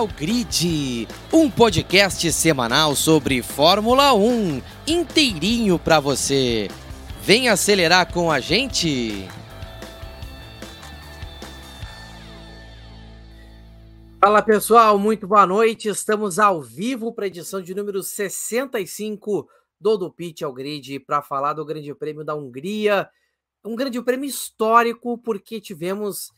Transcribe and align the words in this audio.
Ao 0.00 0.06
Grid, 0.06 1.06
um 1.30 1.50
podcast 1.50 2.32
semanal 2.32 2.96
sobre 2.96 3.42
Fórmula 3.42 4.14
1, 4.14 4.62
inteirinho 4.86 5.78
para 5.78 6.00
você. 6.00 6.68
Vem 7.20 7.50
acelerar 7.50 8.10
com 8.10 8.32
a 8.32 8.40
gente. 8.40 9.28
Fala 14.18 14.40
pessoal, 14.40 14.98
muito 14.98 15.28
boa 15.28 15.46
noite. 15.46 15.90
Estamos 15.90 16.38
ao 16.38 16.62
vivo 16.62 17.12
para 17.12 17.26
a 17.26 17.28
edição 17.28 17.60
de 17.60 17.74
número 17.74 18.02
65 18.02 19.46
do 19.78 19.98
Do 19.98 20.10
Pitch 20.10 20.40
ao 20.40 20.54
Grid 20.54 20.98
para 21.00 21.20
falar 21.20 21.52
do 21.52 21.66
Grande 21.66 21.94
Prêmio 21.94 22.24
da 22.24 22.34
Hungria. 22.34 23.06
Um 23.62 23.76
grande 23.76 24.00
prêmio 24.00 24.26
histórico 24.30 25.18
porque 25.18 25.60
tivemos 25.60 26.32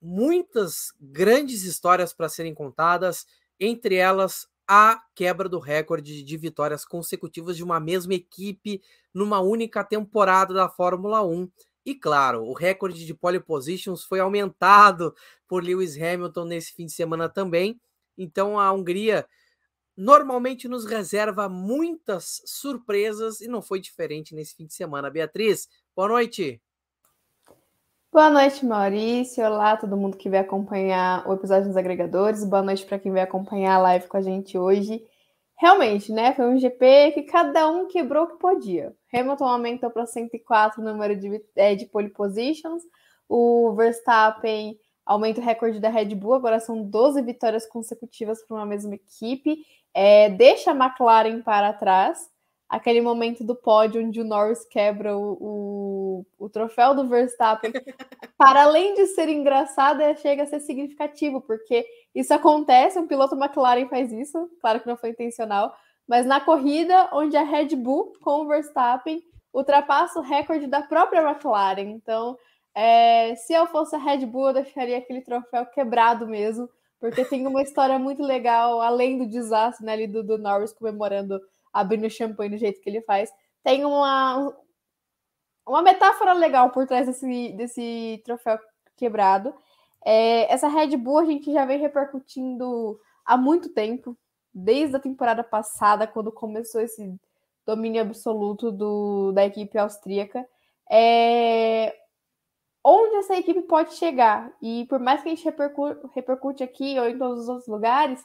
muitas 0.00 0.92
grandes 1.00 1.64
histórias 1.64 2.12
para 2.12 2.28
serem 2.28 2.54
contadas, 2.54 3.26
entre 3.58 3.96
elas 3.96 4.46
a 4.66 5.02
quebra 5.14 5.48
do 5.48 5.58
recorde 5.58 6.22
de 6.22 6.36
vitórias 6.36 6.84
consecutivas 6.84 7.56
de 7.56 7.64
uma 7.64 7.80
mesma 7.80 8.14
equipe 8.14 8.82
numa 9.14 9.40
única 9.40 9.82
temporada 9.82 10.52
da 10.52 10.68
Fórmula 10.68 11.24
1. 11.24 11.50
E 11.86 11.94
claro, 11.94 12.44
o 12.44 12.52
recorde 12.52 13.06
de 13.06 13.14
pole 13.14 13.40
positions 13.40 14.04
foi 14.04 14.20
aumentado 14.20 15.14
por 15.46 15.64
Lewis 15.64 15.96
Hamilton 15.96 16.44
nesse 16.44 16.74
fim 16.74 16.84
de 16.84 16.92
semana 16.92 17.30
também. 17.30 17.80
Então 18.16 18.58
a 18.58 18.70
Hungria 18.70 19.26
normalmente 19.96 20.68
nos 20.68 20.84
reserva 20.84 21.48
muitas 21.48 22.42
surpresas 22.44 23.40
e 23.40 23.48
não 23.48 23.62
foi 23.62 23.80
diferente 23.80 24.34
nesse 24.34 24.54
fim 24.54 24.66
de 24.66 24.74
semana. 24.74 25.10
Beatriz, 25.10 25.66
boa 25.96 26.08
noite. 26.08 26.60
Boa 28.10 28.30
noite, 28.30 28.64
Maurício. 28.64 29.44
Olá, 29.44 29.76
todo 29.76 29.96
mundo 29.96 30.16
que 30.16 30.30
vai 30.30 30.38
acompanhar 30.40 31.28
o 31.28 31.34
episódio 31.34 31.68
nos 31.68 31.76
agregadores. 31.76 32.42
Boa 32.42 32.62
noite 32.62 32.84
para 32.86 32.98
quem 32.98 33.12
vai 33.12 33.20
acompanhar 33.20 33.74
a 33.74 33.78
live 33.78 34.08
com 34.08 34.16
a 34.16 34.22
gente 34.22 34.56
hoje. 34.56 35.04
Realmente, 35.54 36.10
né? 36.10 36.32
Foi 36.34 36.46
um 36.46 36.58
GP 36.58 37.12
que 37.12 37.22
cada 37.24 37.68
um 37.68 37.86
quebrou 37.86 38.24
o 38.24 38.28
que 38.28 38.38
podia. 38.38 38.96
Hamilton 39.12 39.44
aumentou 39.44 39.90
para 39.90 40.06
104 40.06 40.80
o 40.80 40.84
número 40.84 41.16
de, 41.16 41.44
é, 41.54 41.74
de 41.74 41.84
pole 41.84 42.08
positions. 42.08 42.82
O 43.28 43.74
Verstappen 43.74 44.78
aumenta 45.04 45.40
o 45.42 45.44
recorde 45.44 45.78
da 45.78 45.90
Red 45.90 46.14
Bull. 46.14 46.34
Agora 46.34 46.60
são 46.60 46.82
12 46.82 47.20
vitórias 47.20 47.66
consecutivas 47.66 48.42
para 48.42 48.56
uma 48.56 48.66
mesma 48.66 48.94
equipe. 48.94 49.66
É, 49.92 50.30
deixa 50.30 50.70
a 50.70 50.74
McLaren 50.74 51.42
para 51.42 51.74
trás 51.74 52.26
aquele 52.68 53.00
momento 53.00 53.42
do 53.42 53.54
pódio 53.54 54.04
onde 54.04 54.20
o 54.20 54.24
Norris 54.24 54.64
quebra 54.66 55.16
o, 55.16 55.38
o, 55.40 56.26
o 56.38 56.48
troféu 56.50 56.94
do 56.94 57.08
Verstappen, 57.08 57.72
para 58.36 58.64
além 58.64 58.94
de 58.94 59.06
ser 59.06 59.28
engraçado, 59.28 60.02
é, 60.02 60.14
chega 60.14 60.42
a 60.42 60.46
ser 60.46 60.60
significativo, 60.60 61.40
porque 61.40 61.86
isso 62.14 62.34
acontece, 62.34 62.98
um 62.98 63.06
piloto 63.06 63.36
McLaren 63.36 63.88
faz 63.88 64.12
isso, 64.12 64.50
claro 64.60 64.80
que 64.80 64.86
não 64.86 64.96
foi 64.96 65.10
intencional, 65.10 65.74
mas 66.06 66.26
na 66.26 66.40
corrida 66.40 67.08
onde 67.12 67.36
a 67.36 67.42
Red 67.42 67.74
Bull 67.76 68.12
com 68.20 68.42
o 68.42 68.48
Verstappen 68.48 69.22
ultrapassa 69.52 70.18
o 70.18 70.22
recorde 70.22 70.66
da 70.66 70.82
própria 70.82 71.22
McLaren. 71.22 71.90
Então, 71.90 72.36
é, 72.74 73.34
se 73.34 73.52
eu 73.52 73.66
fosse 73.66 73.96
a 73.96 73.98
Red 73.98 74.24
Bull, 74.26 74.48
eu 74.48 74.54
deixaria 74.54 74.98
aquele 74.98 75.20
troféu 75.20 75.66
quebrado 75.66 76.26
mesmo, 76.26 76.68
porque 77.00 77.24
tem 77.24 77.46
uma 77.46 77.62
história 77.62 77.98
muito 77.98 78.22
legal, 78.22 78.80
além 78.80 79.18
do 79.18 79.26
desastre 79.26 79.84
né, 79.84 79.92
ali 79.92 80.06
do, 80.06 80.22
do 80.22 80.38
Norris 80.38 80.72
comemorando 80.72 81.40
abrindo 81.80 82.10
champanhe 82.10 82.50
do 82.50 82.58
jeito 82.58 82.80
que 82.80 82.88
ele 82.88 83.00
faz. 83.02 83.32
Tem 83.62 83.84
uma, 83.84 84.54
uma 85.66 85.82
metáfora 85.82 86.32
legal 86.32 86.70
por 86.70 86.86
trás 86.86 87.06
desse, 87.06 87.52
desse 87.52 88.22
troféu 88.24 88.58
quebrado. 88.96 89.54
É, 90.04 90.52
essa 90.52 90.68
Red 90.68 90.96
Bull 90.96 91.18
a 91.18 91.24
gente 91.24 91.52
já 91.52 91.64
vem 91.64 91.78
repercutindo 91.78 92.98
há 93.24 93.36
muito 93.36 93.68
tempo, 93.68 94.16
desde 94.52 94.96
a 94.96 95.00
temporada 95.00 95.44
passada, 95.44 96.06
quando 96.06 96.32
começou 96.32 96.80
esse 96.80 97.14
domínio 97.66 98.00
absoluto 98.00 98.72
do, 98.72 99.32
da 99.32 99.44
equipe 99.44 99.76
austríaca. 99.76 100.46
É, 100.90 101.94
onde 102.82 103.16
essa 103.16 103.36
equipe 103.36 103.60
pode 103.62 103.94
chegar? 103.94 104.50
E 104.62 104.86
por 104.86 104.98
mais 104.98 105.22
que 105.22 105.28
a 105.28 105.34
gente 105.34 105.44
repercute, 105.44 106.00
repercute 106.14 106.62
aqui 106.62 106.98
ou 106.98 107.08
em 107.08 107.18
todos 107.18 107.40
os 107.40 107.48
outros 107.48 107.68
lugares, 107.68 108.24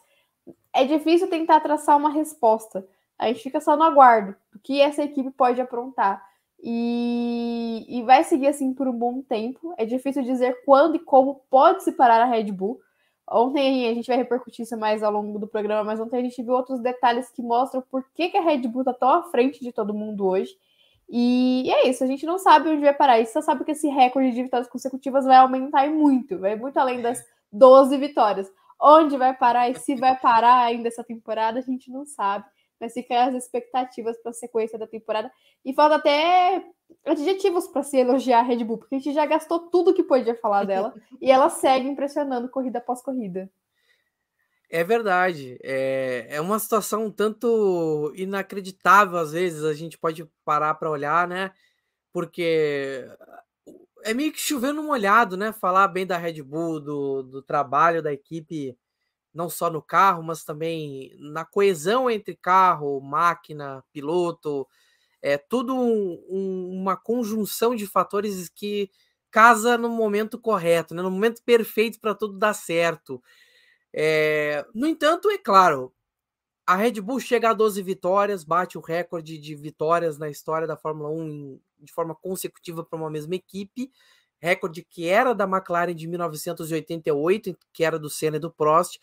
é 0.71 0.85
difícil 0.85 1.29
tentar 1.29 1.59
traçar 1.59 1.97
uma 1.97 2.09
resposta. 2.09 2.87
A 3.23 3.27
gente 3.27 3.43
fica 3.43 3.59
só 3.61 3.77
no 3.77 3.83
aguardo 3.83 4.35
do 4.51 4.59
que 4.59 4.81
essa 4.81 5.03
equipe 5.03 5.31
pode 5.31 5.61
aprontar. 5.61 6.21
E, 6.61 7.85
e 7.89 8.03
vai 8.03 8.23
seguir 8.23 8.47
assim 8.47 8.73
por 8.73 8.87
um 8.87 8.97
bom 8.97 9.21
tempo. 9.21 9.73
É 9.77 9.85
difícil 9.85 10.23
dizer 10.23 10.63
quando 10.65 10.95
e 10.95 10.99
como 10.99 11.41
pode 11.49 11.83
se 11.83 11.91
parar 11.91 12.21
a 12.21 12.25
Red 12.25 12.51
Bull. 12.51 12.79
Ontem 13.29 13.89
a 13.89 13.93
gente 13.93 14.07
vai 14.07 14.17
repercutir 14.17 14.63
isso 14.63 14.77
mais 14.77 15.01
ao 15.01 15.11
longo 15.11 15.39
do 15.39 15.47
programa, 15.47 15.83
mas 15.83 15.99
ontem 15.99 16.17
a 16.17 16.21
gente 16.21 16.41
viu 16.43 16.53
outros 16.53 16.79
detalhes 16.81 17.29
que 17.29 17.41
mostram 17.41 17.81
por 17.89 18.05
que, 18.13 18.29
que 18.29 18.37
a 18.37 18.41
Red 18.41 18.67
Bull 18.67 18.81
está 18.81 18.93
tão 18.93 19.09
à 19.09 19.23
frente 19.23 19.61
de 19.61 19.71
todo 19.71 19.93
mundo 19.93 20.25
hoje. 20.25 20.51
E 21.09 21.69
é 21.69 21.87
isso, 21.89 22.03
a 22.03 22.07
gente 22.07 22.25
não 22.25 22.37
sabe 22.37 22.69
onde 22.69 22.81
vai 22.81 22.93
parar. 22.93 23.17
Gente 23.17 23.31
só 23.31 23.41
sabe 23.41 23.63
que 23.63 23.71
esse 23.71 23.87
recorde 23.87 24.31
de 24.31 24.43
vitórias 24.43 24.69
consecutivas 24.69 25.25
vai 25.25 25.37
aumentar 25.37 25.89
muito, 25.89 26.39
vai 26.39 26.55
muito 26.55 26.77
além 26.77 27.01
das 27.01 27.23
12 27.51 27.97
vitórias. 27.97 28.51
Onde 28.79 29.15
vai 29.15 29.33
parar 29.33 29.69
e 29.69 29.75
se 29.75 29.95
vai 29.95 30.17
parar 30.17 30.63
ainda 30.65 30.87
essa 30.89 31.03
temporada, 31.03 31.59
a 31.59 31.61
gente 31.61 31.89
não 31.89 32.05
sabe 32.05 32.45
mas 32.83 32.91
fica 32.91 33.23
as 33.23 33.33
expectativas 33.35 34.21
para 34.21 34.31
a 34.31 34.33
sequência 34.33 34.77
da 34.77 34.85
temporada. 34.85 35.31
E 35.63 35.73
falta 35.73 35.95
até 35.95 36.61
adjetivos 37.05 37.65
para 37.65 37.81
se 37.81 37.97
elogiar 37.97 38.39
a 38.39 38.43
Red 38.43 38.61
Bull, 38.65 38.77
porque 38.77 38.95
a 38.95 38.99
gente 38.99 39.13
já 39.13 39.25
gastou 39.25 39.69
tudo 39.69 39.93
que 39.93 40.03
podia 40.03 40.35
falar 40.35 40.65
dela 40.65 40.93
e 41.21 41.31
ela 41.31 41.49
segue 41.49 41.87
impressionando 41.87 42.49
corrida 42.49 42.79
após 42.79 43.01
corrida. 43.01 43.49
É 44.69 44.83
verdade. 44.83 45.57
É, 45.63 46.27
é 46.29 46.41
uma 46.41 46.59
situação 46.59 47.05
um 47.05 47.11
tanto 47.11 48.11
inacreditável, 48.17 49.17
às 49.17 49.31
vezes, 49.31 49.63
a 49.63 49.73
gente 49.73 49.97
pode 49.97 50.29
parar 50.43 50.73
para 50.73 50.91
olhar, 50.91 51.25
né? 51.25 51.51
Porque 52.11 53.07
é 54.03 54.13
meio 54.13 54.33
que 54.33 54.41
chovendo 54.41 54.83
molhado, 54.83 55.37
né? 55.37 55.53
Falar 55.53 55.87
bem 55.87 56.05
da 56.05 56.17
Red 56.17 56.41
Bull, 56.41 56.81
do, 56.81 57.23
do 57.23 57.41
trabalho 57.41 58.03
da 58.03 58.11
equipe 58.11 58.77
não 59.33 59.49
só 59.49 59.69
no 59.69 59.81
carro, 59.81 60.21
mas 60.23 60.43
também 60.43 61.15
na 61.17 61.43
coesão 61.43 62.09
entre 62.09 62.35
carro, 62.35 63.01
máquina, 63.01 63.83
piloto, 63.91 64.67
é 65.21 65.37
tudo 65.37 65.73
um, 65.75 66.23
um, 66.29 66.81
uma 66.81 66.97
conjunção 66.97 67.75
de 67.75 67.87
fatores 67.87 68.49
que 68.49 68.91
casa 69.31 69.77
no 69.77 69.89
momento 69.89 70.39
correto, 70.39 70.93
né? 70.93 71.01
no 71.01 71.09
momento 71.09 71.41
perfeito 71.43 71.99
para 71.99 72.13
tudo 72.13 72.37
dar 72.37 72.53
certo. 72.53 73.23
É, 73.91 74.65
no 74.75 74.85
entanto, 74.85 75.29
é 75.31 75.37
claro, 75.37 75.93
a 76.65 76.75
Red 76.75 77.01
Bull 77.01 77.19
chega 77.19 77.49
a 77.49 77.53
12 77.53 77.81
vitórias, 77.81 78.43
bate 78.43 78.77
o 78.77 78.81
recorde 78.81 79.37
de 79.37 79.55
vitórias 79.55 80.17
na 80.17 80.29
história 80.29 80.67
da 80.67 80.77
Fórmula 80.77 81.09
1 81.09 81.59
de 81.79 81.91
forma 81.91 82.15
consecutiva 82.15 82.83
para 82.83 82.97
uma 82.97 83.09
mesma 83.09 83.35
equipe, 83.35 83.91
recorde 84.39 84.83
que 84.83 85.07
era 85.07 85.33
da 85.33 85.45
McLaren 85.45 85.93
de 85.95 86.07
1988, 86.07 87.57
que 87.73 87.83
era 87.83 87.97
do 87.97 88.09
Senna 88.09 88.37
e 88.37 88.39
do 88.39 88.51
Prost, 88.51 88.99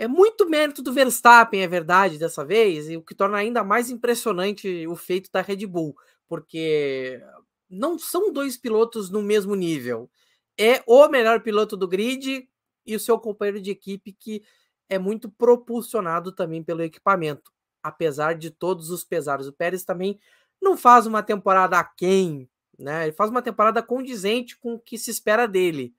é 0.00 0.06
muito 0.06 0.48
mérito 0.48 0.80
do 0.80 0.92
Verstappen, 0.92 1.60
é 1.60 1.66
verdade, 1.66 2.18
dessa 2.18 2.44
vez, 2.44 2.88
e 2.88 2.96
o 2.96 3.02
que 3.02 3.16
torna 3.16 3.36
ainda 3.36 3.64
mais 3.64 3.90
impressionante 3.90 4.86
o 4.86 4.94
feito 4.94 5.28
da 5.32 5.42
Red 5.42 5.66
Bull, 5.66 5.96
porque 6.28 7.20
não 7.68 7.98
são 7.98 8.32
dois 8.32 8.56
pilotos 8.56 9.10
no 9.10 9.20
mesmo 9.20 9.56
nível. 9.56 10.08
É 10.56 10.84
o 10.86 11.08
melhor 11.08 11.42
piloto 11.42 11.76
do 11.76 11.88
grid 11.88 12.48
e 12.86 12.94
o 12.94 13.00
seu 13.00 13.18
companheiro 13.18 13.60
de 13.60 13.72
equipe 13.72 14.12
que 14.12 14.44
é 14.88 15.00
muito 15.00 15.28
propulsionado 15.28 16.30
também 16.30 16.62
pelo 16.62 16.84
equipamento, 16.84 17.50
apesar 17.82 18.36
de 18.36 18.52
todos 18.52 18.90
os 18.90 19.02
pesares. 19.02 19.48
O 19.48 19.52
Pérez 19.52 19.82
também 19.82 20.16
não 20.62 20.76
faz 20.76 21.06
uma 21.06 21.24
temporada 21.24 21.76
aquém, 21.76 22.48
né? 22.78 23.02
Ele 23.02 23.12
faz 23.12 23.30
uma 23.30 23.42
temporada 23.42 23.82
condizente 23.82 24.56
com 24.56 24.74
o 24.74 24.78
que 24.78 24.96
se 24.96 25.10
espera 25.10 25.48
dele 25.48 25.92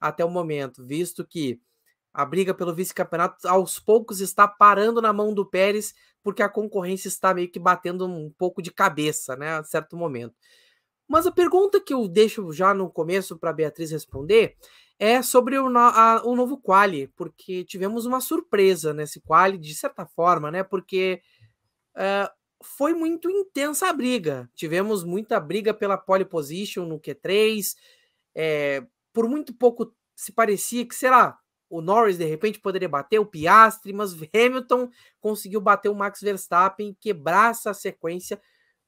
até 0.00 0.24
o 0.24 0.30
momento, 0.30 0.82
visto 0.82 1.22
que 1.22 1.60
a 2.12 2.24
briga 2.24 2.52
pelo 2.52 2.74
vice-campeonato 2.74 3.46
aos 3.48 3.78
poucos 3.78 4.20
está 4.20 4.46
parando 4.46 5.00
na 5.00 5.12
mão 5.12 5.32
do 5.32 5.46
Pérez, 5.46 5.94
porque 6.22 6.42
a 6.42 6.48
concorrência 6.48 7.08
está 7.08 7.32
meio 7.32 7.50
que 7.50 7.58
batendo 7.58 8.06
um 8.06 8.30
pouco 8.30 8.60
de 8.60 8.70
cabeça, 8.70 9.36
né, 9.36 9.56
a 9.56 9.64
certo 9.64 9.96
momento. 9.96 10.34
Mas 11.08 11.26
a 11.26 11.32
pergunta 11.32 11.80
que 11.80 11.92
eu 11.92 12.06
deixo 12.08 12.52
já 12.52 12.72
no 12.72 12.90
começo 12.90 13.38
para 13.38 13.52
Beatriz 13.52 13.90
responder 13.90 14.56
é 14.98 15.20
sobre 15.20 15.58
o, 15.58 15.66
a, 15.76 16.22
o 16.24 16.36
novo 16.36 16.56
quali, 16.58 17.08
porque 17.08 17.64
tivemos 17.64 18.06
uma 18.06 18.20
surpresa 18.20 18.94
nesse 18.94 19.20
quali, 19.20 19.58
de 19.58 19.74
certa 19.74 20.06
forma, 20.06 20.50
né? 20.50 20.62
Porque 20.62 21.20
uh, 21.96 22.30
foi 22.62 22.94
muito 22.94 23.28
intensa 23.28 23.88
a 23.88 23.92
briga. 23.92 24.48
Tivemos 24.54 25.02
muita 25.04 25.40
briga 25.40 25.74
pela 25.74 25.98
pole 25.98 26.24
position 26.24 26.86
no 26.86 27.00
Q3. 27.00 27.74
É, 28.34 28.86
por 29.12 29.28
muito 29.28 29.52
pouco 29.52 29.94
se 30.14 30.32
parecia 30.32 30.86
que, 30.86 30.94
sei 30.94 31.10
lá, 31.10 31.36
o 31.72 31.80
Norris 31.80 32.18
de 32.18 32.26
repente 32.26 32.60
poderia 32.60 32.88
bater 32.88 33.18
o 33.18 33.24
Piastri, 33.24 33.94
mas 33.94 34.12
Hamilton 34.12 34.90
conseguiu 35.18 35.58
bater 35.58 35.88
o 35.88 35.94
Max 35.94 36.20
Verstappen, 36.20 36.94
quebrar 37.00 37.52
essa 37.52 37.72
sequência 37.72 38.38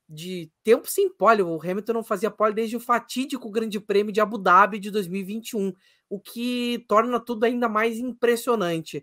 de 0.07 0.53
tempo 0.63 0.87
sem 0.87 1.09
pole. 1.09 1.41
O 1.41 1.59
Hamilton 1.59 1.95
não 1.95 2.05
fazia 2.05 2.31
pole 2.31 2.53
desde 2.53 2.77
o 2.77 2.81
fatídico 2.81 3.51
Grande 3.51 3.81
Prêmio 3.81 4.13
de 4.13 4.21
Abu 4.21 4.37
Dhabi 4.37 4.79
de 4.79 4.91
2021, 4.91 5.73
o 6.11 6.21
que 6.21 6.85
torna 6.87 7.19
tudo 7.19 7.45
ainda 7.45 7.71
mais 7.71 7.99
impressionante. 7.99 9.03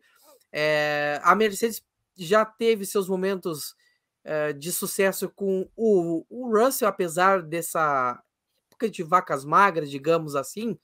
É, 0.52 1.20
a 1.24 1.34
Mercedes 1.34 1.84
já 2.16 2.46
teve 2.46 2.86
seus 2.86 3.10
momentos 3.10 3.76
é, 4.24 4.54
de 4.54 4.72
sucesso 4.72 5.28
com 5.28 5.68
o, 5.76 6.24
o 6.30 6.56
Russell, 6.56 6.88
apesar 6.88 7.42
dessa 7.42 8.22
época 8.70 8.88
de 8.88 9.02
vacas 9.02 9.44
magras, 9.44 9.90
digamos 9.90 10.36
assim, 10.36 10.78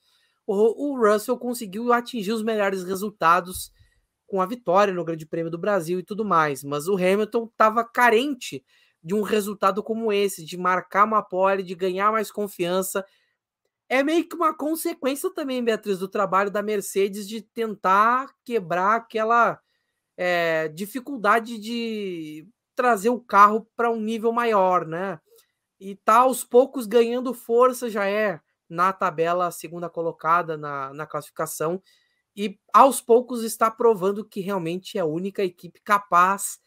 o, 0.54 0.96
Russell 0.98 1.38
conseguiu 1.38 1.92
atingir 1.92 2.32
os 2.32 2.42
melhores 2.42 2.82
resultados 2.82 3.70
com 4.26 4.40
a 4.40 4.46
vitória 4.46 4.94
no 4.94 5.04
Grande 5.04 5.26
Prêmio 5.26 5.50
do 5.50 5.58
Brasil 5.58 5.98
e 5.98 6.02
tudo 6.02 6.24
mais, 6.24 6.64
mas 6.64 6.88
o 6.88 6.94
Hamilton 6.94 7.44
estava 7.44 7.84
carente 7.84 8.64
de 9.02 9.14
um 9.14 9.22
resultado 9.22 9.82
como 9.82 10.12
esse, 10.12 10.44
de 10.44 10.56
marcar 10.56 11.04
uma 11.04 11.22
pole, 11.22 11.62
de 11.62 11.74
ganhar 11.74 12.10
mais 12.10 12.30
confiança. 12.30 13.04
É 13.88 14.02
meio 14.02 14.28
que 14.28 14.34
uma 14.36 14.54
consequência 14.54 15.32
também, 15.32 15.62
Beatriz, 15.62 15.98
do 15.98 16.08
trabalho 16.08 16.50
da 16.50 16.62
Mercedes 16.62 17.28
de 17.28 17.40
tentar 17.42 18.34
quebrar 18.44 18.96
aquela 18.96 19.60
é, 20.16 20.68
dificuldade 20.68 21.58
de 21.58 22.46
trazer 22.74 23.10
o 23.10 23.20
carro 23.20 23.66
para 23.76 23.90
um 23.90 24.00
nível 24.00 24.32
maior, 24.32 24.86
né? 24.86 25.20
E 25.80 25.94
tá 25.94 26.18
aos 26.18 26.44
poucos 26.44 26.86
ganhando 26.86 27.32
força, 27.32 27.88
já 27.88 28.06
é 28.06 28.40
na 28.68 28.92
tabela 28.92 29.50
segunda 29.50 29.88
colocada 29.88 30.56
na, 30.56 30.92
na 30.92 31.06
classificação, 31.06 31.82
e 32.36 32.58
aos 32.72 33.00
poucos 33.00 33.42
está 33.42 33.70
provando 33.70 34.24
que 34.24 34.40
realmente 34.40 34.96
é 34.96 35.00
a 35.00 35.06
única 35.06 35.42
equipe 35.42 35.80
capaz 35.80 36.60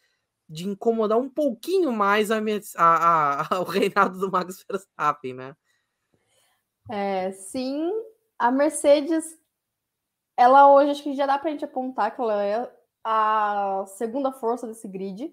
de 0.46 0.68
incomodar 0.68 1.18
um 1.18 1.30
pouquinho 1.30 1.90
mais 1.90 2.30
a, 2.30 2.38
a, 2.76 3.56
a, 3.56 3.60
o 3.60 3.64
reinado 3.64 4.18
do 4.18 4.30
Max 4.30 4.62
Verstappen, 4.68 5.32
né? 5.32 5.56
É, 6.90 7.32
sim, 7.32 7.90
a 8.38 8.50
Mercedes, 8.50 9.38
ela 10.36 10.70
hoje 10.70 10.90
acho 10.90 11.02
que 11.02 11.14
já 11.14 11.24
dá 11.24 11.38
para 11.38 11.48
a 11.48 11.52
gente 11.52 11.64
apontar 11.64 12.14
que 12.14 12.20
ela 12.20 12.44
é 12.44 12.70
a 13.02 13.84
segunda 13.96 14.30
força 14.30 14.66
desse 14.66 14.86
grid. 14.86 15.32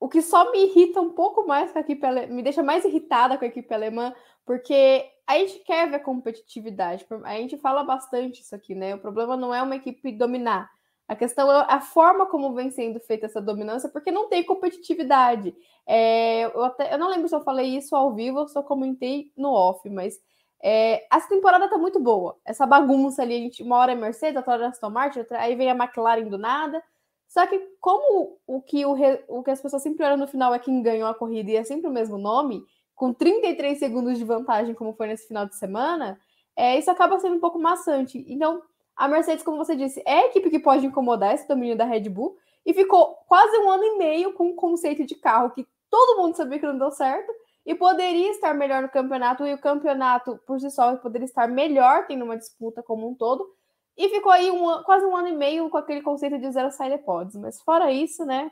O 0.00 0.08
que 0.08 0.20
só 0.20 0.50
me 0.50 0.64
irrita 0.64 1.00
um 1.00 1.10
pouco 1.10 1.46
mais 1.46 1.70
com 1.70 1.78
a 1.78 1.82
equipe 1.82 2.04
alemã, 2.04 2.34
me 2.34 2.42
deixa 2.42 2.62
mais 2.62 2.84
irritada 2.84 3.38
com 3.38 3.44
a 3.44 3.48
equipe 3.48 3.72
alemã, 3.72 4.12
porque 4.44 5.10
a 5.26 5.38
gente 5.38 5.60
quer 5.60 5.90
ver 5.90 6.00
competitividade. 6.00 7.06
A 7.24 7.36
gente 7.36 7.56
fala 7.58 7.82
bastante 7.82 8.42
isso 8.42 8.54
aqui, 8.54 8.74
né? 8.74 8.94
O 8.94 8.98
problema 8.98 9.36
não 9.36 9.54
é 9.54 9.62
uma 9.62 9.76
equipe 9.76 10.12
dominar, 10.12 10.70
a 11.06 11.14
questão 11.14 11.50
é 11.52 11.66
a 11.68 11.80
forma 11.80 12.26
como 12.26 12.54
vem 12.54 12.70
sendo 12.70 12.98
feita 12.98 13.26
essa 13.26 13.40
dominância, 13.40 13.88
porque 13.90 14.10
não 14.10 14.28
tem 14.28 14.42
competitividade. 14.42 15.54
É, 15.86 16.44
eu, 16.44 16.64
até, 16.64 16.94
eu 16.94 16.98
não 16.98 17.10
lembro 17.10 17.28
se 17.28 17.34
eu 17.34 17.42
falei 17.42 17.76
isso 17.76 17.94
ao 17.94 18.14
vivo 18.14 18.40
ou 18.40 18.48
se 18.48 18.58
eu 18.58 18.62
comentei 18.62 19.30
no 19.36 19.50
off, 19.50 19.86
mas 19.90 20.18
é, 20.62 21.06
essa 21.14 21.28
temporada 21.28 21.68
tá 21.68 21.76
muito 21.76 22.00
boa. 22.00 22.38
Essa 22.44 22.64
bagunça 22.64 23.20
ali, 23.20 23.34
a 23.34 23.38
gente, 23.38 23.62
uma 23.62 23.76
hora 23.76 23.92
é 23.92 23.94
Mercedes, 23.94 24.36
outra 24.36 24.54
hora 24.54 24.64
é 24.64 24.68
Aston 24.68 24.88
Martin, 24.88 25.18
outra, 25.20 25.40
aí 25.40 25.54
vem 25.54 25.70
a 25.70 25.74
McLaren 25.74 26.24
do 26.28 26.38
nada. 26.38 26.82
Só 27.28 27.46
que 27.46 27.58
como 27.80 28.38
o 28.46 28.62
que, 28.62 28.86
o, 28.86 28.96
o 29.28 29.42
que 29.42 29.50
as 29.50 29.60
pessoas 29.60 29.82
sempre 29.82 30.06
olham 30.06 30.16
no 30.16 30.26
final 30.26 30.54
é 30.54 30.58
quem 30.58 30.80
ganhou 30.82 31.08
a 31.08 31.14
corrida 31.14 31.50
e 31.50 31.56
é 31.56 31.64
sempre 31.64 31.88
o 31.88 31.92
mesmo 31.92 32.16
nome, 32.16 32.64
com 32.94 33.12
33 33.12 33.78
segundos 33.78 34.18
de 34.18 34.24
vantagem, 34.24 34.74
como 34.74 34.94
foi 34.94 35.08
nesse 35.08 35.26
final 35.26 35.46
de 35.46 35.56
semana, 35.56 36.18
é, 36.56 36.78
isso 36.78 36.90
acaba 36.90 37.18
sendo 37.18 37.36
um 37.36 37.40
pouco 37.40 37.58
maçante. 37.58 38.24
Então, 38.28 38.62
a 38.96 39.08
Mercedes, 39.08 39.44
como 39.44 39.56
você 39.56 39.74
disse, 39.74 40.02
é 40.06 40.20
a 40.20 40.26
equipe 40.26 40.50
que 40.50 40.58
pode 40.58 40.86
incomodar 40.86 41.34
esse 41.34 41.48
domínio 41.48 41.76
da 41.76 41.84
Red 41.84 42.08
Bull 42.08 42.36
e 42.64 42.72
ficou 42.72 43.16
quase 43.26 43.56
um 43.58 43.70
ano 43.70 43.84
e 43.84 43.98
meio 43.98 44.32
com 44.34 44.48
um 44.48 44.56
conceito 44.56 45.04
de 45.04 45.14
carro 45.16 45.50
que 45.50 45.66
todo 45.90 46.20
mundo 46.20 46.36
sabia 46.36 46.58
que 46.58 46.66
não 46.66 46.78
deu 46.78 46.90
certo 46.90 47.32
e 47.66 47.74
poderia 47.74 48.30
estar 48.30 48.54
melhor 48.54 48.82
no 48.82 48.88
campeonato 48.88 49.46
e 49.46 49.54
o 49.54 49.58
campeonato 49.58 50.38
por 50.46 50.60
si 50.60 50.70
só 50.70 50.96
poderia 50.96 51.24
estar 51.24 51.48
melhor 51.48 52.06
tendo 52.06 52.24
uma 52.24 52.36
disputa 52.36 52.82
como 52.82 53.08
um 53.08 53.14
todo 53.14 53.48
e 53.96 54.08
ficou 54.08 54.30
aí 54.30 54.50
um, 54.50 54.82
quase 54.82 55.04
um 55.06 55.16
ano 55.16 55.28
e 55.28 55.32
meio 55.32 55.68
com 55.70 55.78
aquele 55.78 56.02
conceito 56.02 56.38
de 56.38 56.50
zero 56.50 56.70
side 56.70 56.98
pods. 56.98 57.36
Mas 57.36 57.60
fora 57.62 57.92
isso, 57.92 58.24
né? 58.24 58.50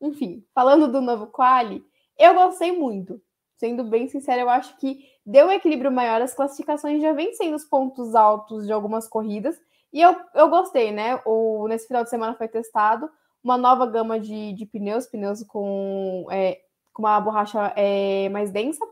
Enfim, 0.00 0.44
falando 0.54 0.90
do 0.90 1.00
novo 1.00 1.26
quali, 1.28 1.84
eu 2.18 2.34
gostei 2.34 2.72
muito. 2.72 3.20
Sendo 3.62 3.84
bem 3.84 4.08
sincero, 4.08 4.40
eu 4.40 4.50
acho 4.50 4.76
que 4.78 5.04
deu 5.24 5.46
um 5.46 5.52
equilíbrio 5.52 5.92
maior. 5.92 6.20
As 6.20 6.34
classificações 6.34 7.00
já 7.00 7.12
vêm 7.12 7.32
sendo 7.32 7.54
os 7.54 7.64
pontos 7.64 8.12
altos 8.12 8.66
de 8.66 8.72
algumas 8.72 9.06
corridas 9.06 9.56
e 9.92 10.02
eu, 10.02 10.16
eu 10.34 10.48
gostei, 10.48 10.90
né? 10.90 11.20
O, 11.24 11.68
nesse 11.68 11.86
final 11.86 12.02
de 12.02 12.10
semana 12.10 12.34
foi 12.34 12.48
testado 12.48 13.08
uma 13.40 13.56
nova 13.56 13.86
gama 13.86 14.18
de, 14.18 14.52
de 14.52 14.66
pneus, 14.66 15.06
pneus 15.06 15.44
com, 15.44 16.26
é, 16.28 16.60
com 16.92 17.02
uma 17.02 17.20
borracha 17.20 17.72
é, 17.76 18.28
mais 18.30 18.50
densa, 18.50 18.84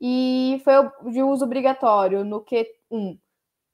e 0.00 0.58
foi 0.64 0.72
de 1.12 1.22
uso 1.22 1.44
obrigatório 1.44 2.24
no 2.24 2.42
Q1, 2.42 3.18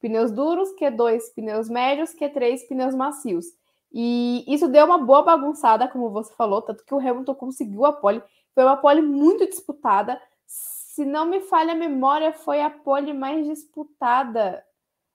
pneus 0.01 0.33
duros, 0.33 0.71
Q2, 0.81 1.21
pneus 1.33 1.69
médios, 1.69 2.13
Q3, 2.13 2.67
pneus 2.69 2.95
macios. 2.97 3.47
E 3.93 4.45
isso 4.53 4.67
deu 4.67 4.85
uma 4.85 4.99
boa 4.99 5.23
bagunçada, 5.23 5.87
como 5.87 6.11
você 6.11 6.35
falou, 6.35 6.61
tanto 6.61 6.85
que 6.85 6.93
o 6.93 6.99
Hamilton 6.99 7.37
conseguiu 7.37 7.85
a 7.85 7.93
pole. 7.93 8.21
Foi 8.53 8.65
uma 8.65 8.77
pole 8.77 9.01
muito 9.01 9.49
disputada. 9.49 10.21
Se 10.51 11.05
não 11.05 11.27
me 11.27 11.41
falha 11.41 11.73
a 11.73 11.77
memória, 11.77 12.33
foi 12.33 12.61
a 12.61 12.69
pole 12.69 13.13
mais 13.13 13.47
disputada 13.47 14.65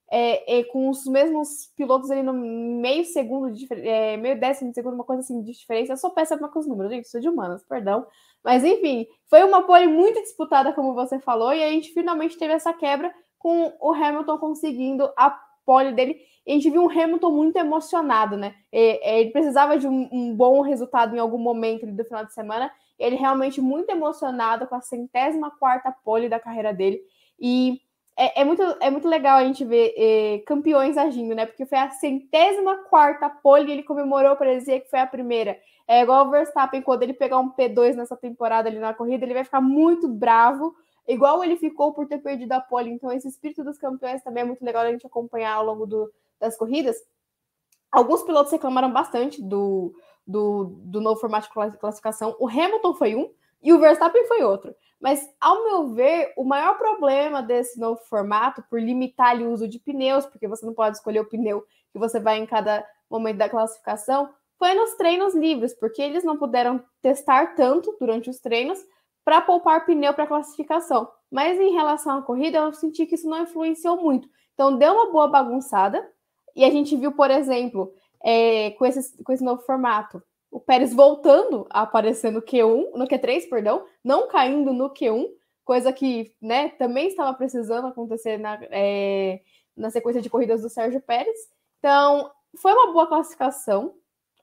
é, 0.09 0.59
é, 0.59 0.63
com 0.63 0.89
os 0.89 1.05
mesmos 1.05 1.71
pilotos 1.75 2.09
ali 2.09 2.23
no 2.23 2.33
meio 2.33 3.03
segundo, 3.03 3.51
de, 3.51 3.67
é, 3.71 4.15
meio 4.15 4.39
décimo 4.39 4.73
segundo, 4.73 4.93
uma 4.93 5.03
coisa 5.03 5.21
assim 5.21 5.41
de 5.41 5.51
diferença. 5.51 5.93
Eu 5.93 5.97
sou 5.97 6.11
péssima 6.11 6.47
com 6.47 6.59
os 6.59 6.67
números, 6.67 6.91
gente, 6.91 7.09
sou 7.09 7.19
de 7.19 7.27
humanas, 7.27 7.65
perdão. 7.65 8.07
Mas 8.43 8.63
enfim, 8.63 9.07
foi 9.27 9.43
uma 9.43 9.63
pole 9.63 9.87
muito 9.87 10.21
disputada, 10.21 10.71
como 10.71 10.93
você 10.93 11.19
falou, 11.19 11.53
e 11.53 11.61
a 11.61 11.69
gente 11.69 11.91
finalmente 11.93 12.37
teve 12.37 12.53
essa 12.53 12.71
quebra 12.71 13.13
com 13.37 13.73
o 13.81 13.93
Hamilton 13.93 14.37
conseguindo 14.37 15.11
a 15.17 15.37
pole 15.65 15.91
dele. 15.91 16.17
E 16.45 16.51
a 16.51 16.53
gente 16.53 16.69
viu 16.69 16.83
um 16.83 16.89
Hamilton 16.89 17.31
muito 17.31 17.57
emocionado, 17.57 18.37
né? 18.37 18.53
É, 18.71 19.19
ele 19.21 19.31
precisava 19.31 19.77
de 19.77 19.87
um, 19.87 20.07
um, 20.11 20.35
bom 20.35 20.61
resultado 20.61 21.15
em 21.15 21.19
algum 21.19 21.39
momento 21.39 21.87
do 21.87 22.05
final 22.05 22.23
de 22.23 22.33
semana. 22.33 22.71
Ele 22.99 23.15
realmente 23.15 23.59
muito 23.59 23.89
emocionado 23.89 24.67
com 24.67 24.75
a 24.75 24.81
centésima 24.81 25.49
quarta 25.51 25.91
pole 26.03 26.29
da 26.29 26.39
carreira 26.39 26.73
dele. 26.73 27.01
E 27.39 27.81
é, 28.17 28.41
é, 28.41 28.43
muito, 28.45 28.61
é 28.79 28.89
muito 28.89 29.07
legal 29.07 29.37
a 29.37 29.43
gente 29.43 29.65
ver 29.65 29.93
é, 29.97 30.39
campeões 30.45 30.97
agindo, 30.97 31.35
né? 31.35 31.45
Porque 31.45 31.65
foi 31.65 31.77
a 31.77 31.89
centésima 31.89 32.77
quarta 32.89 33.27
pole 33.27 33.69
e 33.69 33.71
ele 33.73 33.83
comemorou 33.83 34.35
para 34.35 34.55
dizer 34.55 34.81
que 34.81 34.89
foi 34.89 34.99
a 34.99 35.07
primeira. 35.07 35.59
É 35.87 36.01
igual 36.01 36.25
o 36.25 36.31
Verstappen, 36.31 36.81
quando 36.81 37.03
ele 37.03 37.13
pegar 37.13 37.39
um 37.39 37.51
P2 37.51 37.95
nessa 37.95 38.15
temporada 38.15 38.69
ali 38.69 38.79
na 38.79 38.93
corrida, 38.93 39.25
ele 39.25 39.33
vai 39.33 39.43
ficar 39.43 39.61
muito 39.61 40.07
bravo, 40.07 40.73
igual 41.07 41.43
ele 41.43 41.55
ficou 41.55 41.93
por 41.93 42.07
ter 42.07 42.19
perdido 42.19 42.51
a 42.53 42.61
pole. 42.61 42.91
Então, 42.91 43.11
esse 43.11 43.27
espírito 43.27 43.63
dos 43.63 43.77
campeões 43.77 44.23
também 44.23 44.43
é 44.43 44.45
muito 44.45 44.63
legal 44.63 44.83
a 44.83 44.91
gente 44.91 45.05
acompanhar 45.05 45.53
ao 45.53 45.65
longo 45.65 45.85
do, 45.85 46.11
das 46.39 46.57
corridas. 46.57 46.95
Alguns 47.91 48.23
pilotos 48.23 48.51
reclamaram 48.51 48.91
bastante 48.91 49.41
do, 49.41 49.93
do, 50.25 50.75
do 50.83 51.01
novo 51.01 51.19
formato 51.19 51.47
de 51.47 51.77
classificação. 51.77 52.35
O 52.39 52.47
Hamilton 52.47 52.93
foi 52.95 53.15
um 53.15 53.31
e 53.61 53.73
o 53.73 53.79
Verstappen 53.79 54.27
foi 54.27 54.43
outro. 54.43 54.75
Mas, 54.99 55.27
ao 55.39 55.63
meu 55.63 55.93
ver, 55.93 56.33
o 56.35 56.43
maior 56.43 56.77
problema 56.77 57.41
desse 57.41 57.79
novo 57.79 58.01
formato, 58.05 58.63
por 58.69 58.81
limitar 58.81 59.37
o 59.37 59.51
uso 59.51 59.67
de 59.67 59.79
pneus, 59.79 60.25
porque 60.25 60.47
você 60.47 60.65
não 60.65 60.73
pode 60.73 60.97
escolher 60.97 61.19
o 61.19 61.29
pneu 61.29 61.65
que 61.91 61.99
você 61.99 62.19
vai 62.19 62.37
em 62.37 62.45
cada 62.45 62.85
momento 63.09 63.37
da 63.37 63.49
classificação, 63.49 64.29
foi 64.57 64.73
nos 64.73 64.95
treinos 64.95 65.35
livres, 65.35 65.73
porque 65.73 66.01
eles 66.01 66.23
não 66.23 66.37
puderam 66.37 66.83
testar 67.01 67.55
tanto 67.55 67.95
durante 67.99 68.29
os 68.29 68.39
treinos 68.39 68.79
para 69.25 69.41
poupar 69.41 69.85
pneu 69.85 70.13
para 70.13 70.27
classificação. 70.27 71.09
Mas 71.31 71.59
em 71.59 71.73
relação 71.73 72.19
à 72.19 72.21
corrida, 72.21 72.59
eu 72.59 72.71
senti 72.71 73.05
que 73.07 73.15
isso 73.15 73.27
não 73.27 73.41
influenciou 73.41 73.97
muito. 73.97 74.29
Então, 74.53 74.77
deu 74.77 74.93
uma 74.93 75.11
boa 75.11 75.27
bagunçada. 75.27 76.07
E 76.55 76.63
a 76.63 76.69
gente 76.69 76.95
viu, 76.95 77.11
por 77.11 77.29
exemplo, 77.29 77.91
é, 78.23 78.71
com, 78.71 78.85
esse, 78.85 79.21
com 79.23 79.33
esse 79.33 79.43
novo 79.43 79.61
formato, 79.63 80.23
o 80.49 80.59
Pérez 80.59 80.93
voltando 80.93 81.67
a 81.69 81.81
aparecer 81.81 82.31
no 82.31 82.41
Q1, 82.41 82.91
no 82.95 83.05
Q3, 83.07 83.49
perdão, 83.49 83.85
não 84.01 84.29
caindo 84.29 84.71
no 84.71 84.89
Q1, 84.93 85.27
coisa 85.65 85.91
que 85.91 86.33
né, 86.41 86.69
também 86.69 87.07
estava 87.07 87.33
precisando 87.33 87.87
acontecer 87.87 88.37
na, 88.37 88.57
é, 88.71 89.41
na 89.75 89.89
sequência 89.89 90.21
de 90.21 90.29
corridas 90.29 90.61
do 90.61 90.69
Sérgio 90.69 91.01
Pérez. 91.01 91.35
Então, 91.79 92.31
foi 92.61 92.71
uma 92.71 92.93
boa 92.93 93.07
classificação. 93.07 93.95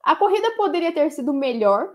A 0.03 0.15
corrida 0.15 0.51
poderia 0.55 0.91
ter 0.91 1.09
sido 1.09 1.33
melhor, 1.33 1.91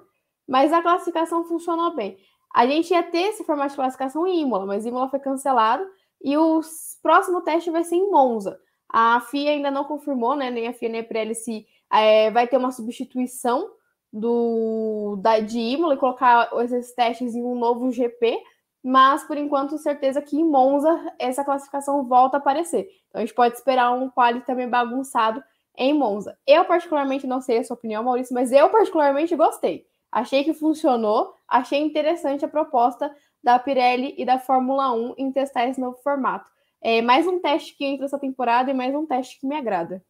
mas 0.49 0.73
a 0.73 0.83
classificação 0.83 1.45
funcionou 1.45 1.95
bem. 1.95 2.19
A 2.55 2.67
gente 2.67 2.91
ia 2.91 3.03
ter 3.03 3.29
esse 3.29 3.45
formato 3.45 3.71
de 3.71 3.77
classificação 3.77 4.27
em 4.27 4.43
Imola, 4.43 4.67
mas 4.67 4.87
Imola 4.87 5.09
foi 5.09 5.21
cancelado 5.21 5.85
e 6.23 6.37
o 6.37 6.61
próximo 7.03 7.43
teste 7.43 7.71
vai 7.71 7.85
ser 7.85 7.97
em 7.97 8.11
Monza. 8.11 8.59
A 8.89 9.21
FIA 9.21 9.51
ainda 9.51 9.71
não 9.71 9.85
confirmou, 9.85 10.35
né? 10.35 10.51
Nem 10.51 10.67
a 10.67 10.73
FIA 10.73 10.89
nem 10.89 11.01
a 11.01 11.05
Pirelli 11.05 11.35
se 11.35 11.67
é, 11.93 12.31
vai 12.31 12.47
ter 12.47 12.57
uma 12.57 12.73
substituição 12.73 13.71
do 14.13 15.17
da, 15.21 15.41
de 15.41 15.59
Imola 15.59 15.95
e 15.95 15.99
colocar 15.99 16.51
esses 16.65 16.95
testes 16.95 17.35
em 17.35 17.43
um 17.43 17.55
novo 17.55 17.91
GP, 17.91 18.43
mas 18.83 19.23
por 19.25 19.37
enquanto 19.37 19.77
certeza 19.77 20.23
que 20.23 20.37
em 20.37 20.45
Monza 20.45 21.13
essa 21.19 21.45
classificação 21.45 22.05
volta 22.05 22.39
a 22.39 22.41
aparecer. 22.41 22.89
Então 23.09 23.21
a 23.21 23.25
gente 23.25 23.35
pode 23.35 23.55
esperar 23.55 23.93
um 23.93 24.09
quali 24.09 24.41
também 24.41 24.69
bagunçado 24.69 25.43
em 25.77 25.93
Monza. 25.93 26.37
Eu 26.47 26.65
particularmente 26.65 27.27
não 27.27 27.41
sei 27.41 27.59
a 27.59 27.65
sua 27.65 27.75
opinião, 27.75 28.03
Maurício, 28.03 28.35
mas 28.35 28.51
eu 28.51 28.69
particularmente 28.71 29.37
gostei. 29.37 29.87
Achei 30.11 30.43
que 30.45 30.55
funcionou, 30.55 31.35
achei 31.47 31.81
interessante 31.81 32.45
a 32.45 32.49
proposta 32.49 33.15
da 33.43 33.59
Pirelli 33.59 34.15
e 34.17 34.25
da 34.25 34.39
Fórmula 34.39 34.93
1 34.93 35.15
em 35.19 35.31
testar 35.31 35.69
esse 35.69 35.81
novo 35.81 35.99
formato. 35.99 36.51
É 36.81 37.03
mais 37.03 37.27
um 37.27 37.41
teste 37.41 37.77
que 37.77 37.85
entra 37.85 38.07
essa 38.07 38.19
temporada 38.19 38.71
e 38.71 38.75
mais 38.75 38.95
um 38.95 39.07
teste 39.07 39.39
que 39.41 39.47
me 39.47 39.57
agrada. 39.57 40.03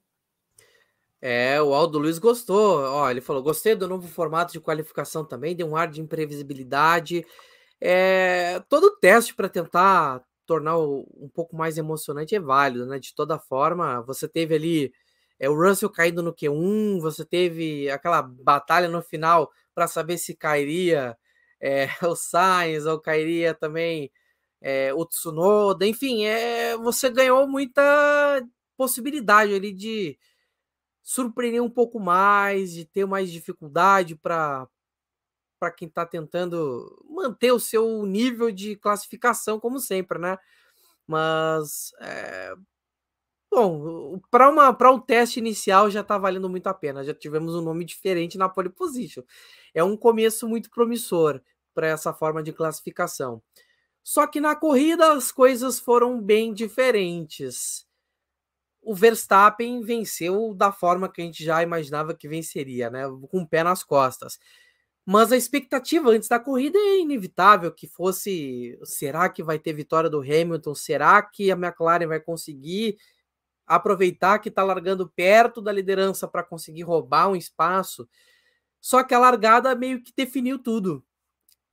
É, 1.20 1.60
o 1.60 1.74
Aldo 1.74 1.98
Luiz 1.98 2.18
gostou. 2.18 2.80
Ó, 2.80 3.10
ele 3.10 3.20
falou: 3.20 3.42
gostei 3.42 3.74
do 3.74 3.88
novo 3.88 4.06
formato 4.06 4.52
de 4.52 4.60
qualificação 4.60 5.24
também, 5.24 5.56
deu 5.56 5.66
um 5.66 5.76
ar 5.76 5.88
de 5.88 6.00
imprevisibilidade. 6.00 7.24
É, 7.80 8.60
todo 8.68 8.96
teste 8.98 9.34
para 9.34 9.48
tentar 9.48 10.22
tornar 10.46 10.78
um 10.78 11.30
pouco 11.34 11.56
mais 11.56 11.76
emocionante 11.76 12.34
é 12.34 12.40
válido, 12.40 12.86
né? 12.86 12.98
De 12.98 13.14
toda 13.14 13.38
forma, 13.38 14.00
você 14.02 14.28
teve 14.28 14.54
ali 14.54 14.92
é, 15.38 15.48
o 15.48 15.54
Russell 15.54 15.90
caindo 15.90 16.22
no 16.22 16.34
Q1, 16.34 17.00
você 17.00 17.24
teve 17.24 17.90
aquela 17.90 18.22
batalha 18.22 18.88
no 18.88 19.02
final 19.02 19.50
para 19.78 19.86
saber 19.86 20.18
se 20.18 20.34
cairia 20.34 21.16
é, 21.60 21.86
o 22.02 22.16
Sainz 22.16 22.84
ou 22.84 23.00
cairia 23.00 23.54
também 23.54 24.10
é, 24.60 24.92
o 24.92 25.06
Tsunoda, 25.06 25.86
enfim, 25.86 26.24
é, 26.24 26.76
você 26.76 27.08
ganhou 27.08 27.46
muita 27.46 28.44
possibilidade 28.76 29.54
ali 29.54 29.72
de 29.72 30.18
surpreender 31.00 31.62
um 31.62 31.70
pouco 31.70 32.00
mais, 32.00 32.72
de 32.72 32.84
ter 32.84 33.06
mais 33.06 33.30
dificuldade 33.30 34.16
para 34.16 34.66
para 35.60 35.72
quem 35.72 35.88
está 35.88 36.06
tentando 36.06 37.04
manter 37.08 37.52
o 37.52 37.58
seu 37.60 38.06
nível 38.06 38.50
de 38.50 38.76
classificação, 38.76 39.60
como 39.60 39.80
sempre, 39.80 40.18
né? 40.18 40.38
Mas 41.06 41.92
é, 42.00 42.54
Bom, 43.50 44.20
para 44.30 44.92
um 44.92 45.00
teste 45.00 45.38
inicial 45.38 45.90
já 45.90 46.00
está 46.00 46.18
valendo 46.18 46.48
muito 46.48 46.66
a 46.66 46.74
pena. 46.74 47.02
Já 47.02 47.14
tivemos 47.14 47.54
um 47.54 47.62
nome 47.62 47.84
diferente 47.84 48.36
na 48.36 48.48
pole 48.48 48.68
position. 48.68 49.22
É 49.74 49.82
um 49.82 49.96
começo 49.96 50.46
muito 50.46 50.70
promissor 50.70 51.40
para 51.74 51.86
essa 51.86 52.12
forma 52.12 52.42
de 52.42 52.52
classificação. 52.52 53.42
Só 54.04 54.26
que 54.26 54.40
na 54.40 54.54
corrida 54.56 55.12
as 55.12 55.32
coisas 55.32 55.80
foram 55.80 56.20
bem 56.20 56.52
diferentes. 56.52 57.86
O 58.82 58.94
Verstappen 58.94 59.82
venceu 59.82 60.54
da 60.54 60.72
forma 60.72 61.10
que 61.10 61.20
a 61.20 61.24
gente 61.24 61.44
já 61.44 61.62
imaginava 61.62 62.14
que 62.14 62.28
venceria, 62.28 62.90
né? 62.90 63.04
Com 63.30 63.42
o 63.42 63.48
pé 63.48 63.62
nas 63.62 63.84
costas. 63.84 64.38
Mas 65.04 65.32
a 65.32 65.36
expectativa 65.36 66.10
antes 66.10 66.28
da 66.28 66.38
corrida 66.38 66.78
é 66.78 67.00
inevitável 67.00 67.72
que 67.72 67.86
fosse: 67.86 68.78
será 68.84 69.28
que 69.28 69.42
vai 69.42 69.58
ter 69.58 69.72
vitória 69.72 70.10
do 70.10 70.20
Hamilton? 70.20 70.74
Será 70.74 71.22
que 71.22 71.50
a 71.50 71.54
McLaren 71.54 72.06
vai 72.06 72.20
conseguir 72.20 72.98
aproveitar 73.68 74.38
que 74.38 74.48
está 74.48 74.64
largando 74.64 75.08
perto 75.08 75.60
da 75.60 75.70
liderança 75.70 76.26
para 76.26 76.42
conseguir 76.42 76.82
roubar 76.82 77.28
um 77.28 77.36
espaço. 77.36 78.08
Só 78.80 79.02
que 79.04 79.14
a 79.14 79.18
largada 79.18 79.74
meio 79.74 80.02
que 80.02 80.12
definiu 80.16 80.58
tudo. 80.58 81.04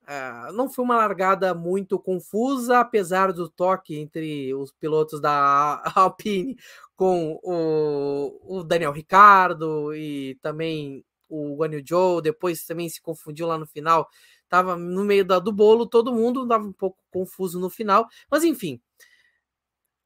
Uh, 0.02 0.52
não 0.52 0.70
foi 0.70 0.84
uma 0.84 0.96
largada 0.96 1.52
muito 1.52 1.98
confusa, 1.98 2.78
apesar 2.78 3.32
do 3.32 3.48
toque 3.48 3.96
entre 3.96 4.54
os 4.54 4.70
pilotos 4.70 5.20
da 5.20 5.82
Alpine 5.96 6.56
com 6.94 7.40
o, 7.42 8.58
o 8.58 8.62
Daniel 8.62 8.92
Ricardo 8.92 9.92
e 9.94 10.38
também 10.40 11.04
o 11.28 11.56
Guanyu 11.56 11.82
Joe, 11.84 12.22
depois 12.22 12.64
também 12.64 12.88
se 12.88 13.02
confundiu 13.02 13.48
lá 13.48 13.58
no 13.58 13.66
final, 13.66 14.08
estava 14.44 14.76
no 14.76 15.04
meio 15.04 15.24
da, 15.24 15.40
do 15.40 15.52
bolo, 15.52 15.86
todo 15.86 16.14
mundo 16.14 16.44
estava 16.44 16.64
um 16.64 16.72
pouco 16.72 16.98
confuso 17.10 17.58
no 17.58 17.68
final, 17.68 18.06
mas 18.30 18.44
enfim. 18.44 18.80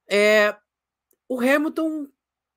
É, 0.09 0.55
o 1.31 1.39
Hamilton 1.39 2.09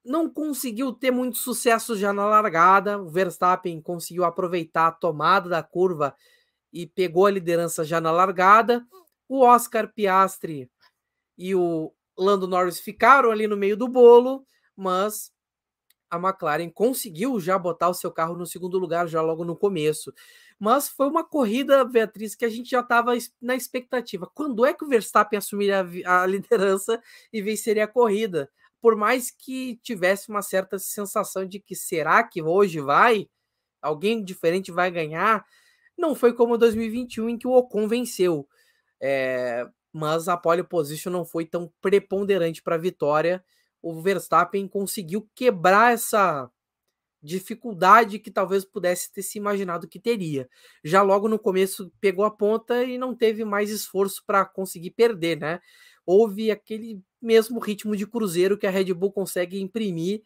não 0.04 0.28
conseguiu 0.28 0.92
ter 0.92 1.12
muito 1.12 1.38
sucesso 1.38 1.96
já 1.96 2.12
na 2.12 2.26
largada. 2.26 3.00
O 3.00 3.08
Verstappen 3.08 3.80
conseguiu 3.80 4.24
aproveitar 4.24 4.88
a 4.88 4.90
tomada 4.90 5.48
da 5.48 5.62
curva 5.62 6.12
e 6.72 6.84
pegou 6.84 7.24
a 7.24 7.30
liderança 7.30 7.84
já 7.84 8.00
na 8.00 8.10
largada. 8.10 8.84
O 9.28 9.42
Oscar 9.42 9.92
Piastri 9.94 10.68
e 11.38 11.54
o 11.54 11.94
Lando 12.18 12.48
Norris 12.48 12.80
ficaram 12.80 13.30
ali 13.30 13.46
no 13.46 13.56
meio 13.56 13.76
do 13.76 13.86
bolo, 13.86 14.44
mas 14.76 15.32
a 16.10 16.16
McLaren 16.16 16.68
conseguiu 16.68 17.38
já 17.38 17.56
botar 17.56 17.90
o 17.90 17.94
seu 17.94 18.10
carro 18.10 18.36
no 18.36 18.44
segundo 18.44 18.76
lugar 18.76 19.06
já 19.06 19.22
logo 19.22 19.44
no 19.44 19.54
começo. 19.54 20.12
Mas 20.58 20.88
foi 20.88 21.06
uma 21.06 21.22
corrida, 21.22 21.84
Beatriz, 21.84 22.34
que 22.34 22.44
a 22.44 22.48
gente 22.48 22.70
já 22.70 22.80
estava 22.80 23.12
na 23.40 23.54
expectativa. 23.54 24.28
Quando 24.34 24.66
é 24.66 24.74
que 24.74 24.84
o 24.84 24.88
Verstappen 24.88 25.38
assumiria 25.38 25.86
a 26.06 26.26
liderança 26.26 27.00
e 27.32 27.40
venceria 27.40 27.84
a 27.84 27.88
corrida? 27.88 28.50
Por 28.84 28.96
mais 28.96 29.30
que 29.30 29.76
tivesse 29.82 30.28
uma 30.28 30.42
certa 30.42 30.78
sensação 30.78 31.46
de 31.46 31.58
que 31.58 31.74
será 31.74 32.22
que 32.22 32.42
hoje 32.42 32.80
vai, 32.80 33.26
alguém 33.80 34.22
diferente 34.22 34.70
vai 34.70 34.90
ganhar, 34.90 35.42
não 35.96 36.14
foi 36.14 36.34
como 36.34 36.58
2021 36.58 37.30
em 37.30 37.38
que 37.38 37.48
o 37.48 37.52
Ocon 37.52 37.88
venceu. 37.88 38.46
É, 39.00 39.66
mas 39.90 40.28
a 40.28 40.36
pole 40.36 40.62
position 40.62 41.10
não 41.10 41.24
foi 41.24 41.46
tão 41.46 41.72
preponderante 41.80 42.62
para 42.62 42.74
a 42.74 42.78
vitória. 42.78 43.42
O 43.80 44.02
Verstappen 44.02 44.68
conseguiu 44.68 45.26
quebrar 45.34 45.94
essa 45.94 46.50
dificuldade 47.22 48.18
que 48.18 48.30
talvez 48.30 48.66
pudesse 48.66 49.10
ter 49.10 49.22
se 49.22 49.38
imaginado 49.38 49.88
que 49.88 49.98
teria. 49.98 50.46
Já 50.84 51.00
logo 51.00 51.26
no 51.26 51.38
começo 51.38 51.90
pegou 52.02 52.26
a 52.26 52.30
ponta 52.30 52.84
e 52.84 52.98
não 52.98 53.14
teve 53.16 53.46
mais 53.46 53.70
esforço 53.70 54.22
para 54.26 54.44
conseguir 54.44 54.90
perder, 54.90 55.40
né? 55.40 55.58
Houve 56.06 56.50
aquele 56.50 57.00
mesmo 57.20 57.58
ritmo 57.58 57.96
de 57.96 58.06
cruzeiro 58.06 58.58
que 58.58 58.66
a 58.66 58.70
Red 58.70 58.92
Bull 58.92 59.12
consegue 59.12 59.60
imprimir 59.60 60.22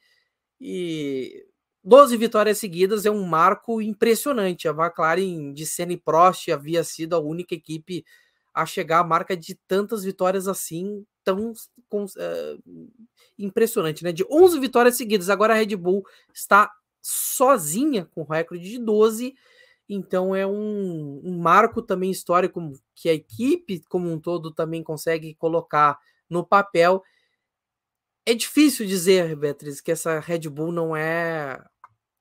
e 0.60 1.46
12 1.84 2.16
vitórias 2.16 2.58
seguidas 2.58 3.06
é 3.06 3.10
um 3.10 3.24
marco 3.24 3.80
impressionante. 3.80 4.68
A 4.68 4.72
McLaren 4.72 5.52
de 5.52 5.64
Senna 5.64 5.92
e 5.92 5.96
Prost 5.96 6.48
havia 6.50 6.82
sido 6.82 7.14
a 7.14 7.20
única 7.20 7.54
equipe 7.54 8.04
a 8.52 8.66
chegar 8.66 8.98
à 8.98 9.04
marca 9.04 9.36
de 9.36 9.54
tantas 9.68 10.02
vitórias 10.02 10.48
assim, 10.48 11.04
tão 11.22 11.52
uh, 11.52 12.92
impressionante, 13.38 14.02
né? 14.02 14.10
De 14.10 14.24
11 14.28 14.58
vitórias 14.58 14.96
seguidas. 14.96 15.30
Agora 15.30 15.54
a 15.54 15.56
Red 15.56 15.76
Bull 15.76 16.04
está 16.34 16.70
sozinha 17.00 18.04
com 18.12 18.22
o 18.22 18.24
recorde 18.24 18.68
de 18.68 18.78
12. 18.78 19.34
Então 19.88 20.34
é 20.34 20.46
um, 20.46 21.20
um 21.24 21.38
marco 21.38 21.80
também 21.80 22.10
histórico 22.10 22.72
que 22.94 23.08
a 23.08 23.14
equipe 23.14 23.82
como 23.88 24.10
um 24.12 24.20
todo 24.20 24.52
também 24.52 24.82
consegue 24.82 25.34
colocar 25.34 25.98
no 26.28 26.44
papel. 26.44 27.02
É 28.26 28.34
difícil 28.34 28.86
dizer, 28.86 29.34
Beatriz, 29.34 29.80
que 29.80 29.90
essa 29.90 30.20
Red 30.20 30.40
Bull 30.50 30.70
não 30.70 30.94
é, 30.94 31.58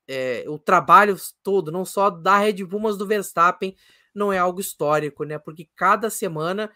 é, 0.07 0.45
o 0.47 0.57
trabalho 0.57 1.17
todo, 1.43 1.71
não 1.71 1.83
só 1.83 2.09
da 2.09 2.37
Red 2.37 2.63
Bull, 2.63 2.79
mas 2.79 2.97
do 2.97 3.05
Verstappen, 3.05 3.75
não 4.15 4.31
é 4.31 4.37
algo 4.37 4.61
histórico, 4.61 5.25
né? 5.25 5.37
Porque 5.37 5.69
cada 5.75 6.09
semana 6.09 6.71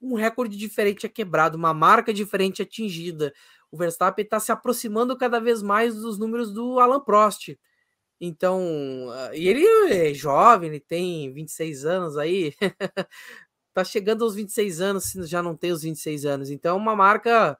um 0.00 0.14
recorde 0.16 0.56
diferente 0.56 1.06
é 1.06 1.08
quebrado, 1.08 1.56
uma 1.56 1.72
marca 1.72 2.12
diferente 2.12 2.60
é 2.60 2.64
atingida. 2.64 3.32
O 3.70 3.76
Verstappen 3.76 4.24
está 4.24 4.38
se 4.38 4.52
aproximando 4.52 5.16
cada 5.16 5.40
vez 5.40 5.62
mais 5.62 5.94
dos 5.94 6.18
números 6.18 6.52
do 6.52 6.78
Alan 6.78 7.00
Prost. 7.00 7.56
Então, 8.20 8.60
ah, 9.12 9.30
e 9.34 9.48
ele 9.48 9.64
é 9.92 10.14
jovem, 10.14 10.70
ele 10.70 10.80
tem 10.80 11.32
26 11.32 11.84
anos 11.84 12.16
aí, 12.16 12.54
tá 13.74 13.84
chegando 13.84 14.24
aos 14.24 14.34
26 14.34 14.80
anos, 14.80 15.04
se 15.04 15.22
já 15.26 15.42
não 15.42 15.56
tem 15.56 15.72
os 15.72 15.82
26 15.82 16.24
anos. 16.26 16.50
Então, 16.50 16.76
é 16.76 16.80
uma 16.80 16.96
marca 16.96 17.58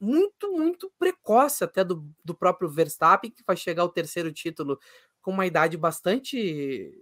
muito, 0.00 0.52
muito 0.52 0.92
precoce 0.98 1.62
até 1.64 1.84
do, 1.84 2.04
do 2.24 2.34
próprio 2.34 2.68
Verstappen, 2.68 3.30
que 3.30 3.44
vai 3.46 3.56
chegar 3.56 3.82
ao 3.82 3.88
terceiro 3.88 4.32
título 4.32 4.78
com 5.20 5.30
uma 5.30 5.46
idade 5.46 5.76
bastante 5.76 6.92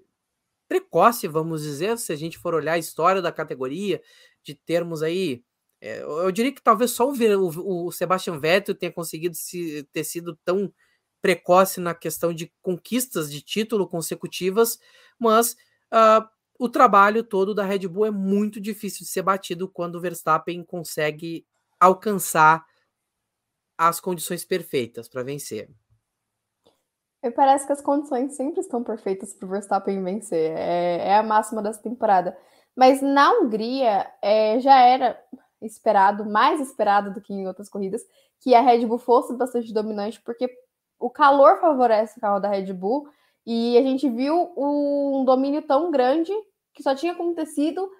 precoce, 0.69 1.26
vamos 1.26 1.62
dizer, 1.62 1.99
se 1.99 2.12
a 2.12 2.16
gente 2.16 2.38
for 2.38 2.54
olhar 2.54 2.75
a 2.75 2.78
história 2.78 3.23
da 3.23 3.33
categoria, 3.33 4.02
de 4.42 4.54
termos 4.54 5.02
aí. 5.02 5.42
É, 5.80 6.02
eu 6.02 6.30
diria 6.30 6.52
que 6.52 6.62
talvez 6.62 6.90
só 6.92 7.09
o, 7.09 7.12
o, 7.12 7.87
o 7.87 7.92
Sebastian 7.92 8.38
Vettel 8.38 8.75
tenha 8.75 8.92
conseguido 8.92 9.35
se, 9.35 9.83
ter 9.92 10.04
sido 10.04 10.38
tão 10.45 10.73
precoce 11.21 11.81
na 11.81 11.95
questão 11.95 12.33
de 12.33 12.53
conquistas 12.62 13.31
de 13.31 13.43
título 13.43 13.87
consecutivas, 13.87 14.79
mas 15.19 15.53
uh, 15.93 16.27
o 16.59 16.69
trabalho 16.69 17.23
todo 17.25 17.55
da 17.55 17.65
Red 17.65 17.89
Bull 17.89 18.07
é 18.07 18.11
muito 18.11 18.61
difícil 18.61 19.05
de 19.05 19.11
ser 19.11 19.23
batido 19.23 19.69
quando 19.69 19.97
o 19.97 20.00
Verstappen 20.00 20.62
consegue 20.65 21.47
alcançar 21.79 22.65
as 23.79 23.99
condições 23.99 24.45
perfeitas 24.45 25.09
para 25.09 25.23
vencer. 25.23 25.71
Me 27.23 27.31
parece 27.31 27.67
que 27.67 27.73
as 27.73 27.81
condições 27.81 28.35
sempre 28.35 28.61
estão 28.61 28.83
perfeitas 28.83 29.35
para 29.35 29.47
o 29.47 29.50
Verstappen 29.50 30.03
vencer. 30.03 30.53
É, 30.57 31.09
é, 31.09 31.17
a 31.17 31.23
máxima 31.23 31.62
dessa 31.62 31.81
temporada. 31.83 32.37
Mas 32.77 33.03
na 33.03 33.33
Hungria 33.33 34.11
é, 34.23 34.59
já 34.61 34.81
era 34.81 35.19
esperado, 35.61 36.25
mais 36.25 36.61
esperado 36.61 37.12
do 37.12 37.21
que 37.21 37.33
em 37.33 37.47
outras 37.47 37.69
corridas, 37.69 38.03
que 38.41 38.55
a 38.55 38.61
Red 38.61 38.87
Bull 38.87 38.99
fosse 38.99 39.35
bastante 39.35 39.73
dominante, 39.73 40.21
porque 40.21 40.49
o 41.00 41.11
calor 41.11 41.59
favorece 41.61 42.19
o 42.19 42.21
carro 42.21 42.38
da 42.38 42.49
Red 42.49 42.73
Bull. 42.73 43.09
E 43.47 43.76
a 43.78 43.83
gente 43.83 44.09
viu 44.09 44.52
um 44.57 45.25
domínio 45.25 45.62
tão 45.62 45.90
grande 45.90 46.33
que 46.75 46.83
só 46.83 46.95
tinha 46.95 47.12
acontecido 47.12 47.90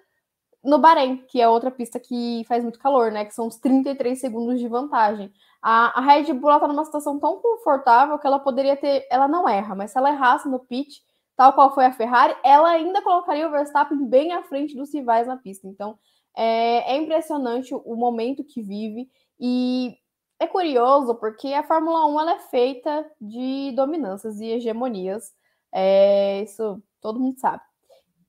no 0.63 0.77
Bahrein, 0.77 1.17
que 1.27 1.41
é 1.41 1.49
outra 1.49 1.71
pista 1.71 1.99
que 1.99 2.45
faz 2.47 2.63
muito 2.63 2.77
calor, 2.79 3.11
né? 3.11 3.25
Que 3.25 3.33
são 3.33 3.47
os 3.47 3.57
33 3.57 4.19
segundos 4.19 4.59
de 4.59 4.67
vantagem. 4.67 5.33
A, 5.61 5.99
a 5.99 6.01
Red 6.01 6.31
Bull 6.33 6.53
está 6.53 6.67
numa 6.67 6.85
situação 6.85 7.19
tão 7.19 7.39
confortável 7.41 8.17
que 8.19 8.27
ela 8.27 8.39
poderia 8.39 8.77
ter. 8.77 9.07
Ela 9.09 9.27
não 9.27 9.49
erra, 9.49 9.73
mas 9.75 9.91
se 9.91 9.97
ela 9.97 10.11
errasse 10.11 10.47
no 10.47 10.59
pit, 10.59 11.01
tal 11.35 11.53
qual 11.53 11.73
foi 11.73 11.85
a 11.85 11.91
Ferrari, 11.91 12.35
ela 12.43 12.69
ainda 12.69 13.01
colocaria 13.01 13.47
o 13.47 13.51
Verstappen 13.51 14.05
bem 14.05 14.31
à 14.33 14.43
frente 14.43 14.75
dos 14.75 14.93
rivais 14.93 15.25
na 15.25 15.37
pista. 15.37 15.67
Então 15.67 15.97
é, 16.37 16.93
é 16.93 16.97
impressionante 16.97 17.73
o 17.73 17.95
momento 17.95 18.43
que 18.43 18.61
vive. 18.61 19.09
E 19.39 19.97
é 20.41 20.47
curioso 20.47 21.13
porque 21.15 21.53
a 21.53 21.61
Fórmula 21.61 22.07
1 22.07 22.19
ela 22.19 22.31
é 22.33 22.39
feita 22.39 23.05
de 23.21 23.71
dominâncias 23.75 24.41
e 24.41 24.47
hegemonias. 24.47 25.31
É, 25.71 26.41
isso 26.41 26.81
todo 26.99 27.19
mundo 27.19 27.39
sabe. 27.39 27.61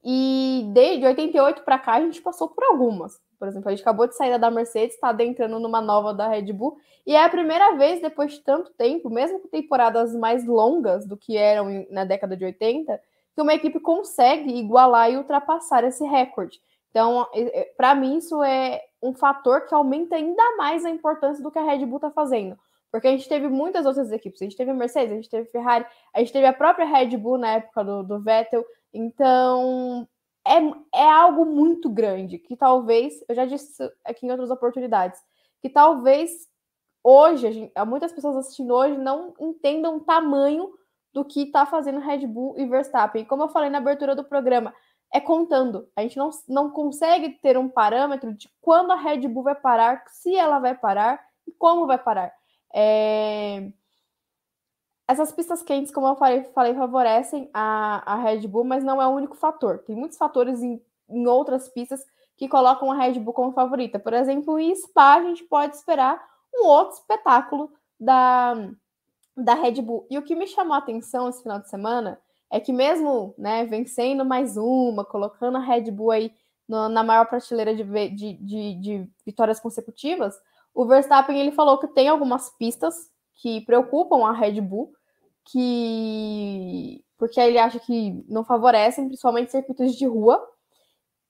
E 0.04 0.66
desde 0.74 1.06
88 1.06 1.62
para 1.62 1.78
cá 1.78 1.94
a 1.94 2.00
gente 2.00 2.20
passou 2.20 2.48
por 2.48 2.64
algumas. 2.64 3.18
Por 3.38 3.48
exemplo, 3.48 3.68
a 3.68 3.72
gente 3.72 3.80
acabou 3.80 4.06
de 4.06 4.14
sair 4.14 4.38
da 4.38 4.50
Mercedes, 4.50 4.94
está 4.94 5.08
adentrando 5.08 5.58
numa 5.58 5.80
nova 5.80 6.12
da 6.12 6.28
Red 6.28 6.52
Bull, 6.52 6.76
e 7.06 7.14
é 7.14 7.24
a 7.24 7.30
primeira 7.30 7.76
vez 7.76 8.02
depois 8.02 8.32
de 8.34 8.40
tanto 8.40 8.70
tempo, 8.74 9.08
mesmo 9.08 9.40
com 9.40 9.48
temporadas 9.48 10.14
mais 10.14 10.46
longas 10.46 11.06
do 11.06 11.16
que 11.16 11.36
eram 11.36 11.86
na 11.90 12.04
década 12.04 12.36
de 12.36 12.44
80, 12.44 13.00
que 13.34 13.42
uma 13.42 13.54
equipe 13.54 13.80
consegue 13.80 14.54
igualar 14.54 15.10
e 15.10 15.16
ultrapassar 15.16 15.82
esse 15.82 16.04
recorde. 16.04 16.60
Então, 16.92 17.26
para 17.74 17.94
mim, 17.94 18.18
isso 18.18 18.42
é 18.44 18.82
um 19.02 19.14
fator 19.14 19.66
que 19.66 19.74
aumenta 19.74 20.14
ainda 20.14 20.56
mais 20.58 20.84
a 20.84 20.90
importância 20.90 21.42
do 21.42 21.50
que 21.50 21.58
a 21.58 21.64
Red 21.64 21.86
Bull 21.86 21.96
está 21.96 22.10
fazendo. 22.10 22.56
Porque 22.90 23.08
a 23.08 23.10
gente 23.10 23.26
teve 23.26 23.48
muitas 23.48 23.86
outras 23.86 24.12
equipes. 24.12 24.42
A 24.42 24.44
gente 24.44 24.56
teve 24.56 24.70
a 24.70 24.74
Mercedes, 24.74 25.12
a 25.12 25.16
gente 25.16 25.30
teve 25.30 25.48
a 25.48 25.50
Ferrari, 25.50 25.86
a 26.14 26.20
gente 26.20 26.32
teve 26.32 26.46
a 26.46 26.52
própria 26.52 26.84
Red 26.84 27.16
Bull 27.16 27.38
na 27.38 27.52
época 27.52 27.82
do, 27.82 28.02
do 28.02 28.20
Vettel. 28.20 28.62
Então, 28.92 30.06
é, 30.46 31.00
é 31.00 31.10
algo 31.10 31.46
muito 31.46 31.88
grande 31.88 32.38
que 32.38 32.54
talvez, 32.54 33.24
eu 33.26 33.34
já 33.34 33.46
disse 33.46 33.82
aqui 34.04 34.26
em 34.26 34.30
outras 34.30 34.50
oportunidades, 34.50 35.18
que 35.62 35.70
talvez 35.70 36.30
hoje, 37.02 37.50
gente, 37.50 37.72
muitas 37.86 38.12
pessoas 38.12 38.36
assistindo 38.36 38.74
hoje 38.74 38.98
não 38.98 39.32
entendam 39.40 39.96
o 39.96 40.00
tamanho 40.00 40.70
do 41.14 41.24
que 41.24 41.44
está 41.44 41.64
fazendo 41.64 42.00
Red 42.00 42.26
Bull 42.26 42.54
e 42.58 42.66
Verstappen. 42.66 43.24
Como 43.24 43.42
eu 43.42 43.48
falei 43.48 43.70
na 43.70 43.78
abertura 43.78 44.14
do 44.14 44.24
programa, 44.24 44.74
é 45.12 45.20
contando. 45.20 45.88
A 45.94 46.02
gente 46.02 46.16
não, 46.16 46.30
não 46.48 46.70
consegue 46.70 47.30
ter 47.30 47.58
um 47.58 47.68
parâmetro 47.68 48.32
de 48.32 48.50
quando 48.60 48.92
a 48.92 48.96
Red 48.96 49.28
Bull 49.28 49.42
vai 49.42 49.54
parar, 49.54 50.02
se 50.08 50.34
ela 50.34 50.58
vai 50.58 50.74
parar 50.74 51.22
e 51.46 51.52
como 51.52 51.86
vai 51.86 51.98
parar. 51.98 52.32
É... 52.74 53.70
Essas 55.06 55.30
pistas 55.30 55.62
quentes, 55.62 55.92
como 55.92 56.06
eu 56.06 56.16
falei, 56.16 56.44
falei 56.54 56.74
favorecem 56.74 57.50
a, 57.52 58.14
a 58.14 58.16
Red 58.16 58.46
Bull, 58.48 58.64
mas 58.64 58.82
não 58.82 59.02
é 59.02 59.06
o 59.06 59.10
único 59.10 59.36
fator. 59.36 59.80
Tem 59.80 59.94
muitos 59.94 60.16
fatores 60.16 60.62
em, 60.62 60.82
em 61.10 61.26
outras 61.26 61.68
pistas 61.68 62.02
que 62.36 62.48
colocam 62.48 62.90
a 62.90 62.94
Red 62.94 63.20
Bull 63.20 63.34
como 63.34 63.52
favorita. 63.52 63.98
Por 63.98 64.14
exemplo, 64.14 64.58
em 64.58 64.74
Spa, 64.74 65.16
a 65.16 65.22
gente 65.22 65.44
pode 65.44 65.76
esperar 65.76 66.18
um 66.54 66.66
outro 66.66 66.96
espetáculo 66.96 67.70
da, 68.00 68.54
da 69.36 69.54
Red 69.54 69.82
Bull. 69.82 70.06
E 70.08 70.16
o 70.16 70.22
que 70.22 70.34
me 70.34 70.46
chamou 70.46 70.74
a 70.74 70.78
atenção 70.78 71.28
esse 71.28 71.42
final 71.42 71.58
de 71.58 71.68
semana 71.68 72.18
é 72.52 72.60
que 72.60 72.70
mesmo 72.70 73.34
né, 73.38 73.64
vencendo 73.64 74.26
mais 74.26 74.58
uma, 74.58 75.06
colocando 75.06 75.56
a 75.56 75.60
Red 75.60 75.90
Bull 75.90 76.10
aí 76.10 76.30
no, 76.68 76.86
na 76.90 77.02
maior 77.02 77.24
prateleira 77.24 77.74
de, 77.74 77.82
de, 77.82 78.34
de, 78.34 78.74
de, 78.74 79.10
vitórias 79.24 79.58
consecutivas, 79.58 80.34
o 80.74 80.84
Verstappen 80.84 81.40
ele 81.40 81.50
falou 81.50 81.78
que 81.78 81.88
tem 81.88 82.08
algumas 82.08 82.50
pistas 82.58 82.94
que 83.40 83.62
preocupam 83.62 84.26
a 84.26 84.32
Red 84.32 84.60
Bull, 84.60 84.92
que 85.46 87.02
porque 87.16 87.40
ele 87.40 87.58
acha 87.58 87.78
que 87.78 88.22
não 88.28 88.44
favorecem, 88.44 89.06
principalmente 89.06 89.52
circuitos 89.52 89.94
de 89.94 90.06
rua. 90.06 90.44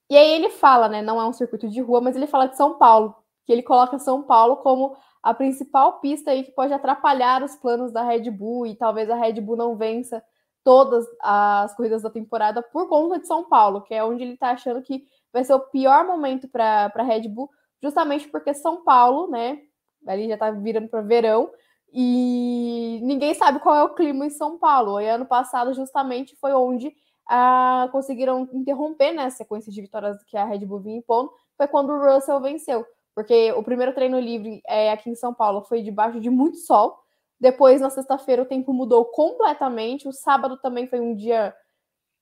E 0.09 0.17
aí 0.17 0.31
ele 0.33 0.49
fala, 0.49 0.89
né, 0.89 1.01
não 1.01 1.21
é 1.21 1.25
um 1.25 1.33
circuito 1.33 1.69
de 1.69 1.79
rua, 1.81 2.01
mas 2.01 2.15
ele 2.15 2.27
fala 2.27 2.47
de 2.47 2.57
São 2.57 2.77
Paulo, 2.77 3.15
que 3.45 3.53
ele 3.53 3.63
coloca 3.63 3.97
São 3.97 4.23
Paulo 4.23 4.57
como 4.57 4.97
a 5.21 5.33
principal 5.33 6.01
pista 6.01 6.31
aí 6.31 6.43
que 6.43 6.51
pode 6.51 6.73
atrapalhar 6.73 7.43
os 7.43 7.55
planos 7.55 7.93
da 7.93 8.03
Red 8.03 8.29
Bull 8.29 8.65
e 8.65 8.75
talvez 8.75 9.09
a 9.09 9.15
Red 9.15 9.39
Bull 9.39 9.55
não 9.55 9.77
vença 9.77 10.21
todas 10.63 11.05
as 11.21 11.75
corridas 11.75 12.01
da 12.01 12.09
temporada 12.09 12.61
por 12.61 12.87
conta 12.87 13.19
de 13.19 13.27
São 13.27 13.43
Paulo, 13.43 13.81
que 13.81 13.93
é 13.93 14.03
onde 14.03 14.23
ele 14.23 14.33
está 14.33 14.51
achando 14.51 14.81
que 14.81 15.03
vai 15.31 15.43
ser 15.43 15.53
o 15.53 15.59
pior 15.59 16.05
momento 16.05 16.47
para 16.47 16.91
a 16.93 17.03
Red 17.03 17.27
Bull, 17.27 17.49
justamente 17.81 18.27
porque 18.29 18.53
São 18.53 18.83
Paulo, 18.83 19.29
né? 19.29 19.59
Ali 20.07 20.27
já 20.27 20.35
está 20.35 20.51
virando 20.51 20.89
para 20.89 21.01
verão 21.01 21.51
e 21.93 22.99
ninguém 23.03 23.33
sabe 23.35 23.59
qual 23.59 23.75
é 23.75 23.83
o 23.83 23.93
clima 23.93 24.25
em 24.25 24.29
São 24.29 24.57
Paulo. 24.57 24.99
E 24.99 25.07
ano 25.07 25.25
passado, 25.25 25.73
justamente, 25.73 26.35
foi 26.37 26.51
onde 26.53 26.91
ah, 27.29 27.87
conseguiram 27.91 28.49
interromper 28.51 29.13
né, 29.13 29.25
a 29.25 29.29
sequência 29.29 29.71
de 29.71 29.81
vitórias 29.81 30.21
que 30.23 30.35
a 30.35 30.43
Red 30.43 30.65
Bull 30.65 30.79
vinha 30.79 30.97
impondo, 30.97 31.31
foi 31.55 31.67
quando 31.67 31.91
o 31.91 31.99
Russell 31.99 32.41
venceu. 32.41 32.85
Porque 33.15 33.51
o 33.51 33.61
primeiro 33.61 33.93
treino 33.93 34.19
livre 34.19 34.61
é, 34.67 34.91
aqui 34.91 35.09
em 35.09 35.15
São 35.15 35.33
Paulo 35.33 35.61
foi 35.63 35.83
debaixo 35.83 36.19
de 36.19 36.31
muito 36.31 36.57
sol, 36.57 36.97
depois, 37.43 37.81
na 37.81 37.89
sexta-feira, 37.89 38.41
o 38.41 38.45
tempo 38.45 38.71
mudou 38.71 39.03
completamente. 39.03 40.07
O 40.07 40.13
sábado 40.13 40.55
também 40.55 40.87
foi 40.87 41.01
um 41.01 41.13
dia 41.13 41.53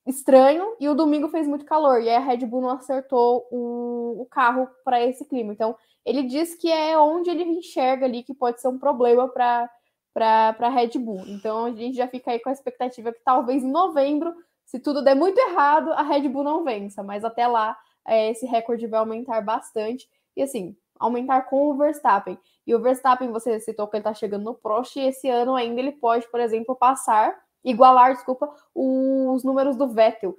estranho 0.04 0.74
e 0.80 0.88
o 0.88 0.96
domingo 0.96 1.28
fez 1.28 1.46
muito 1.46 1.64
calor. 1.64 2.02
E 2.02 2.10
a 2.10 2.18
Red 2.18 2.38
Bull 2.38 2.60
não 2.60 2.70
acertou 2.70 3.46
o, 3.48 4.20
o 4.20 4.26
carro 4.26 4.68
para 4.84 5.00
esse 5.00 5.24
clima. 5.24 5.52
Então, 5.52 5.76
ele 6.04 6.24
diz 6.24 6.56
que 6.56 6.68
é 6.68 6.98
onde 6.98 7.30
ele 7.30 7.44
enxerga 7.44 8.04
ali 8.04 8.24
que 8.24 8.34
pode 8.34 8.60
ser 8.60 8.66
um 8.66 8.78
problema 8.78 9.28
para 9.28 9.70
para 10.12 10.56
a 10.58 10.68
Red 10.68 10.98
Bull. 10.98 11.22
Então, 11.26 11.66
a 11.66 11.70
gente 11.70 11.96
já 11.96 12.08
fica 12.08 12.32
aí 12.32 12.40
com 12.40 12.50
a 12.50 12.52
expectativa 12.52 13.12
que 13.12 13.20
talvez 13.24 13.62
em 13.62 13.70
novembro, 13.70 14.34
se 14.66 14.78
tudo 14.78 15.02
der 15.02 15.14
muito 15.14 15.38
errado, 15.38 15.90
a 15.92 16.02
Red 16.02 16.28
Bull 16.28 16.42
não 16.42 16.64
vença. 16.64 17.02
Mas 17.02 17.24
até 17.24 17.46
lá, 17.46 17.78
é, 18.04 18.30
esse 18.30 18.44
recorde 18.44 18.88
vai 18.88 18.98
aumentar 18.98 19.40
bastante. 19.40 20.06
E 20.36 20.42
assim, 20.42 20.76
aumentar 21.02 21.42
com 21.42 21.68
o 21.68 21.76
Verstappen. 21.76 22.38
E 22.66 22.74
o 22.74 22.80
Verstappen, 22.80 23.30
você 23.32 23.58
citou 23.58 23.88
que 23.88 23.96
ele 23.96 24.02
está 24.02 24.14
chegando 24.14 24.44
no 24.44 24.54
Prost, 24.54 24.96
e 24.96 25.08
esse 25.08 25.28
ano 25.28 25.54
ainda 25.54 25.80
ele 25.80 25.92
pode, 25.92 26.30
por 26.30 26.40
exemplo, 26.40 26.76
passar, 26.76 27.36
igualar, 27.64 28.14
desculpa, 28.14 28.52
os 28.74 29.42
números 29.42 29.76
do 29.76 29.88
Vettel, 29.88 30.36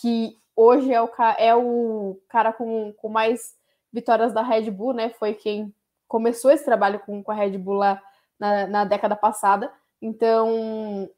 que 0.00 0.36
hoje 0.54 0.92
é 0.92 1.00
o, 1.00 1.10
é 1.38 1.54
o 1.54 2.20
cara 2.28 2.52
com, 2.52 2.92
com 2.92 3.08
mais 3.08 3.54
vitórias 3.92 4.32
da 4.32 4.42
Red 4.42 4.70
Bull, 4.70 4.92
né? 4.92 5.10
Foi 5.10 5.34
quem 5.34 5.74
começou 6.06 6.50
esse 6.50 6.64
trabalho 6.64 7.00
com, 7.00 7.22
com 7.22 7.32
a 7.32 7.34
Red 7.34 7.56
Bull 7.58 7.74
lá 7.74 8.02
na, 8.38 8.66
na 8.66 8.84
década 8.84 9.16
passada. 9.16 9.72
Então, 10.02 11.08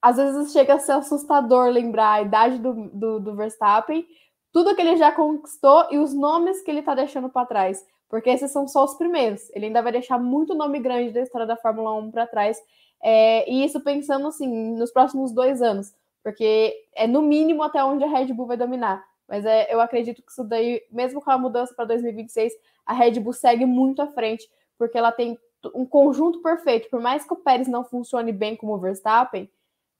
às 0.00 0.16
vezes 0.16 0.52
chega 0.52 0.74
a 0.74 0.78
ser 0.78 0.92
assustador 0.92 1.68
lembrar 1.68 2.12
a 2.12 2.22
idade 2.22 2.58
do, 2.58 2.88
do, 2.90 3.20
do 3.20 3.34
Verstappen, 3.34 4.06
tudo 4.52 4.74
que 4.74 4.80
ele 4.80 4.96
já 4.96 5.12
conquistou 5.12 5.86
e 5.90 5.98
os 5.98 6.14
nomes 6.14 6.62
que 6.62 6.70
ele 6.70 6.80
está 6.80 6.94
deixando 6.94 7.28
para 7.28 7.46
trás 7.46 7.84
porque 8.10 8.28
esses 8.28 8.50
são 8.50 8.66
só 8.66 8.84
os 8.84 8.94
primeiros. 8.94 9.48
Ele 9.54 9.66
ainda 9.66 9.80
vai 9.80 9.92
deixar 9.92 10.18
muito 10.18 10.52
nome 10.52 10.80
grande 10.80 11.12
da 11.12 11.20
história 11.20 11.46
da 11.46 11.56
Fórmula 11.56 11.94
1 11.94 12.10
para 12.10 12.26
trás. 12.26 12.60
É, 13.00 13.48
e 13.48 13.64
isso 13.64 13.80
pensando 13.80 14.26
assim, 14.26 14.74
nos 14.76 14.90
próximos 14.90 15.32
dois 15.32 15.62
anos, 15.62 15.94
porque 16.22 16.74
é 16.94 17.06
no 17.06 17.22
mínimo 17.22 17.62
até 17.62 17.82
onde 17.82 18.02
a 18.04 18.08
Red 18.08 18.34
Bull 18.34 18.46
vai 18.46 18.56
dominar. 18.56 19.02
Mas 19.28 19.46
é, 19.46 19.72
eu 19.72 19.80
acredito 19.80 20.22
que 20.22 20.30
isso 20.30 20.42
daí, 20.42 20.82
mesmo 20.90 21.22
com 21.22 21.30
a 21.30 21.38
mudança 21.38 21.72
para 21.72 21.84
2026, 21.84 22.52
a 22.84 22.92
Red 22.92 23.20
Bull 23.20 23.32
segue 23.32 23.64
muito 23.64 24.02
à 24.02 24.08
frente, 24.08 24.50
porque 24.76 24.98
ela 24.98 25.12
tem 25.12 25.38
um 25.72 25.86
conjunto 25.86 26.42
perfeito. 26.42 26.90
Por 26.90 27.00
mais 27.00 27.24
que 27.24 27.32
o 27.32 27.36
Pérez 27.36 27.68
não 27.68 27.84
funcione 27.84 28.32
bem 28.32 28.56
como 28.56 28.74
o 28.74 28.78
Verstappen, 28.78 29.48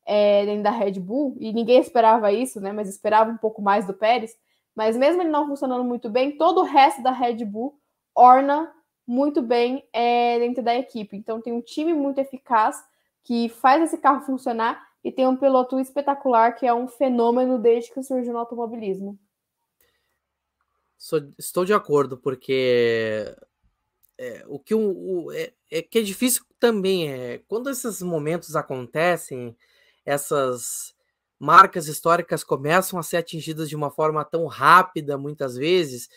é, 0.05 0.45
dentro 0.45 0.65
da 0.65 0.71
Red 0.71 0.99
Bull, 0.99 1.37
e 1.39 1.53
ninguém 1.53 1.79
esperava 1.79 2.33
isso, 2.33 2.61
né? 2.61 2.73
Mas 2.73 2.89
esperava 2.89 3.31
um 3.31 3.37
pouco 3.37 3.63
mais 3.63 3.87
do 3.87 3.95
Pérez. 3.95 4.37
Mas 4.75 4.97
mesmo 4.97 5.23
ele 5.23 5.31
não 5.31 5.47
funcionando 5.47 5.85
muito 5.85 6.11
bem, 6.11 6.37
todo 6.37 6.61
o 6.61 6.65
resto 6.65 7.01
da 7.03 7.13
Red 7.13 7.45
Bull 7.45 7.80
orna 8.15 8.73
muito 9.07 9.43
bem 9.43 9.87
é, 9.93 10.39
dentro 10.39 10.63
da 10.63 10.75
equipe. 10.75 11.17
Então 11.17 11.41
tem 11.41 11.53
um 11.53 11.61
time 11.61 11.93
muito 11.93 12.19
eficaz 12.19 12.83
que 13.23 13.49
faz 13.49 13.83
esse 13.83 13.99
carro 13.99 14.25
funcionar 14.25 14.89
e 15.03 15.11
tem 15.11 15.27
um 15.27 15.37
piloto 15.37 15.79
espetacular 15.79 16.55
que 16.55 16.67
é 16.67 16.75
um 16.75 16.87
fenômeno 16.87 17.59
desde 17.59 17.93
que 17.93 18.03
surgiu 18.03 18.33
no 18.33 18.39
automobilismo. 18.39 19.19
Sou, 20.97 21.21
estou 21.39 21.65
de 21.65 21.73
acordo, 21.73 22.19
porque 22.19 23.35
é, 24.19 24.45
o 24.47 24.59
que 24.59 24.75
o, 24.75 25.25
o 25.25 25.33
é, 25.33 25.53
é, 25.71 25.81
que 25.81 25.99
é 25.99 26.03
difícil 26.03 26.45
também 26.59 27.11
é 27.11 27.39
quando 27.49 27.71
esses 27.71 28.03
momentos 28.03 28.55
acontecem, 28.55 29.57
essas 30.05 30.95
marcas 31.39 31.89
históricas 31.89 32.45
começam 32.45 32.99
a 32.99 33.03
ser 33.03 33.17
atingidas 33.17 33.69
de 33.69 33.75
uma 33.75 33.91
forma 33.91 34.23
tão 34.27 34.47
rápida, 34.47 35.17
muitas 35.17 35.57
vezes, 35.57 36.11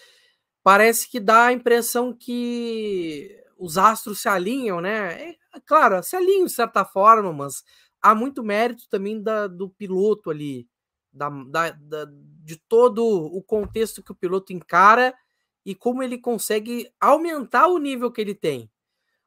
parece 0.64 1.10
que 1.10 1.20
dá 1.20 1.48
a 1.48 1.54
impressão 1.54 2.14
que 2.14 3.30
os 3.58 3.78
astros 3.78 4.22
se 4.22 4.30
alinham, 4.30 4.82
né? 4.82 5.32
É, 5.32 5.36
claro, 5.66 6.02
se 6.04 6.16
alinham 6.16 6.46
de 6.46 6.52
certa 6.54 6.86
forma, 6.86 7.32
mas 7.34 7.64
há 8.02 8.16
muito 8.16 8.44
mérito 8.44 8.88
também 8.90 9.22
da, 9.22 9.48
do 9.48 9.70
piloto 9.70 10.30
ali, 10.32 10.68
da, 11.12 11.30
da, 11.30 11.72
da, 11.72 12.06
de 12.44 12.58
todo 12.68 13.04
o 13.06 13.42
contexto 13.44 14.04
que 14.04 14.12
o 14.12 14.16
piloto 14.16 14.54
encara 14.54 15.14
e 15.66 15.76
como 15.76 16.04
ele 16.04 16.18
consegue 16.18 16.90
aumentar 17.00 17.68
o 17.68 17.78
nível 17.78 18.12
que 18.12 18.22
ele 18.22 18.36
tem. 18.36 18.70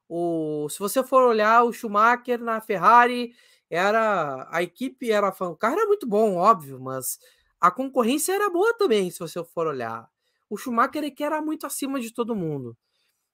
O, 0.08 0.68
se 0.70 0.78
você 0.78 1.02
for 1.02 1.22
olhar 1.24 1.64
o 1.64 1.72
Schumacher 1.72 2.40
na 2.40 2.60
Ferrari, 2.60 3.32
era 3.70 4.46
a 4.50 4.62
equipe 4.62 5.10
era 5.10 5.28
o 5.30 5.56
carro 5.56 5.74
era 5.76 5.86
muito 5.86 6.06
bom, 6.06 6.36
óbvio, 6.36 6.80
mas 6.80 7.18
a 7.60 7.70
concorrência 7.70 8.32
era 8.34 8.48
boa 8.50 8.72
também, 8.78 9.10
se 9.10 9.18
você 9.18 9.42
for 9.44 9.66
olhar. 9.66 10.08
O 10.48 10.56
Schumacher 10.56 11.04
é 11.04 11.10
que 11.10 11.24
era 11.24 11.40
muito 11.42 11.66
acima 11.66 12.00
de 12.00 12.12
todo 12.12 12.36
mundo. 12.36 12.76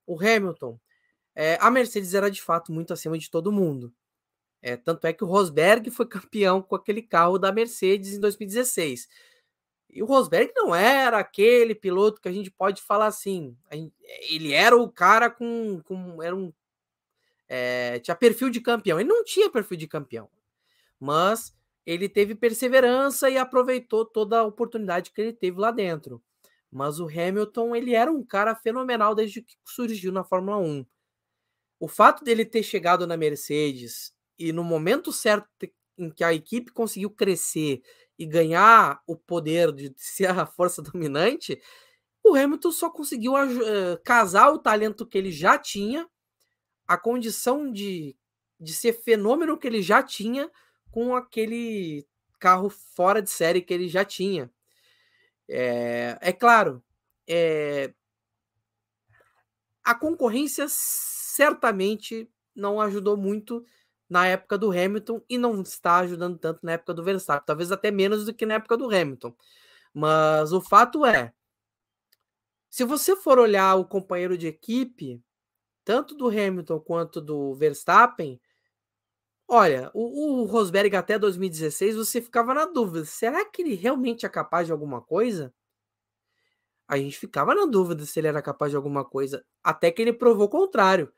O 0.06 0.18
Hamilton, 0.18 0.78
é, 1.34 1.58
a 1.60 1.70
Mercedes 1.70 2.14
era 2.14 2.30
de 2.30 2.42
fato 2.42 2.72
muito 2.72 2.92
acima 2.92 3.18
de 3.18 3.30
todo 3.30 3.52
mundo. 3.52 3.92
É, 4.60 4.76
tanto 4.76 5.06
é 5.06 5.12
que 5.12 5.24
o 5.24 5.26
Rosberg 5.26 5.90
foi 5.90 6.06
campeão 6.06 6.62
com 6.62 6.76
aquele 6.76 7.02
carro 7.02 7.38
da 7.38 7.52
Mercedes 7.52 8.14
em 8.14 8.20
2016. 8.20 9.08
E 9.90 10.02
o 10.02 10.06
Rosberg 10.06 10.52
não 10.54 10.74
era 10.74 11.18
aquele 11.18 11.74
piloto 11.74 12.20
que 12.20 12.28
a 12.28 12.32
gente 12.32 12.50
pode 12.50 12.80
falar 12.80 13.06
assim. 13.06 13.56
Ele 14.30 14.52
era 14.52 14.76
o 14.76 14.90
cara 14.90 15.28
com. 15.28 15.82
com 15.84 16.22
era 16.22 16.34
um 16.34 16.52
é, 17.48 17.98
tinha 17.98 18.14
perfil 18.14 18.48
de 18.48 18.60
campeão. 18.60 18.98
Ele 18.98 19.08
não 19.08 19.22
tinha 19.22 19.50
perfil 19.50 19.76
de 19.76 19.86
campeão, 19.86 20.30
mas 20.98 21.54
ele 21.84 22.08
teve 22.08 22.34
perseverança 22.34 23.28
e 23.28 23.36
aproveitou 23.36 24.06
toda 24.06 24.38
a 24.38 24.44
oportunidade 24.44 25.10
que 25.10 25.20
ele 25.20 25.32
teve 25.34 25.60
lá 25.60 25.70
dentro. 25.70 26.22
Mas 26.72 26.98
o 26.98 27.06
Hamilton, 27.06 27.76
ele 27.76 27.94
era 27.94 28.10
um 28.10 28.24
cara 28.24 28.54
fenomenal 28.54 29.14
desde 29.14 29.42
que 29.42 29.54
surgiu 29.62 30.10
na 30.10 30.24
Fórmula 30.24 30.56
1. 30.56 30.86
O 31.78 31.86
fato 31.86 32.24
dele 32.24 32.46
ter 32.46 32.62
chegado 32.62 33.06
na 33.06 33.14
Mercedes 33.14 34.14
e 34.38 34.52
no 34.52 34.64
momento 34.64 35.12
certo 35.12 35.46
em 35.98 36.10
que 36.10 36.24
a 36.24 36.32
equipe 36.32 36.72
conseguiu 36.72 37.10
crescer 37.10 37.82
e 38.18 38.24
ganhar 38.24 39.02
o 39.06 39.14
poder 39.14 39.70
de 39.70 39.92
ser 39.98 40.30
a 40.30 40.46
força 40.46 40.80
dominante, 40.80 41.60
o 42.24 42.34
Hamilton 42.34 42.70
só 42.70 42.88
conseguiu 42.88 43.34
uh, 43.34 44.00
casar 44.02 44.50
o 44.50 44.58
talento 44.58 45.06
que 45.06 45.18
ele 45.18 45.30
já 45.30 45.58
tinha, 45.58 46.08
a 46.88 46.96
condição 46.96 47.70
de, 47.70 48.16
de 48.58 48.72
ser 48.72 48.94
fenômeno 48.94 49.58
que 49.58 49.66
ele 49.66 49.82
já 49.82 50.02
tinha, 50.02 50.50
com 50.90 51.14
aquele 51.14 52.06
carro 52.38 52.70
fora 52.70 53.20
de 53.20 53.28
série 53.28 53.60
que 53.60 53.74
ele 53.74 53.88
já 53.88 54.04
tinha. 54.04 54.50
É, 55.54 56.16
é 56.22 56.32
claro, 56.32 56.82
é, 57.28 57.92
a 59.84 59.94
concorrência 59.94 60.64
certamente 60.68 62.26
não 62.56 62.80
ajudou 62.80 63.18
muito 63.18 63.62
na 64.08 64.26
época 64.26 64.56
do 64.56 64.70
Hamilton 64.70 65.22
e 65.28 65.36
não 65.36 65.60
está 65.60 65.98
ajudando 65.98 66.38
tanto 66.38 66.64
na 66.64 66.72
época 66.72 66.94
do 66.94 67.04
Verstappen, 67.04 67.44
talvez 67.46 67.70
até 67.70 67.90
menos 67.90 68.24
do 68.24 68.32
que 68.32 68.46
na 68.46 68.54
época 68.54 68.78
do 68.78 68.86
Hamilton. 68.86 69.34
Mas 69.92 70.52
o 70.54 70.60
fato 70.62 71.04
é, 71.04 71.34
se 72.70 72.84
você 72.84 73.14
for 73.14 73.38
olhar 73.38 73.74
o 73.74 73.84
companheiro 73.84 74.38
de 74.38 74.46
equipe, 74.46 75.22
tanto 75.84 76.14
do 76.14 76.28
Hamilton 76.28 76.80
quanto 76.80 77.20
do 77.20 77.54
Verstappen, 77.54 78.40
olha, 79.52 79.90
o, 79.92 80.40
o 80.42 80.44
Rosberg 80.44 80.96
até 80.96 81.18
2016 81.18 81.96
você 81.96 82.22
ficava 82.22 82.54
na 82.54 82.64
dúvida: 82.64 83.04
será 83.04 83.44
que 83.44 83.62
ele 83.62 83.74
realmente 83.74 84.24
é 84.24 84.28
capaz 84.28 84.66
de 84.66 84.72
alguma 84.72 85.02
coisa? 85.02 85.52
A 86.88 86.96
gente 86.98 87.18
ficava 87.18 87.54
na 87.54 87.66
dúvida 87.66 88.04
se 88.04 88.18
ele 88.18 88.28
era 88.28 88.42
capaz 88.42 88.70
de 88.70 88.76
alguma 88.76 89.04
coisa, 89.04 89.44
até 89.62 89.90
que 89.90 90.02
ele 90.02 90.12
provou 90.12 90.46
o 90.46 90.48
contrário. 90.48 91.12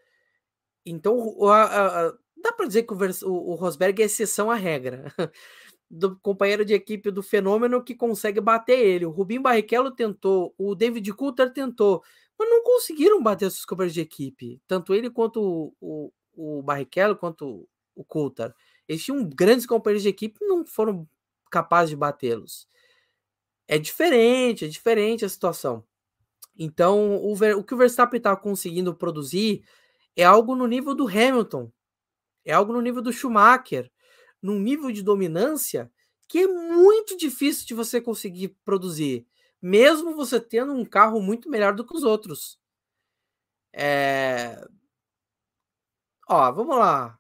Então, 0.87 1.45
a, 1.49 2.09
a, 2.09 2.13
dá 2.37 2.53
para 2.53 2.67
dizer 2.67 2.85
que 2.85 2.93
o, 2.93 3.29
o, 3.29 3.55
Rosberg 3.55 4.03
é 4.03 4.07
exceção 4.07 4.51
à 4.51 4.57
regra. 4.57 5.13
do 5.91 6.19
companheiro 6.19 6.65
de 6.65 6.75
equipe 6.75 7.11
do 7.11 7.23
Fenômeno 7.23 7.83
que 7.85 7.95
consegue 7.95 8.41
bater 8.41 8.79
ele. 8.79 9.07
O 9.07 9.11
Rubinho 9.11 9.43
Barrichello 9.43 9.93
tentou, 9.93 10.55
o 10.59 10.75
David 10.75 11.13
Coulter 11.15 11.53
tentou, 11.53 12.03
mas 12.39 12.51
não 12.51 12.65
conseguiram 12.65 13.23
bater 13.23 13.51
seus 13.51 13.65
companheiros 13.65 13.95
de 13.95 14.01
equipe. 14.01 14.61
Tanto 14.67 14.95
ele 14.95 15.11
quanto 15.11 15.41
o, 15.81 16.11
o, 16.35 16.59
o 16.59 16.63
Barrichello, 16.63 17.17
quanto 17.17 17.69
o 17.95 18.05
Coulter. 18.05 18.55
Eles 18.89 19.05
tinham 19.05 19.29
grandes 19.29 19.67
companheiros 19.67 20.03
de 20.03 20.09
equipe 20.09 20.45
não 20.45 20.65
foram 20.65 21.09
capazes 21.51 21.91
de 21.91 21.97
batê-los. 21.97 22.69
É 23.67 23.79
diferente, 23.79 24.65
é 24.65 24.69
diferente 24.69 25.25
a 25.25 25.29
situação. 25.29 25.85
Então, 26.59 27.17
o, 27.17 27.33
o 27.33 27.65
que 27.65 27.75
o 27.75 27.77
Verstappen 27.77 28.19
está 28.19 28.37
conseguindo 28.37 28.95
produzir 28.95 29.65
é 30.17 30.25
algo 30.25 30.55
no 30.55 30.67
nível 30.67 30.95
do 30.95 31.09
Hamilton, 31.09 31.73
é 32.45 32.53
algo 32.53 32.73
no 32.73 32.81
nível 32.81 33.03
do 33.03 33.13
Schumacher, 33.13 33.91
num 34.41 34.59
nível 34.61 34.93
de 34.93 35.03
dominância 35.03 35.91
que 36.29 36.41
é 36.41 36.47
muito 36.47 37.17
difícil 37.17 37.67
de 37.67 37.75
você 37.75 38.01
conseguir 38.01 38.57
produzir, 38.65 39.27
mesmo 39.61 40.15
você 40.15 40.41
tendo 40.41 40.73
um 40.73 40.85
carro 40.85 41.21
muito 41.21 41.49
melhor 41.49 41.75
do 41.75 41.85
que 41.85 41.95
os 41.95 42.03
outros. 42.03 42.59
É... 43.73 44.65
Ó, 46.29 46.53
vamos 46.53 46.77
lá. 46.77 47.19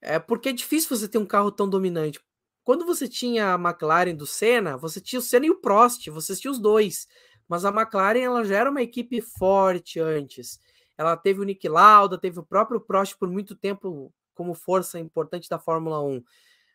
É 0.00 0.18
porque 0.18 0.50
é 0.50 0.52
difícil 0.52 0.96
você 0.96 1.08
ter 1.08 1.18
um 1.18 1.26
carro 1.26 1.50
tão 1.50 1.68
dominante. 1.68 2.20
Quando 2.64 2.84
você 2.84 3.08
tinha 3.08 3.54
a 3.54 3.58
McLaren 3.58 4.14
do 4.14 4.26
Senna, 4.26 4.76
você 4.76 5.00
tinha 5.00 5.18
o 5.18 5.22
Senna 5.22 5.46
e 5.46 5.50
o 5.50 5.60
Prost, 5.60 6.08
você 6.10 6.36
tinha 6.36 6.50
os 6.50 6.58
dois. 6.58 7.08
Mas 7.48 7.64
a 7.64 7.70
McLaren 7.70 8.20
ela 8.20 8.44
já 8.44 8.56
era 8.58 8.70
uma 8.70 8.82
equipe 8.82 9.20
forte 9.20 9.98
antes. 9.98 10.60
Ela 10.96 11.16
teve 11.16 11.40
o 11.40 11.44
Nick 11.44 11.66
Lauda, 11.68 12.18
teve 12.18 12.38
o 12.38 12.44
próprio 12.44 12.80
Prost 12.80 13.16
por 13.16 13.30
muito 13.30 13.54
tempo 13.56 14.12
como 14.34 14.54
força 14.54 15.00
importante 15.00 15.48
da 15.48 15.58
Fórmula 15.58 16.02
1. 16.02 16.22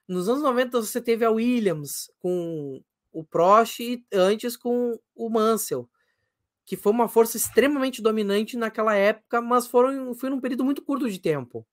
Nos 0.07 0.27
anos 0.27 0.41
90 0.41 0.81
você 0.81 1.01
teve 1.01 1.23
a 1.23 1.31
Williams 1.31 2.11
com 2.19 2.81
o 3.11 3.23
Prost 3.23 3.79
e 3.79 4.03
antes 4.11 4.57
com 4.57 4.99
o 5.15 5.29
Mansell, 5.29 5.87
que 6.65 6.75
foi 6.75 6.91
uma 6.91 7.07
força 7.07 7.37
extremamente 7.37 8.01
dominante 8.01 8.57
naquela 8.57 8.95
época, 8.95 9.41
mas 9.41 9.67
foram, 9.67 10.13
foi 10.15 10.29
num 10.29 10.41
período 10.41 10.65
muito 10.65 10.81
curto 10.81 11.09
de 11.09 11.19
tempo. 11.19 11.65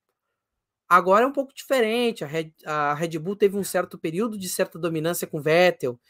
Agora 0.90 1.24
é 1.24 1.28
um 1.28 1.32
pouco 1.32 1.54
diferente. 1.54 2.24
A 2.24 2.26
Red, 2.26 2.52
a 2.66 2.94
Red 2.94 3.16
Bull 3.20 3.36
teve 3.36 3.56
um 3.56 3.62
certo 3.62 3.96
período 3.96 4.36
de 4.36 4.48
certa 4.48 4.76
dominância 4.76 5.24
com 5.24 5.40
Vettel, 5.40 6.00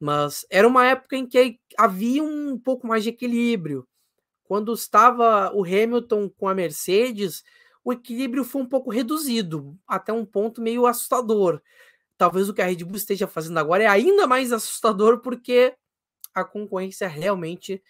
mas 0.00 0.46
era 0.50 0.66
uma 0.66 0.86
época 0.86 1.14
em 1.16 1.26
que 1.26 1.60
havia 1.78 2.24
um 2.24 2.58
pouco 2.58 2.86
mais 2.86 3.02
de 3.04 3.10
equilíbrio. 3.10 3.86
Quando 4.44 4.72
estava 4.72 5.52
o 5.54 5.62
Hamilton 5.62 6.30
com 6.30 6.48
a 6.48 6.54
Mercedes, 6.54 7.42
o 7.84 7.92
equilíbrio 7.92 8.44
foi 8.44 8.62
um 8.62 8.66
pouco 8.66 8.90
reduzido, 8.90 9.78
até 9.86 10.10
um 10.12 10.24
ponto 10.24 10.62
meio 10.62 10.86
assustador. 10.86 11.60
Talvez 12.16 12.48
o 12.48 12.54
que 12.54 12.62
a 12.62 12.66
Red 12.66 12.84
Bull 12.84 12.96
esteja 12.96 13.26
fazendo 13.26 13.58
agora 13.58 13.84
é 13.84 13.86
ainda 13.86 14.26
mais 14.26 14.52
assustador, 14.52 15.20
porque 15.20 15.74
a 16.34 16.44
concorrência 16.44 17.08
realmente 17.08 17.82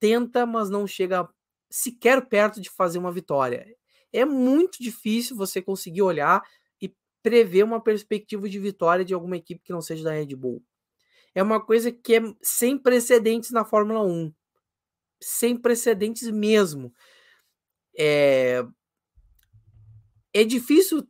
tenta, 0.00 0.46
mas 0.46 0.70
não 0.70 0.86
chega 0.86 1.28
sequer 1.70 2.26
perto 2.28 2.60
de 2.62 2.70
fazer 2.70 2.98
uma 2.98 3.12
vitória. 3.12 3.66
É 4.12 4.24
muito 4.24 4.82
difícil 4.82 5.36
você 5.36 5.62
conseguir 5.62 6.02
olhar 6.02 6.42
e 6.80 6.94
prever 7.22 7.64
uma 7.64 7.80
perspectiva 7.80 8.48
de 8.48 8.58
vitória 8.58 9.04
de 9.04 9.14
alguma 9.14 9.36
equipe 9.36 9.62
que 9.64 9.72
não 9.72 9.80
seja 9.80 10.04
da 10.04 10.12
Red 10.12 10.34
Bull. 10.36 10.62
É 11.34 11.42
uma 11.42 11.64
coisa 11.64 11.90
que 11.90 12.16
é 12.16 12.20
sem 12.42 12.76
precedentes 12.76 13.50
na 13.50 13.64
Fórmula 13.64 14.02
1. 14.02 14.32
Sem 15.20 15.56
precedentes 15.56 16.28
mesmo. 16.30 16.92
É, 17.98 18.64
é 20.34 20.44
difícil 20.44 21.06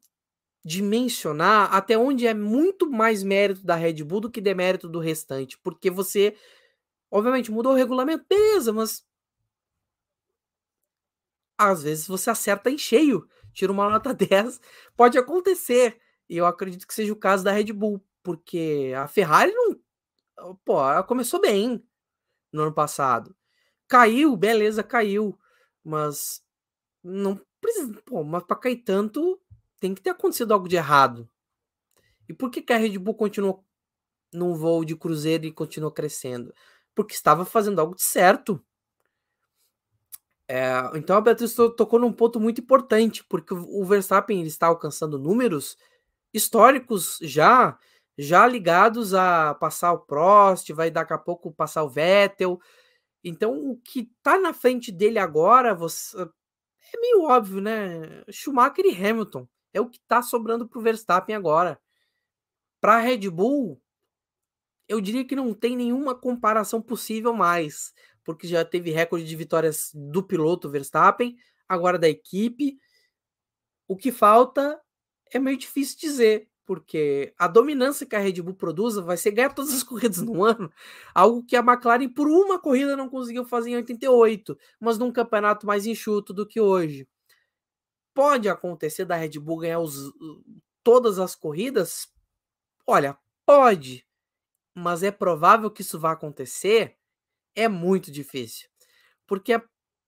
dimensionar 0.65 1.75
até 1.75 1.99
onde 1.99 2.27
é 2.27 2.35
muito 2.35 2.88
mais 2.88 3.23
mérito 3.23 3.65
da 3.65 3.75
Red 3.75 4.05
Bull 4.05 4.21
do 4.21 4.31
que 4.31 4.41
demérito 4.41 4.88
do 4.88 5.01
restante, 5.01 5.59
porque 5.59 5.91
você, 5.91 6.37
obviamente, 7.11 7.51
mudou 7.51 7.73
o 7.73 7.77
regulamento, 7.77 8.25
beleza, 8.29 8.73
mas 8.73 9.05
às 11.59 11.83
vezes 11.83 12.07
você 12.07 12.31
acerta 12.31 12.71
em 12.71 12.79
cheio, 12.79 13.29
tira 13.53 13.73
uma 13.73 13.88
nota 13.91 14.12
10, 14.15 14.61
pode 14.97 15.19
acontecer, 15.19 15.99
e 16.29 16.37
eu 16.37 16.47
acredito 16.47 16.87
que 16.87 16.95
seja 16.95 17.12
o 17.12 17.17
caso 17.17 17.45
da 17.45 17.53
Red 17.53 17.73
Bull, 17.73 18.05
porque 18.23 18.93
a 18.97 19.07
Ferrari 19.09 19.53
não, 19.53 19.77
pô, 20.65 20.81
ela 20.81 21.03
começou 21.03 21.41
bem 21.41 21.83
no 22.53 22.62
ano 22.62 22.75
passado, 22.75 23.35
caiu, 23.88 24.37
beleza, 24.37 24.83
caiu, 24.83 25.38
mas 25.85 26.43
não 27.03 27.41
precisa, 27.61 28.01
pô, 28.05 28.25
mas 28.25 28.45
para 28.45 28.57
cair 28.57 28.79
tanto, 28.85 29.41
tem 29.81 29.95
que 29.95 30.03
ter 30.03 30.11
acontecido 30.11 30.53
algo 30.55 30.69
de 30.69 30.77
errado. 30.77 31.29
E 32.29 32.33
por 32.35 32.51
que, 32.51 32.62
que 32.62 32.73
a 32.73 32.77
Red 32.79 32.99
Bull 32.99 33.15
continuou 33.15 33.65
num 34.33 34.55
voo 34.55 34.85
de 34.85 34.97
cruzeiro 34.97 35.47
e 35.47 35.53
continuou 35.53 35.93
crescendo? 35.93 36.55
Porque 36.95 37.15
estava 37.15 37.45
fazendo 37.45 37.81
algo 37.81 37.95
de 37.95 38.03
certo. 38.03 38.65
É, 40.49 40.71
então 40.95 41.17
a 41.17 41.21
Beatriz 41.21 41.55
tocou 41.55 41.99
num 41.99 42.13
ponto 42.13 42.39
muito 42.41 42.61
importante, 42.61 43.25
porque 43.25 43.55
o 43.55 43.85
Verstappen 43.85 44.43
está 44.43 44.67
alcançando 44.67 45.19
números 45.19 45.77
históricos 46.33 47.19
já, 47.23 47.79
já 48.19 48.47
ligados 48.47 49.15
a 49.15 49.55
passar 49.55 49.93
o 49.93 50.01
Prost, 50.01 50.71
vai 50.73 50.91
daqui 50.91 51.13
a 51.13 51.19
pouco 51.19 51.53
passar 51.53 51.85
o 51.85 51.89
Vettel. 51.89 52.61
Então 53.25 53.57
o 53.57 53.77
que 53.77 54.01
está 54.01 54.39
na 54.39 54.53
frente 54.53 54.91
dele 54.91 55.19
agora, 55.19 55.75
você, 55.75 56.17
é 56.21 57.01
meio 57.01 57.23
óbvio, 57.23 57.61
né? 57.61 58.23
Schumacher 58.31 58.85
e 58.85 58.95
Hamilton 58.95 59.49
é 59.73 59.81
o 59.81 59.89
que 59.89 59.99
está 59.99 60.23
sobrando 60.23 60.69
para 60.69 60.79
o 60.79 60.83
Verstappen 60.83 61.35
agora. 61.35 61.81
Para 62.81 62.97
a 62.97 63.01
Red 63.01 63.31
Bull, 63.31 63.81
eu 64.89 65.01
diria 65.01 65.25
que 65.25 65.37
não 65.37 65.55
tem 65.55 65.77
nenhuma 65.77 66.15
comparação 66.15 66.83
possível 66.83 67.33
mais, 67.33 67.95
porque 68.25 68.47
já 68.47 68.65
teve 68.65 68.91
recorde 68.91 69.25
de 69.25 69.37
vitórias 69.37 69.91
do 69.95 70.23
piloto 70.23 70.71
Verstappen, 70.71 71.37
agora 71.69 71.99
da 71.99 72.09
equipe. 72.09 72.79
O 73.89 73.97
que 73.97 74.13
falta 74.13 74.81
é 75.33 75.39
meio 75.39 75.57
difícil 75.57 75.99
dizer, 75.99 76.49
porque 76.65 77.35
a 77.39 77.49
dominância 77.49 78.07
que 78.07 78.15
a 78.15 78.19
Red 78.19 78.41
Bull 78.43 78.55
produz 78.55 78.97
vai 78.97 79.17
ser 79.17 79.33
ganhar 79.33 79.55
todas 79.55 79.73
as 79.73 79.83
corridas 79.85 80.23
no 80.23 80.45
ano, 80.45 80.73
algo 81.15 81.45
que 81.45 81.57
a 81.57 81.61
McLaren 81.61 82.09
por 82.09 82.29
uma 82.29 82.59
corrida 82.59 82.97
não 82.97 83.09
conseguiu 83.09 83.45
fazer 83.45 83.71
em 83.71 83.77
88, 83.77 84.57
mas 84.81 84.99
num 84.99 85.13
campeonato 85.13 85.67
mais 85.67 85.87
enxuto 85.87 86.33
do 86.33 86.47
que 86.47 86.61
hoje. 86.61 87.09
Pode 88.15 88.49
acontecer 88.49 89.05
da 89.05 89.17
Red 89.17 89.39
Bull 89.39 89.59
ganhar 89.59 89.81
os, 89.81 90.13
todas 90.83 91.19
as 91.19 91.35
corridas? 91.35 92.09
Olha, 92.87 93.17
pode, 93.47 94.07
mas 94.75 95.03
é 95.03 95.11
provável 95.11 95.71
que 95.71 95.83
isso 95.83 95.99
vá 95.99 96.13
acontecer? 96.13 96.97
É 97.55 97.69
muito 97.69 98.11
difícil, 98.11 98.69
porque 99.27 99.53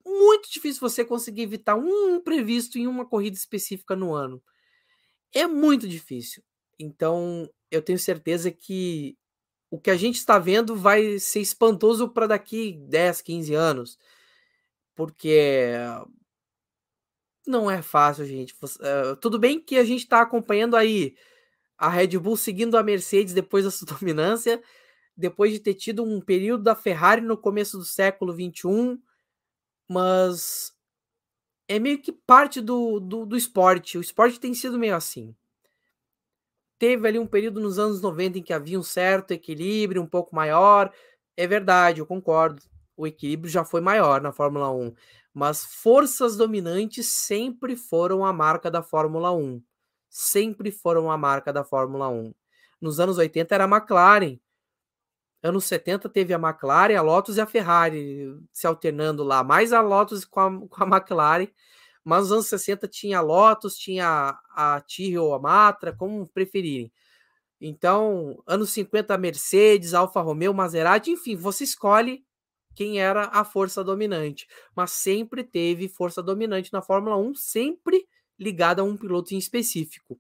muito 0.06 0.50
difícil 0.50 0.80
você 0.80 1.04
conseguir 1.04 1.42
evitar 1.42 1.76
um 1.76 2.16
imprevisto 2.16 2.78
em 2.78 2.86
uma 2.86 3.06
corrida 3.06 3.36
específica 3.36 3.96
no 3.96 4.14
ano. 4.14 4.42
É 5.32 5.46
muito 5.46 5.88
difícil. 5.88 6.42
Então, 6.78 7.48
eu 7.70 7.82
tenho 7.82 7.98
certeza 7.98 8.50
que 8.50 9.16
o 9.70 9.80
que 9.80 9.90
a 9.90 9.96
gente 9.96 10.16
está 10.16 10.38
vendo 10.38 10.76
vai 10.76 11.18
ser 11.18 11.40
espantoso 11.40 12.08
para 12.08 12.26
daqui 12.28 12.78
10, 12.88 13.22
15 13.22 13.54
anos. 13.54 13.98
Porque 14.94 15.72
não 17.46 17.70
é 17.70 17.82
fácil, 17.82 18.24
gente. 18.24 18.54
Uh, 18.54 19.16
tudo 19.20 19.38
bem 19.38 19.60
que 19.60 19.76
a 19.76 19.84
gente 19.84 20.04
está 20.04 20.20
acompanhando 20.20 20.76
aí 20.76 21.16
a 21.76 21.88
Red 21.88 22.18
Bull 22.18 22.36
seguindo 22.36 22.76
a 22.76 22.82
Mercedes 22.82 23.34
depois 23.34 23.64
da 23.64 23.70
sua 23.70 23.86
dominância, 23.98 24.62
depois 25.16 25.52
de 25.52 25.60
ter 25.60 25.74
tido 25.74 26.02
um 26.02 26.20
período 26.20 26.64
da 26.64 26.74
Ferrari 26.74 27.20
no 27.20 27.36
começo 27.36 27.78
do 27.78 27.84
século 27.84 28.32
21, 28.32 29.00
mas 29.88 30.74
é 31.68 31.78
meio 31.78 32.00
que 32.00 32.12
parte 32.12 32.60
do, 32.60 33.00
do, 33.00 33.24
do 33.24 33.36
esporte. 33.36 33.98
O 33.98 34.00
esporte 34.00 34.40
tem 34.40 34.54
sido 34.54 34.78
meio 34.78 34.96
assim. 34.96 35.34
Teve 36.78 37.08
ali 37.08 37.18
um 37.18 37.26
período 37.26 37.60
nos 37.60 37.78
anos 37.78 38.00
90 38.02 38.38
em 38.38 38.42
que 38.42 38.52
havia 38.52 38.78
um 38.78 38.82
certo 38.82 39.30
equilíbrio, 39.30 40.02
um 40.02 40.06
pouco 40.06 40.34
maior. 40.34 40.92
É 41.36 41.46
verdade, 41.46 42.00
eu 42.00 42.06
concordo. 42.06 42.62
O 42.96 43.06
equilíbrio 43.06 43.50
já 43.50 43.64
foi 43.64 43.80
maior 43.80 44.20
na 44.20 44.32
Fórmula 44.32 44.70
1. 44.70 44.94
Mas 45.32 45.64
forças 45.64 46.36
dominantes 46.36 47.06
sempre 47.06 47.76
foram 47.76 48.24
a 48.24 48.32
marca 48.32 48.70
da 48.70 48.82
Fórmula 48.82 49.32
1. 49.32 49.62
Sempre 50.08 50.70
foram 50.70 51.10
a 51.10 51.16
marca 51.16 51.52
da 51.52 51.64
Fórmula 51.64 52.08
1. 52.08 52.34
Nos 52.80 53.00
anos 53.00 53.18
80 53.18 53.54
era 53.54 53.64
a 53.64 53.68
McLaren. 53.68 54.38
Anos 55.44 55.66
70 55.66 56.08
teve 56.08 56.32
a 56.32 56.38
McLaren, 56.38 56.96
a 56.96 57.02
Lotus 57.02 57.36
e 57.36 57.40
a 57.40 57.46
Ferrari 57.46 58.34
se 58.50 58.66
alternando 58.66 59.22
lá. 59.22 59.44
Mais 59.44 59.74
a 59.74 59.82
Lotus 59.82 60.24
com 60.24 60.40
a, 60.40 60.50
com 60.68 60.84
a 60.84 60.86
McLaren. 60.86 61.48
Mas 62.02 62.22
nos 62.22 62.32
anos 62.32 62.46
60 62.46 62.88
tinha 62.88 63.18
a 63.18 63.20
Lotus, 63.20 63.76
tinha 63.76 64.06
a, 64.54 64.76
a 64.76 64.80
Tyrrell 64.80 65.24
ou 65.24 65.34
a 65.34 65.38
Matra, 65.38 65.92
como 65.92 66.26
preferirem. 66.26 66.90
Então, 67.60 68.42
anos 68.46 68.70
50 68.70 69.14
a 69.14 69.18
Mercedes, 69.18 69.94
Alfa 69.94 70.20
Romeo, 70.22 70.54
Maserati, 70.54 71.10
enfim, 71.10 71.36
você 71.36 71.64
escolhe 71.64 72.24
quem 72.74 73.00
era 73.00 73.26
a 73.26 73.44
força 73.44 73.84
dominante. 73.84 74.46
Mas 74.74 74.92
sempre 74.92 75.44
teve 75.44 75.88
força 75.88 76.22
dominante 76.22 76.72
na 76.72 76.82
Fórmula 76.82 77.16
1, 77.16 77.34
sempre 77.34 78.06
ligada 78.38 78.82
a 78.82 78.84
um 78.84 78.96
piloto 78.96 79.34
em 79.34 79.38
específico. 79.38 80.18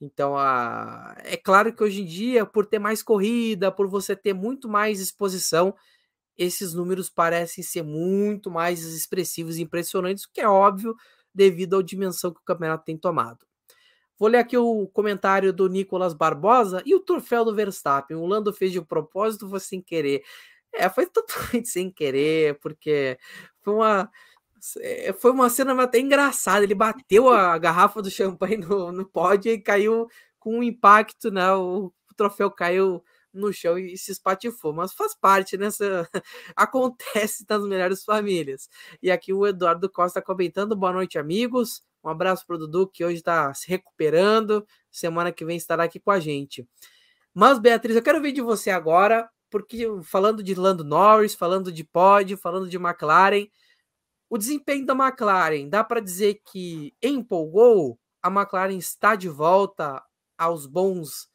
Então, 0.00 0.36
a... 0.36 1.14
é 1.24 1.36
claro 1.36 1.74
que 1.74 1.82
hoje 1.84 2.02
em 2.02 2.06
dia, 2.06 2.46
por 2.46 2.66
ter 2.66 2.78
mais 2.78 3.02
corrida, 3.02 3.70
por 3.70 3.86
você 3.88 4.16
ter 4.16 4.32
muito 4.32 4.68
mais 4.68 5.00
exposição, 5.00 5.74
esses 6.38 6.72
números 6.72 7.10
parecem 7.10 7.62
ser 7.62 7.82
muito 7.82 8.50
mais 8.50 8.82
expressivos 8.82 9.58
e 9.58 9.62
impressionantes, 9.62 10.24
o 10.24 10.32
que 10.32 10.40
é 10.40 10.48
óbvio 10.48 10.96
devido 11.34 11.76
à 11.78 11.82
dimensão 11.82 12.32
que 12.32 12.40
o 12.40 12.44
campeonato 12.44 12.84
tem 12.84 12.96
tomado. 12.96 13.46
Vou 14.18 14.28
ler 14.28 14.38
aqui 14.38 14.56
o 14.56 14.86
comentário 14.88 15.52
do 15.52 15.68
Nicolas 15.68 16.14
Barbosa 16.14 16.82
e 16.84 16.94
o 16.94 17.00
troféu 17.00 17.44
do 17.44 17.54
Verstappen. 17.54 18.16
O 18.16 18.26
Lando 18.26 18.52
fez 18.52 18.72
de 18.72 18.80
propósito, 18.82 19.48
foi 19.48 19.60
sem 19.60 19.80
querer. 19.82 20.22
É, 20.74 20.88
foi 20.88 21.06
totalmente 21.10 21.68
sem 21.68 21.90
querer, 21.90 22.58
porque 22.60 23.18
foi 23.62 23.74
uma 23.74 24.10
foi 25.18 25.30
uma 25.30 25.50
cena 25.50 25.80
até 25.82 25.98
engraçada. 25.98 26.64
Ele 26.64 26.74
bateu 26.74 27.28
a 27.30 27.56
garrafa 27.58 28.02
do 28.02 28.10
champanhe 28.10 28.56
no, 28.56 28.92
no 28.92 29.04
pódio 29.04 29.52
e 29.52 29.60
caiu 29.60 30.06
com 30.38 30.58
um 30.58 30.62
impacto, 30.62 31.30
né? 31.30 31.52
O, 31.54 31.92
troféu 32.16 32.50
caiu 32.50 33.02
no 33.32 33.50
chão 33.50 33.78
e 33.78 33.96
se 33.96 34.12
espatifou, 34.12 34.74
mas 34.74 34.92
faz 34.92 35.14
parte, 35.14 35.56
né? 35.56 35.68
acontece 36.54 37.46
nas 37.48 37.62
melhores 37.64 38.04
famílias. 38.04 38.68
E 39.02 39.10
aqui 39.10 39.32
o 39.32 39.46
Eduardo 39.46 39.88
Costa 39.88 40.20
comentando: 40.20 40.76
boa 40.76 40.92
noite, 40.92 41.18
amigos. 41.18 41.82
Um 42.02 42.08
abraço 42.08 42.46
para 42.46 42.56
o 42.56 42.58
Dudu, 42.58 42.88
que 42.88 43.04
hoje 43.04 43.16
está 43.16 43.52
se 43.54 43.68
recuperando. 43.68 44.66
Semana 44.90 45.32
que 45.32 45.44
vem 45.44 45.56
estará 45.56 45.84
aqui 45.84 46.00
com 46.00 46.10
a 46.10 46.20
gente. 46.20 46.66
Mas, 47.34 47.58
Beatriz, 47.58 47.94
eu 47.96 48.02
quero 48.02 48.20
ver 48.20 48.32
de 48.32 48.40
você 48.40 48.70
agora, 48.70 49.28
porque 49.50 49.86
falando 50.02 50.42
de 50.42 50.54
Lando 50.54 50.82
Norris, 50.82 51.34
falando 51.34 51.70
de 51.70 51.84
Pod, 51.84 52.36
falando 52.36 52.68
de 52.68 52.76
McLaren, 52.76 53.46
o 54.30 54.38
desempenho 54.38 54.86
da 54.86 54.94
McLaren, 54.94 55.68
dá 55.68 55.82
para 55.82 56.00
dizer 56.00 56.40
que 56.46 56.94
empolgou? 57.02 57.98
A 58.22 58.28
McLaren 58.28 58.76
está 58.76 59.16
de 59.16 59.28
volta 59.28 60.00
aos 60.38 60.66
bons, 60.66 61.28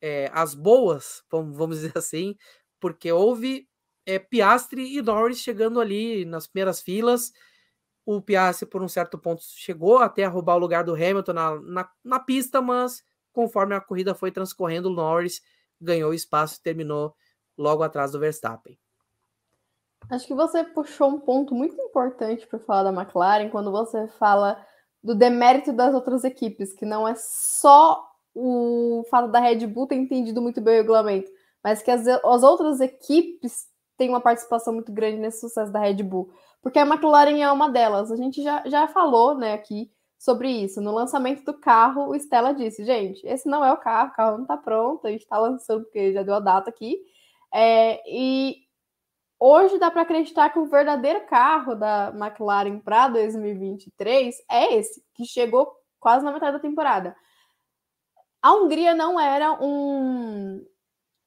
é, 0.00 0.30
às 0.32 0.54
boas, 0.54 1.24
vamos 1.30 1.78
dizer 1.80 1.92
assim, 1.98 2.36
porque 2.80 3.10
houve 3.10 3.68
é, 4.06 4.18
Piastri 4.20 4.96
e 4.96 5.02
Norris 5.02 5.40
chegando 5.40 5.80
ali 5.80 6.24
nas 6.24 6.46
primeiras 6.46 6.80
filas. 6.80 7.32
O 8.06 8.22
Piastri, 8.22 8.68
por 8.68 8.80
um 8.80 8.88
certo 8.88 9.18
ponto, 9.18 9.42
chegou 9.42 9.98
até 9.98 10.24
a 10.24 10.28
roubar 10.28 10.54
o 10.54 10.60
lugar 10.60 10.84
do 10.84 10.94
Hamilton 10.94 11.32
na, 11.32 11.60
na, 11.60 11.90
na 12.04 12.20
pista, 12.20 12.62
mas 12.62 13.02
conforme 13.32 13.74
a 13.74 13.80
corrida 13.80 14.14
foi 14.14 14.30
transcorrendo, 14.30 14.88
o 14.88 14.94
Norris 14.94 15.42
ganhou 15.80 16.14
espaço 16.14 16.58
e 16.58 16.62
terminou 16.62 17.14
logo 17.58 17.82
atrás 17.82 18.12
do 18.12 18.20
Verstappen. 18.20 18.78
Acho 20.10 20.26
que 20.26 20.34
você 20.34 20.62
puxou 20.62 21.08
um 21.08 21.20
ponto 21.20 21.54
muito 21.54 21.74
importante 21.80 22.46
para 22.46 22.58
falar 22.60 22.90
da 22.90 23.00
McLaren 23.00 23.48
quando 23.48 23.72
você 23.72 24.06
fala 24.06 24.64
do 25.02 25.14
demérito 25.14 25.72
das 25.72 25.94
outras 25.94 26.24
equipes, 26.24 26.72
que 26.72 26.84
não 26.84 27.06
é 27.06 27.14
só 27.16 28.04
o 28.34 29.04
fato 29.10 29.28
da 29.28 29.40
Red 29.40 29.66
Bull 29.66 29.86
ter 29.86 29.96
entendido 29.96 30.42
muito 30.42 30.60
bem 30.60 30.74
o 30.74 30.76
regulamento, 30.78 31.30
mas 31.62 31.82
que 31.82 31.90
as, 31.90 32.06
as 32.06 32.42
outras 32.42 32.80
equipes 32.80 33.66
têm 33.96 34.10
uma 34.10 34.20
participação 34.20 34.74
muito 34.74 34.92
grande 34.92 35.18
nesse 35.18 35.40
sucesso 35.40 35.72
da 35.72 35.80
Red 35.80 36.02
Bull. 36.02 36.30
Porque 36.62 36.78
a 36.78 36.86
McLaren 36.86 37.40
é 37.40 37.50
uma 37.50 37.70
delas. 37.70 38.12
A 38.12 38.16
gente 38.16 38.42
já, 38.42 38.62
já 38.66 38.86
falou 38.88 39.36
né, 39.36 39.54
aqui 39.54 39.90
sobre 40.18 40.50
isso. 40.50 40.80
No 40.80 40.92
lançamento 40.92 41.44
do 41.44 41.54
carro, 41.54 42.08
o 42.08 42.14
Stella 42.16 42.52
disse: 42.52 42.84
gente, 42.84 43.26
esse 43.26 43.48
não 43.48 43.64
é 43.64 43.72
o 43.72 43.78
carro, 43.78 44.10
o 44.10 44.12
carro 44.12 44.36
não 44.36 44.42
está 44.42 44.56
pronto, 44.56 45.06
a 45.06 45.10
gente 45.10 45.22
está 45.22 45.38
lançando 45.38 45.84
porque 45.84 46.12
já 46.12 46.22
deu 46.22 46.34
a 46.34 46.40
data 46.40 46.68
aqui. 46.68 46.98
É, 47.54 48.02
e 48.06 48.65
hoje 49.38 49.78
dá 49.78 49.90
para 49.90 50.02
acreditar 50.02 50.50
que 50.50 50.58
o 50.58 50.66
verdadeiro 50.66 51.26
carro 51.26 51.74
da 51.74 52.12
McLaren 52.14 52.78
para 52.78 53.08
2023 53.08 54.36
é 54.50 54.74
esse, 54.74 55.02
que 55.14 55.24
chegou 55.24 55.72
quase 55.98 56.24
na 56.24 56.32
metade 56.32 56.52
da 56.52 56.58
temporada. 56.58 57.16
A 58.42 58.54
Hungria 58.54 58.94
não 58.94 59.18
era 59.18 59.52
um, 59.62 60.64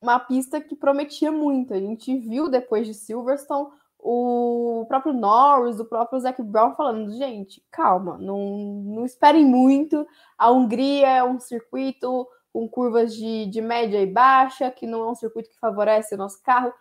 uma 0.02 0.20
pista 0.20 0.62
que 0.62 0.76
prometia 0.76 1.32
muito. 1.32 1.74
A 1.74 1.80
gente 1.80 2.18
viu 2.18 2.50
depois 2.50 2.88
de 2.88 2.94
Silverstone 2.94 3.68
o 4.02 4.86
próprio 4.88 5.12
Norris, 5.12 5.80
o 5.80 5.86
próprio 5.86 6.20
Zac 6.20 6.42
Brown 6.42 6.74
falando: 6.76 7.12
gente, 7.12 7.62
calma, 7.70 8.18
não, 8.18 8.40
não 8.86 9.06
esperem 9.06 9.46
muito. 9.46 10.08
A 10.38 10.50
Hungria 10.50 11.10
é 11.10 11.24
um 11.24 11.40
circuito 11.40 12.26
com 12.54 12.68
curvas 12.68 13.14
de, 13.14 13.46
de 13.48 13.62
média 13.62 14.02
e 14.02 14.06
baixa, 14.06 14.72
que 14.72 14.88
não 14.88 15.04
é 15.04 15.12
um 15.12 15.16
circuito 15.16 15.50
que 15.50 15.60
favorece 15.60 16.16
o 16.16 16.18
nosso 16.18 16.42
carro. 16.42 16.74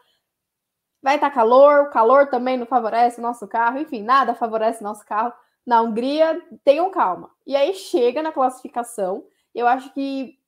Vai 1.09 1.15
estar 1.15 1.31
tá 1.31 1.35
calor, 1.35 1.85
o 1.85 1.91
calor 1.91 2.29
também 2.29 2.59
não 2.59 2.67
favorece 2.67 3.19
o 3.19 3.23
nosso 3.23 3.49
carro, 3.49 3.79
enfim, 3.79 4.03
nada 4.03 4.35
favorece 4.35 4.83
o 4.83 4.85
nosso 4.85 5.07
carro. 5.07 5.33
Na 5.65 5.81
Hungria, 5.81 6.39
tenham 6.63 6.91
calma. 6.91 7.31
E 7.47 7.57
aí 7.57 7.73
chega 7.73 8.23
na 8.23 8.31
classificação, 8.31 9.25
eu 9.55 9.67
acho 9.67 9.91
que 9.95 10.39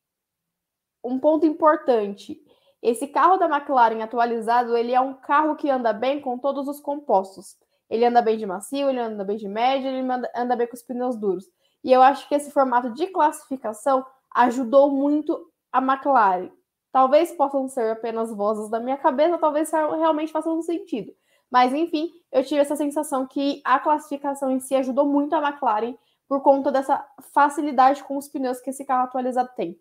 um 1.02 1.18
ponto 1.18 1.46
importante, 1.46 2.38
esse 2.82 3.08
carro 3.08 3.38
da 3.38 3.46
McLaren 3.46 4.04
atualizado, 4.04 4.76
ele 4.76 4.92
é 4.92 5.00
um 5.00 5.14
carro 5.14 5.56
que 5.56 5.70
anda 5.70 5.94
bem 5.94 6.20
com 6.20 6.36
todos 6.36 6.68
os 6.68 6.78
compostos. 6.78 7.56
Ele 7.88 8.04
anda 8.04 8.20
bem 8.20 8.36
de 8.36 8.44
macio, 8.44 8.90
ele 8.90 9.00
anda 9.00 9.24
bem 9.24 9.38
de 9.38 9.48
médio, 9.48 9.88
ele 9.88 10.06
anda 10.36 10.56
bem 10.56 10.66
com 10.66 10.74
os 10.74 10.82
pneus 10.82 11.16
duros. 11.16 11.46
E 11.82 11.90
eu 11.90 12.02
acho 12.02 12.28
que 12.28 12.34
esse 12.34 12.50
formato 12.50 12.92
de 12.92 13.06
classificação 13.06 14.04
ajudou 14.34 14.90
muito 14.90 15.40
a 15.72 15.78
McLaren. 15.78 16.50
Talvez 16.92 17.32
possam 17.32 17.68
ser 17.68 17.90
apenas 17.90 18.34
vozes 18.34 18.68
da 18.68 18.80
minha 18.80 18.96
cabeça, 18.96 19.38
talvez 19.38 19.70
realmente 19.70 20.32
façam 20.32 20.60
sentido. 20.62 21.12
Mas, 21.50 21.72
enfim, 21.72 22.10
eu 22.30 22.44
tive 22.44 22.60
essa 22.60 22.76
sensação 22.76 23.26
que 23.26 23.60
a 23.64 23.78
classificação 23.78 24.50
em 24.50 24.60
si 24.60 24.74
ajudou 24.74 25.06
muito 25.06 25.34
a 25.34 25.48
McLaren 25.48 25.94
por 26.28 26.40
conta 26.42 26.70
dessa 26.70 27.04
facilidade 27.32 28.04
com 28.04 28.16
os 28.16 28.28
pneus 28.28 28.60
que 28.60 28.70
esse 28.70 28.84
carro 28.84 29.04
atualizado 29.04 29.50
tem. 29.56 29.78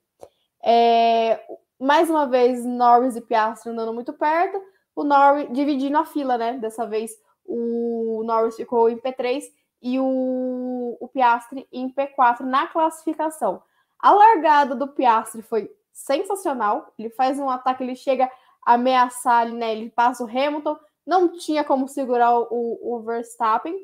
É, 0.64 1.40
mais 1.80 2.10
uma 2.10 2.26
vez, 2.26 2.66
Norris 2.66 3.16
e 3.16 3.22
Piastri 3.22 3.72
andando 3.72 3.94
muito 3.94 4.14
perto, 4.14 4.60
o 4.96 5.04
Norris 5.04 5.48
dividindo 5.52 5.98
a 5.98 6.06
fila, 6.06 6.38
né? 6.38 6.58
Dessa 6.58 6.86
vez 6.88 7.12
o 7.46 8.24
Norris 8.26 8.56
ficou 8.56 8.90
em 8.90 8.98
P3 8.98 9.44
e 9.82 10.00
o, 10.00 10.98
o 11.00 11.08
Piastri 11.08 11.68
em 11.72 11.94
P4 11.94 12.42
na 12.42 12.68
classificação. 12.68 13.62
A 14.00 14.12
largada 14.12 14.76
do 14.76 14.88
Piastri 14.88 15.42
foi 15.42 15.72
sensacional. 16.00 16.94
Ele 16.98 17.10
faz 17.10 17.40
um 17.40 17.50
ataque, 17.50 17.84
ele 17.84 17.96
chega 17.96 18.32
a 18.66 18.74
ameaçar 18.74 19.42
ali, 19.42 19.54
né? 19.54 19.72
Ele 19.72 19.90
passa 19.90 20.24
o 20.24 20.28
Hamilton, 20.28 20.78
não 21.06 21.38
tinha 21.38 21.64
como 21.64 21.88
segurar 21.88 22.38
o, 22.40 22.80
o 22.82 23.02
Verstappen, 23.02 23.76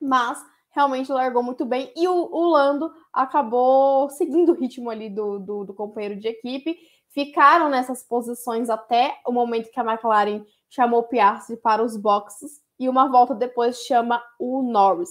mas 0.00 0.42
realmente 0.70 1.12
largou 1.12 1.42
muito 1.42 1.64
bem. 1.64 1.92
E 1.96 2.06
o, 2.06 2.14
o 2.14 2.50
Lando 2.50 2.92
acabou 3.12 4.08
seguindo 4.10 4.52
o 4.52 4.54
ritmo 4.54 4.90
ali 4.90 5.08
do, 5.08 5.38
do, 5.38 5.64
do, 5.64 5.74
companheiro 5.74 6.18
de 6.18 6.28
equipe. 6.28 6.76
Ficaram 7.08 7.68
nessas 7.68 8.02
posições 8.02 8.70
até 8.70 9.18
o 9.26 9.32
momento 9.32 9.70
que 9.70 9.78
a 9.78 9.84
McLaren 9.84 10.44
chamou 10.68 11.00
o 11.00 11.08
Piastri 11.08 11.56
para 11.56 11.82
os 11.82 11.96
boxes. 11.96 12.60
e 12.78 12.88
uma 12.88 13.08
volta 13.08 13.34
depois 13.34 13.78
chama 13.82 14.22
o 14.38 14.62
Norris. 14.62 15.10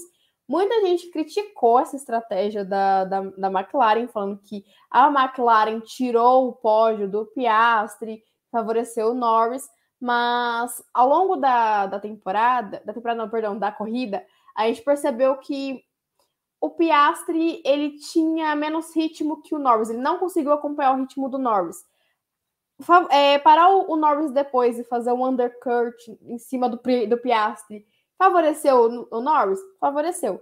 Muita 0.52 0.82
gente 0.82 1.08
criticou 1.08 1.80
essa 1.80 1.96
estratégia 1.96 2.66
da, 2.66 3.06
da, 3.06 3.22
da 3.22 3.48
McLaren, 3.48 4.06
falando 4.10 4.38
que 4.44 4.66
a 4.90 5.08
McLaren 5.08 5.80
tirou 5.80 6.50
o 6.50 6.52
pódio 6.52 7.10
do 7.10 7.26
Piastri, 7.28 8.22
favoreceu 8.52 9.12
o 9.12 9.14
Norris, 9.14 9.70
mas 9.98 10.84
ao 10.94 11.08
longo 11.08 11.38
da, 11.38 11.86
da 11.86 12.02
temporada, 12.02 12.82
da 12.84 12.92
temporada, 12.92 13.24
não, 13.24 13.30
perdão, 13.30 13.58
da 13.58 13.72
corrida, 13.72 14.26
a 14.54 14.68
gente 14.68 14.82
percebeu 14.82 15.38
que 15.38 15.86
o 16.60 16.70
Piastri 16.72 17.62
ele 17.64 17.98
tinha 18.00 18.54
menos 18.54 18.94
ritmo 18.94 19.42
que 19.42 19.56
o 19.56 19.60
Norris, 19.60 19.90
ele 19.90 20.00
não 20.00 20.20
conseguiu 20.20 20.52
acompanhar 20.52 20.92
o 20.92 21.00
ritmo 21.00 21.30
do 21.30 21.38
Norris. 21.38 21.78
É, 23.10 23.40
parar 23.40 23.70
o, 23.70 23.94
o, 23.94 23.96
Norris 23.96 24.32
depois 24.32 24.78
e 24.78 24.84
fazer 24.84 25.14
um 25.14 25.26
undercut 25.26 25.96
em 26.24 26.38
cima 26.38 26.68
do, 26.68 26.76
do 26.76 27.18
Piastri 27.20 27.86
favoreceu 28.22 29.08
o, 29.10 29.20
Norris? 29.20 29.60
Favoreceu. 29.80 30.40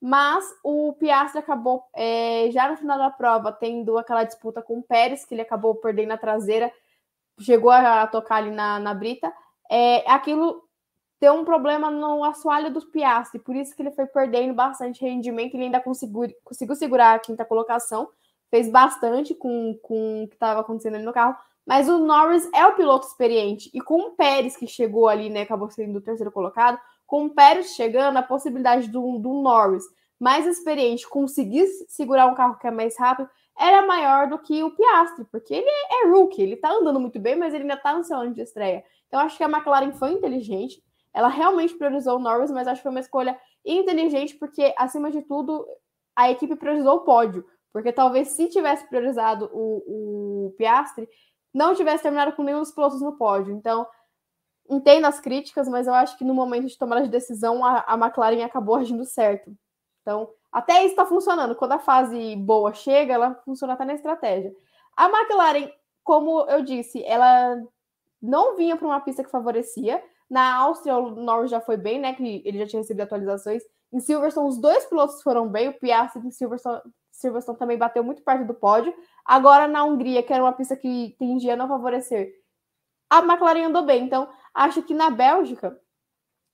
Mas 0.00 0.44
o 0.62 0.92
Piastri 0.92 1.40
acabou, 1.40 1.82
é, 1.92 2.48
já 2.52 2.68
no 2.68 2.76
final 2.76 2.96
da 2.96 3.10
prova, 3.10 3.50
tendo 3.50 3.98
aquela 3.98 4.22
disputa 4.22 4.62
com 4.62 4.78
o 4.78 4.82
Pérez, 4.82 5.24
que 5.24 5.34
ele 5.34 5.42
acabou 5.42 5.74
perdendo 5.74 6.12
a 6.12 6.18
traseira, 6.18 6.72
chegou 7.40 7.70
a 7.70 8.06
tocar 8.06 8.36
ali 8.36 8.52
na, 8.52 8.78
na 8.78 8.94
brita. 8.94 9.32
É, 9.68 10.08
aquilo 10.08 10.62
deu 11.20 11.32
um 11.34 11.44
problema 11.44 11.90
no 11.90 12.22
assoalho 12.22 12.72
dos 12.72 12.84
Piastri, 12.84 13.40
por 13.40 13.56
isso 13.56 13.74
que 13.74 13.82
ele 13.82 13.90
foi 13.90 14.06
perdendo 14.06 14.54
bastante 14.54 15.00
rendimento. 15.00 15.54
Ele 15.54 15.64
ainda 15.64 15.80
conseguiu, 15.80 16.32
conseguiu 16.44 16.76
segurar 16.76 17.14
a 17.14 17.18
quinta 17.18 17.44
colocação, 17.44 18.08
fez 18.50 18.70
bastante 18.70 19.34
com, 19.34 19.76
com 19.82 20.22
o 20.22 20.28
que 20.28 20.34
estava 20.34 20.60
acontecendo 20.60 20.94
ali 20.94 21.04
no 21.04 21.12
carro. 21.12 21.34
Mas 21.66 21.88
o 21.88 21.98
Norris 21.98 22.48
é 22.54 22.64
o 22.64 22.76
piloto 22.76 23.08
experiente, 23.08 23.68
e 23.74 23.80
com 23.80 24.00
o 24.02 24.10
Pérez, 24.12 24.56
que 24.56 24.68
chegou 24.68 25.08
ali, 25.08 25.28
né, 25.28 25.42
acabou 25.42 25.68
sendo 25.68 25.98
o 25.98 26.00
terceiro 26.00 26.30
colocado, 26.30 26.78
com 27.06 27.26
o 27.26 27.30
Pérez 27.30 27.74
chegando, 27.74 28.16
a 28.16 28.22
possibilidade 28.22 28.88
do, 28.88 29.18
do 29.18 29.42
Norris 29.42 29.84
mais 30.18 30.46
experiente 30.46 31.08
conseguir 31.08 31.66
segurar 31.88 32.26
um 32.26 32.34
carro 32.34 32.58
que 32.58 32.66
é 32.66 32.70
mais 32.70 32.98
rápido 32.98 33.28
era 33.58 33.86
maior 33.86 34.28
do 34.28 34.38
que 34.38 34.62
o 34.62 34.70
Piastri, 34.70 35.24
porque 35.30 35.54
ele 35.54 35.68
é, 35.68 36.02
é 36.02 36.08
rookie, 36.08 36.42
ele 36.42 36.56
tá 36.56 36.70
andando 36.70 37.00
muito 37.00 37.18
bem, 37.18 37.36
mas 37.36 37.54
ele 37.54 37.62
ainda 37.62 37.76
tá 37.76 37.94
no 37.94 38.04
seu 38.04 38.18
ano 38.18 38.34
de 38.34 38.42
estreia. 38.42 38.84
Então 39.06 39.20
acho 39.20 39.36
que 39.36 39.44
a 39.44 39.48
McLaren 39.48 39.92
foi 39.92 40.12
inteligente, 40.12 40.82
ela 41.12 41.28
realmente 41.28 41.74
priorizou 41.74 42.16
o 42.16 42.18
Norris, 42.18 42.50
mas 42.50 42.68
acho 42.68 42.80
que 42.80 42.82
foi 42.82 42.90
uma 42.90 43.00
escolha 43.00 43.38
inteligente, 43.64 44.34
porque 44.36 44.74
acima 44.76 45.10
de 45.10 45.22
tudo 45.22 45.66
a 46.14 46.30
equipe 46.30 46.56
priorizou 46.56 46.96
o 46.96 47.00
pódio, 47.00 47.44
porque 47.72 47.92
talvez 47.92 48.28
se 48.28 48.48
tivesse 48.48 48.86
priorizado 48.88 49.50
o, 49.52 50.46
o 50.46 50.54
Piastri, 50.58 51.08
não 51.52 51.74
tivesse 51.74 52.02
terminado 52.02 52.32
com 52.32 52.42
nenhum 52.42 52.60
dos 52.60 52.70
pilotos 52.70 53.00
no 53.00 53.16
pódio. 53.16 53.54
Então, 53.54 53.86
entendo 54.68 55.06
as 55.06 55.20
críticas, 55.20 55.68
mas 55.68 55.86
eu 55.86 55.94
acho 55.94 56.16
que 56.16 56.24
no 56.24 56.34
momento 56.34 56.66
de 56.66 56.78
tomar 56.78 57.02
de 57.02 57.08
decisão, 57.08 57.64
a, 57.64 57.84
a 57.86 57.94
McLaren 57.94 58.44
acabou 58.44 58.76
agindo 58.76 59.04
certo. 59.04 59.56
Então, 60.02 60.28
até 60.52 60.80
isso 60.80 60.90
está 60.90 61.04
funcionando. 61.04 61.54
Quando 61.54 61.72
a 61.72 61.78
fase 61.78 62.36
boa 62.36 62.72
chega, 62.72 63.14
ela 63.14 63.34
funciona 63.44 63.74
até 63.74 63.84
na 63.84 63.94
estratégia. 63.94 64.54
A 64.96 65.08
McLaren, 65.08 65.70
como 66.02 66.48
eu 66.48 66.62
disse, 66.62 67.04
ela 67.04 67.60
não 68.22 68.56
vinha 68.56 68.76
para 68.76 68.86
uma 68.86 69.00
pista 69.00 69.22
que 69.22 69.30
favorecia. 69.30 70.02
Na 70.28 70.56
Áustria, 70.56 70.96
o 70.96 71.10
Norris 71.10 71.50
já 71.50 71.60
foi 71.60 71.76
bem, 71.76 71.98
né? 71.98 72.14
Que 72.14 72.42
ele 72.44 72.58
já 72.58 72.66
tinha 72.66 72.80
recebido 72.80 73.02
atualizações. 73.02 73.62
Em 73.92 74.00
Silverstone, 74.00 74.48
os 74.48 74.58
dois 74.58 74.84
pilotos 74.86 75.22
foram 75.22 75.48
bem. 75.48 75.68
O 75.68 75.78
Piastri 75.78 76.26
em 76.26 76.30
Silverstone, 76.30 76.80
Silverstone 77.12 77.58
também 77.58 77.78
bateu 77.78 78.02
muito 78.02 78.22
perto 78.22 78.46
do 78.46 78.54
pódio. 78.54 78.94
Agora, 79.24 79.68
na 79.68 79.84
Hungria, 79.84 80.22
que 80.22 80.32
era 80.32 80.42
uma 80.42 80.52
pista 80.52 80.76
que 80.76 81.14
tendia 81.18 81.54
a 81.54 81.56
não 81.56 81.68
favorecer, 81.68 82.32
a 83.10 83.18
McLaren 83.18 83.66
andou 83.66 83.84
bem. 83.84 84.04
Então, 84.04 84.28
acho 84.56 84.82
que 84.82 84.94
na 84.94 85.10
Bélgica, 85.10 85.78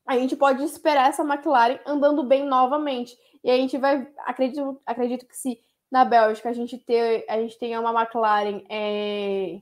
a 0.07 0.19
gente 0.19 0.37
pode 0.37 0.63
esperar 0.65 1.09
essa 1.09 1.23
McLaren 1.23 1.79
andando 1.87 2.25
bem 2.25 2.45
novamente. 2.45 3.17
E 3.45 3.51
a 3.51 3.57
gente 3.57 3.79
vai, 3.79 4.07
acredito, 4.19 4.81
acredito 4.85 5.27
que 5.27 5.37
se 5.37 5.61
na 5.91 6.05
Bélgica 6.05 6.49
a 6.49 6.53
gente 6.53 6.77
ter, 6.79 7.25
a 7.29 7.37
gente 7.41 7.59
tenha 7.59 7.81
uma 7.81 8.03
McLaren 8.03 8.65
é, 8.69 9.61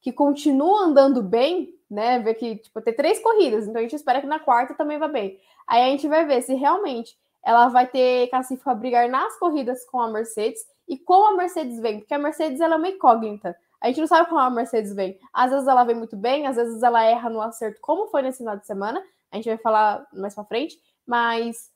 que 0.00 0.12
continua 0.12 0.82
andando 0.82 1.22
bem, 1.22 1.74
né? 1.88 2.18
Ver 2.18 2.34
que 2.34 2.56
tipo 2.56 2.80
ter 2.80 2.94
três 2.94 3.20
corridas, 3.22 3.66
então 3.66 3.78
a 3.78 3.82
gente 3.82 3.94
espera 3.94 4.20
que 4.20 4.26
na 4.26 4.40
quarta 4.40 4.74
também 4.74 4.98
vá 4.98 5.06
bem. 5.06 5.38
Aí 5.66 5.82
a 5.82 5.86
gente 5.90 6.08
vai 6.08 6.24
ver 6.24 6.42
se 6.42 6.54
realmente 6.54 7.16
ela 7.44 7.68
vai 7.68 7.86
ter 7.86 8.28
cacife 8.28 8.62
para 8.62 8.74
brigar 8.74 9.08
nas 9.08 9.38
corridas 9.38 9.84
com 9.86 10.00
a 10.00 10.10
Mercedes 10.10 10.60
e 10.88 10.98
como 10.98 11.28
a 11.28 11.36
Mercedes 11.36 11.78
vem, 11.80 12.00
porque 12.00 12.14
a 12.14 12.18
Mercedes 12.18 12.60
ela 12.60 12.74
é 12.74 12.78
uma 12.78 12.88
incógnita. 12.88 13.56
A 13.80 13.88
gente 13.88 14.00
não 14.00 14.06
sabe 14.06 14.28
como 14.28 14.40
a 14.40 14.50
Mercedes 14.50 14.94
vem. 14.94 15.18
Às 15.32 15.50
vezes 15.50 15.66
ela 15.66 15.84
vem 15.84 15.96
muito 15.96 16.16
bem, 16.16 16.46
às 16.46 16.56
vezes 16.56 16.82
ela 16.82 17.02
erra 17.02 17.30
no 17.30 17.40
acerto, 17.40 17.80
como 17.80 18.08
foi 18.08 18.22
nesse 18.22 18.38
final 18.38 18.56
de 18.56 18.66
semana. 18.66 19.02
A 19.30 19.36
gente 19.36 19.48
vai 19.48 19.58
falar 19.58 20.06
mais 20.12 20.34
para 20.34 20.44
frente, 20.44 20.76
mas 21.06 21.70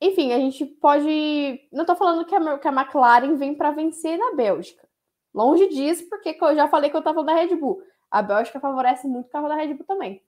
enfim, 0.00 0.32
a 0.32 0.38
gente 0.38 0.66
pode. 0.66 1.60
Não 1.72 1.82
estou 1.82 1.94
falando 1.94 2.24
que 2.24 2.34
a, 2.34 2.58
que 2.58 2.66
a 2.66 2.72
McLaren 2.72 3.36
vem 3.36 3.54
para 3.54 3.70
vencer 3.70 4.18
na 4.18 4.34
Bélgica. 4.34 4.86
Longe 5.32 5.68
disso, 5.68 6.08
porque 6.08 6.36
eu 6.40 6.54
já 6.56 6.66
falei 6.66 6.90
que 6.90 6.96
eu 6.96 7.02
falando 7.02 7.24
da 7.24 7.34
Red 7.34 7.54
Bull. 7.54 7.80
A 8.10 8.20
Bélgica 8.20 8.58
favorece 8.58 9.06
muito 9.06 9.26
o 9.26 9.30
carro 9.30 9.48
da 9.48 9.54
Red 9.54 9.74
Bull 9.74 9.86
também. 9.86 10.20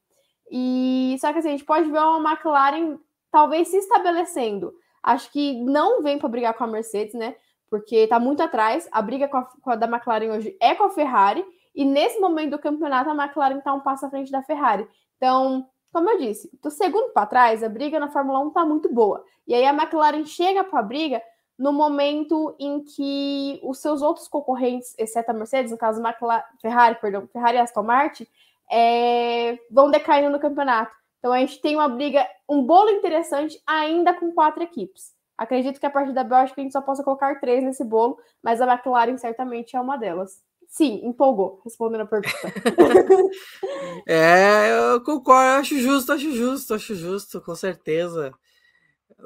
E 0.51 1.17
só 1.21 1.33
que 1.33 1.41
assim, 1.41 1.49
a 1.49 1.53
gente 1.53 1.65
pode 1.65 1.91
ver 1.91 1.99
uma 1.99 2.33
McLaren 2.33 2.99
talvez 3.33 3.67
se 3.67 3.77
estabelecendo. 3.77 4.73
Acho 5.03 5.31
que 5.33 5.61
não 5.65 6.03
vem 6.03 6.19
para 6.21 6.29
brigar 6.29 6.55
com 6.55 6.63
a 6.63 6.69
Mercedes, 6.69 7.15
né? 7.15 7.35
Porque 7.71 7.97
está 7.97 8.19
muito 8.19 8.43
atrás. 8.43 8.89
A 8.93 9.03
briga 9.03 9.29
com 9.29 9.39
a, 9.39 9.43
com 9.45 9.71
a, 9.71 9.77
da 9.77 9.87
McLaren 9.87 10.33
hoje 10.33 10.57
é 10.61 10.75
com 10.75 10.85
a 10.85 10.91
Ferrari. 10.91 11.45
E 11.75 11.85
nesse 11.85 12.21
momento 12.21 12.53
do 12.53 12.59
campeonato, 12.59 13.11
a 13.11 13.15
McLaren 13.15 13.59
está 13.59 13.73
um 13.73 13.81
passo 13.81 14.07
à 14.07 14.11
frente 14.11 14.31
da 14.31 14.43
Ferrari. 14.43 14.87
Então, 15.17 15.67
como 15.93 16.11
eu 16.11 16.19
disse, 16.19 16.51
do 16.63 16.71
segundo 16.71 17.13
para 17.13 17.27
trás, 17.27 17.63
a 17.63 17.69
briga 17.69 18.01
na 18.01 18.11
Fórmula 18.11 18.41
1 18.41 18.49
está 18.49 18.65
muito 18.65 18.93
boa. 18.93 19.25
E 19.47 19.55
aí 19.55 19.65
a 19.65 19.73
McLaren 19.73 20.25
chega 20.25 20.65
para 20.65 20.81
a 20.81 20.83
briga 20.83 21.23
no 21.59 21.73
momento 21.73 22.55
em 22.59 22.83
que 22.83 23.61
os 23.63 23.79
seus 23.79 24.03
outros 24.03 24.27
concorrentes, 24.27 24.95
exceto 24.99 25.31
a 25.31 25.35
Mercedes, 25.35 25.71
no 25.71 25.79
caso 25.79 26.03
McLaren, 26.03 26.43
Ferrari, 26.61 26.97
perdão, 27.01 27.29
Ferrari 27.29 27.57
e 27.57 27.61
Aston 27.61 27.83
Martin, 27.83 28.27
é, 28.71 29.59
vão 29.71 29.91
decaindo 29.91 30.31
no 30.31 30.41
campeonato. 30.41 30.93
Então 31.19 31.33
a 31.33 31.39
gente 31.39 31.61
tem 31.61 31.77
uma 31.77 31.89
briga, 31.89 32.27
um 32.49 32.63
bolo 32.63 32.91
interessante 32.91 33.59
ainda 33.67 34.13
com 34.13 34.33
quatro 34.33 34.63
equipes. 34.63 35.14
Acredito 35.37 35.81
que 35.81 35.87
a 35.87 35.91
partir 35.91 36.13
da 36.13 36.23
Bélgica 36.23 36.61
a 36.61 36.65
gente 36.65 36.73
só 36.73 36.81
possa 36.81 37.03
colocar 37.03 37.41
três 37.41 37.63
nesse 37.65 37.85
bolo, 37.85 38.19
mas 38.43 38.61
a 38.61 38.73
McLaren 38.73 39.17
certamente 39.17 39.77
é 39.77 39.81
uma 39.81 39.97
delas. 39.97 40.43
Sim, 40.69 41.01
empolgou, 41.05 41.61
respondendo 41.65 42.03
a 42.03 42.07
pergunta. 42.07 42.37
é, 44.07 44.71
eu 44.93 45.01
concordo, 45.03 45.61
acho 45.61 45.79
justo, 45.79 46.13
acho 46.13 46.33
justo, 46.33 46.75
acho 46.75 46.95
justo, 46.95 47.41
com 47.41 47.55
certeza. 47.55 48.33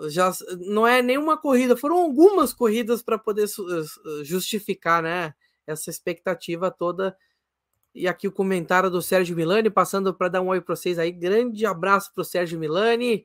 Já 0.09 0.31
não 0.61 0.87
é 0.87 1.01
nenhuma 1.01 1.37
corrida, 1.37 1.77
foram 1.77 1.97
algumas 1.97 2.53
corridas 2.53 3.03
para 3.03 3.19
poder 3.19 3.47
justificar, 4.23 5.03
né, 5.03 5.35
essa 5.67 5.91
expectativa 5.91 6.71
toda. 6.71 7.17
E 7.95 8.07
aqui 8.07 8.29
o 8.29 8.33
comentário 8.33 8.91
do 8.91 9.03
Sérgio 9.03 9.35
Milani, 9.35 9.71
passando 9.71 10.15
para 10.15 10.29
dar 10.29 10.41
um 10.43 10.49
oi 10.49 10.61
para 10.61 10.77
vocês 10.77 10.99
aí. 10.99 11.11
Grande 11.11 11.67
abraço 11.67 12.13
para 12.15 12.23
o 12.23 12.25
Sérgio 12.25 12.59
Milani. 12.59 13.25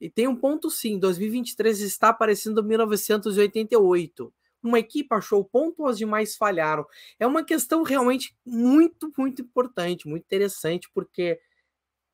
E 0.00 0.08
tem 0.08 0.28
um 0.28 0.36
ponto 0.36 0.70
sim, 0.70 0.98
2023 0.98 1.80
está 1.80 2.12
parecendo 2.12 2.62
1988 2.62 4.32
uma 4.62 4.78
equipe 4.78 5.08
achou 5.14 5.44
ponto, 5.44 5.86
as 5.86 5.98
demais 5.98 6.36
falharam. 6.36 6.86
É 7.18 7.26
uma 7.26 7.44
questão 7.44 7.82
realmente 7.82 8.36
muito, 8.44 9.12
muito 9.16 9.42
importante, 9.42 10.08
muito 10.08 10.24
interessante, 10.24 10.90
porque 10.92 11.40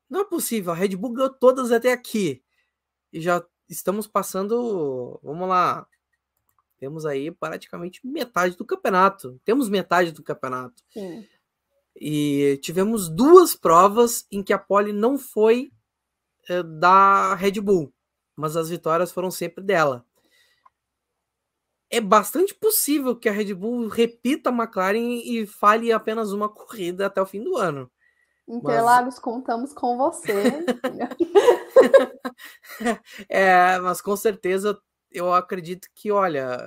não 0.09 0.21
é 0.21 0.25
possível. 0.25 0.71
A 0.71 0.75
Red 0.75 0.95
Bull 0.95 1.13
ganhou 1.13 1.33
todas 1.33 1.71
até 1.71 1.91
aqui. 1.91 2.43
E 3.11 3.21
já 3.21 3.43
estamos 3.67 4.07
passando. 4.07 5.19
Vamos 5.23 5.47
lá. 5.47 5.87
Temos 6.77 7.05
aí 7.05 7.31
praticamente 7.31 8.05
metade 8.05 8.55
do 8.55 8.65
campeonato. 8.65 9.39
Temos 9.43 9.69
metade 9.69 10.11
do 10.11 10.23
campeonato. 10.23 10.83
Sim. 10.89 11.25
E 11.95 12.59
tivemos 12.61 13.07
duas 13.09 13.55
provas 13.55 14.27
em 14.29 14.43
que 14.43 14.51
a 14.51 14.59
pole 14.59 14.91
não 14.91 15.17
foi 15.17 15.71
da 16.63 17.35
Red 17.35 17.59
Bull, 17.61 17.93
mas 18.35 18.55
as 18.55 18.69
vitórias 18.69 19.11
foram 19.11 19.31
sempre 19.31 19.63
dela 19.63 20.05
é 21.89 22.01
bastante 22.01 22.53
possível 22.53 23.15
que 23.15 23.29
a 23.29 23.31
Red 23.31 23.53
Bull 23.53 23.87
repita 23.87 24.49
a 24.49 24.53
McLaren 24.53 25.21
e 25.23 25.45
fale 25.45 25.91
apenas 25.91 26.31
uma 26.31 26.49
corrida 26.49 27.05
até 27.05 27.21
o 27.21 27.25
fim 27.25 27.43
do 27.43 27.55
ano. 27.55 27.89
Interlagos, 28.47 29.15
mas... 29.15 29.19
contamos 29.19 29.73
com 29.73 29.97
você. 29.97 30.33
é, 33.29 33.79
mas 33.79 34.01
com 34.01 34.15
certeza 34.15 34.79
eu 35.11 35.33
acredito 35.33 35.87
que, 35.95 36.11
olha, 36.11 36.59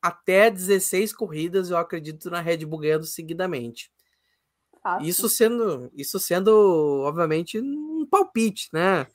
até 0.00 0.50
16 0.50 1.12
corridas 1.12 1.70
eu 1.70 1.76
acredito 1.76 2.30
na 2.30 2.40
Red 2.40 2.64
Bull 2.64 2.80
ganhando 2.80 3.04
seguidamente. 3.04 3.90
Isso 5.00 5.28
sendo, 5.28 5.90
isso 5.94 6.18
sendo, 6.18 7.02
obviamente, 7.04 7.60
palpite, 8.12 8.68
né? 8.72 9.06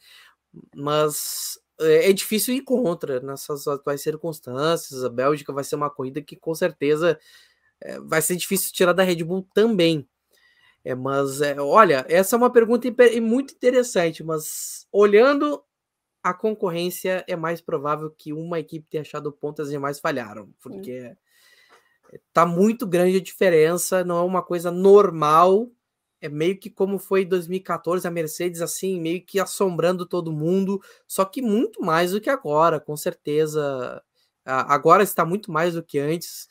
Mas 0.75 1.59
é, 1.79 2.09
é 2.09 2.13
difícil 2.13 2.55
ir 2.55 2.61
contra 2.61 3.19
nessas 3.19 3.67
atuais 3.67 4.01
circunstâncias. 4.01 5.03
A 5.03 5.09
Bélgica 5.09 5.53
vai 5.53 5.63
ser 5.63 5.75
uma 5.75 5.89
corrida 5.89 6.21
que 6.21 6.35
com 6.35 6.53
certeza 6.55 7.19
é, 7.79 7.99
vai 7.99 8.21
ser 8.21 8.35
difícil 8.35 8.71
tirar 8.73 8.93
da 8.93 9.03
Red 9.03 9.23
Bull 9.23 9.47
também. 9.53 10.07
É, 10.83 10.95
mas 10.95 11.41
é, 11.41 11.59
olha, 11.59 12.05
essa 12.09 12.35
é 12.35 12.37
uma 12.37 12.51
pergunta 12.51 12.87
muito 13.21 13.53
interessante, 13.53 14.23
mas 14.23 14.87
olhando 14.91 15.61
a 16.23 16.33
concorrência, 16.33 17.23
é 17.27 17.35
mais 17.35 17.61
provável 17.61 18.09
que 18.09 18.33
uma 18.33 18.59
equipe 18.59 18.87
tenha 18.89 19.01
achado 19.01 19.31
pontas 19.31 19.71
e 19.71 19.77
mais 19.77 19.99
falharam, 19.99 20.49
porque 20.61 21.15
Sim. 22.11 22.17
tá 22.33 22.45
muito 22.45 22.85
grande 22.85 23.17
a 23.17 23.21
diferença, 23.21 24.03
não 24.03 24.17
é 24.17 24.21
uma 24.21 24.41
coisa 24.41 24.71
normal 24.71 25.69
é 26.21 26.29
meio 26.29 26.57
que 26.59 26.69
como 26.69 26.97
foi 26.99 27.25
2014 27.25 28.07
a 28.07 28.11
Mercedes 28.11 28.61
assim, 28.61 28.99
meio 28.99 29.23
que 29.25 29.39
assombrando 29.39 30.05
todo 30.05 30.31
mundo, 30.31 30.81
só 31.07 31.25
que 31.25 31.41
muito 31.41 31.81
mais 31.81 32.11
do 32.11 32.21
que 32.21 32.29
agora, 32.29 32.79
com 32.79 32.95
certeza. 32.97 34.01
Agora 34.45 35.03
está 35.03 35.25
muito 35.25 35.51
mais 35.51 35.73
do 35.75 35.83
que 35.83 35.99
antes 35.99 36.47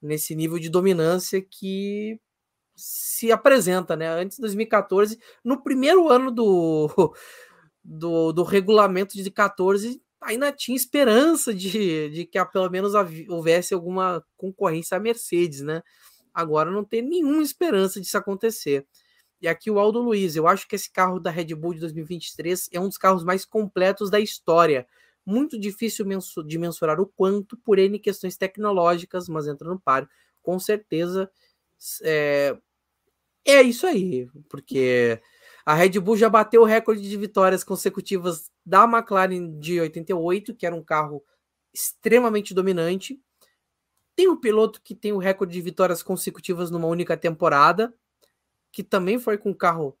nesse 0.00 0.34
nível 0.34 0.58
de 0.58 0.68
dominância 0.68 1.40
que 1.42 2.18
se 2.76 3.30
apresenta, 3.32 3.96
né? 3.96 4.08
Antes 4.08 4.36
de 4.36 4.42
2014, 4.42 5.18
no 5.44 5.62
primeiro 5.62 6.08
ano 6.08 6.30
do, 6.30 6.88
do, 7.84 8.32
do 8.32 8.42
regulamento 8.42 9.14
de 9.16 9.30
14, 9.30 10.02
ainda 10.20 10.52
tinha 10.52 10.76
esperança 10.76 11.54
de, 11.54 12.10
de 12.10 12.24
que 12.26 12.44
pelo 12.46 12.70
menos 12.70 12.92
houvesse 13.28 13.74
alguma 13.74 14.24
concorrência 14.36 14.96
à 14.96 15.00
Mercedes, 15.00 15.60
né? 15.60 15.82
Agora 16.32 16.70
não 16.70 16.84
tem 16.84 17.02
nenhuma 17.02 17.42
esperança 17.42 18.00
disso 18.00 18.18
acontecer. 18.18 18.86
E 19.44 19.48
aqui 19.48 19.70
o 19.70 19.78
Aldo 19.78 20.00
Luiz, 20.00 20.36
eu 20.36 20.48
acho 20.48 20.66
que 20.66 20.74
esse 20.74 20.90
carro 20.90 21.20
da 21.20 21.30
Red 21.30 21.54
Bull 21.54 21.74
de 21.74 21.80
2023 21.80 22.70
é 22.72 22.80
um 22.80 22.88
dos 22.88 22.96
carros 22.96 23.22
mais 23.22 23.44
completos 23.44 24.08
da 24.08 24.18
história. 24.18 24.86
Muito 25.26 25.60
difícil 25.60 26.06
de 26.46 26.56
mensurar 26.56 26.98
o 26.98 27.06
quanto 27.06 27.54
por 27.58 27.78
N 27.78 27.98
questões 27.98 28.38
tecnológicas, 28.38 29.28
mas 29.28 29.46
entra 29.46 29.68
no 29.68 29.78
páreo. 29.78 30.08
Com 30.40 30.58
certeza 30.58 31.30
é, 32.02 32.56
é 33.44 33.60
isso 33.60 33.86
aí, 33.86 34.26
porque 34.48 35.20
a 35.66 35.74
Red 35.74 36.00
Bull 36.00 36.16
já 36.16 36.30
bateu 36.30 36.62
o 36.62 36.64
recorde 36.64 37.06
de 37.06 37.16
vitórias 37.18 37.62
consecutivas 37.62 38.50
da 38.64 38.84
McLaren 38.84 39.58
de 39.60 39.78
88, 39.78 40.54
que 40.54 40.64
era 40.64 40.74
um 40.74 40.82
carro 40.82 41.22
extremamente 41.70 42.54
dominante. 42.54 43.20
Tem 44.16 44.26
um 44.26 44.40
piloto 44.40 44.80
que 44.82 44.94
tem 44.94 45.12
o 45.12 45.18
recorde 45.18 45.52
de 45.52 45.60
vitórias 45.60 46.02
consecutivas 46.02 46.70
numa 46.70 46.86
única 46.86 47.14
temporada, 47.14 47.92
que 48.74 48.82
também 48.82 49.20
foi 49.20 49.38
com 49.38 49.52
o 49.52 49.54
carro 49.54 49.96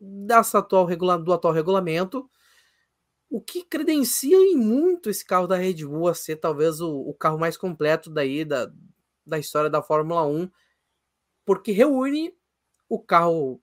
dessa 0.00 0.60
atual 0.60 0.84
regula 0.86 1.18
do 1.18 1.32
atual 1.32 1.52
regulamento, 1.52 2.30
o 3.28 3.40
que 3.40 3.64
credencia 3.64 4.36
em 4.36 4.56
muito 4.56 5.10
esse 5.10 5.24
carro 5.24 5.48
da 5.48 5.56
Red 5.56 5.84
Bull 5.84 6.06
a 6.06 6.14
ser 6.14 6.36
talvez 6.36 6.80
o, 6.80 6.88
o 6.88 7.12
carro 7.12 7.36
mais 7.38 7.56
completo 7.56 8.08
daí 8.08 8.44
da, 8.44 8.70
da 9.26 9.36
história 9.36 9.68
da 9.68 9.82
Fórmula 9.82 10.24
1, 10.24 10.48
porque 11.44 11.72
reúne 11.72 12.32
o 12.88 13.00
carro 13.00 13.60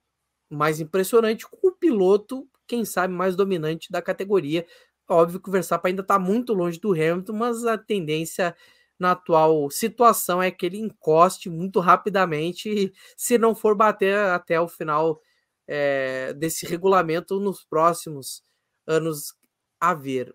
mais 0.50 0.80
impressionante 0.80 1.48
com 1.48 1.68
o 1.68 1.72
piloto, 1.72 2.46
quem 2.66 2.84
sabe, 2.84 3.14
mais 3.14 3.36
dominante 3.36 3.90
da 3.90 4.02
categoria. 4.02 4.66
Óbvio 5.08 5.40
que 5.40 5.48
o 5.48 5.52
Verstappen 5.52 5.92
ainda 5.92 6.02
está 6.02 6.18
muito 6.18 6.52
longe 6.52 6.78
do 6.78 6.92
Hamilton, 6.92 7.32
mas 7.32 7.64
a 7.64 7.78
tendência 7.78 8.54
na 8.98 9.12
atual 9.12 9.70
situação 9.70 10.42
é 10.42 10.50
que 10.50 10.66
ele 10.66 10.78
encoste 10.78 11.50
muito 11.50 11.80
rapidamente, 11.80 12.92
se 13.16 13.38
não 13.38 13.54
for 13.54 13.74
bater 13.74 14.16
até 14.16 14.60
o 14.60 14.68
final 14.68 15.20
é, 15.66 16.32
desse 16.34 16.66
regulamento 16.66 17.38
nos 17.40 17.64
próximos 17.64 18.42
anos 18.86 19.34
a 19.80 19.94
ver. 19.94 20.34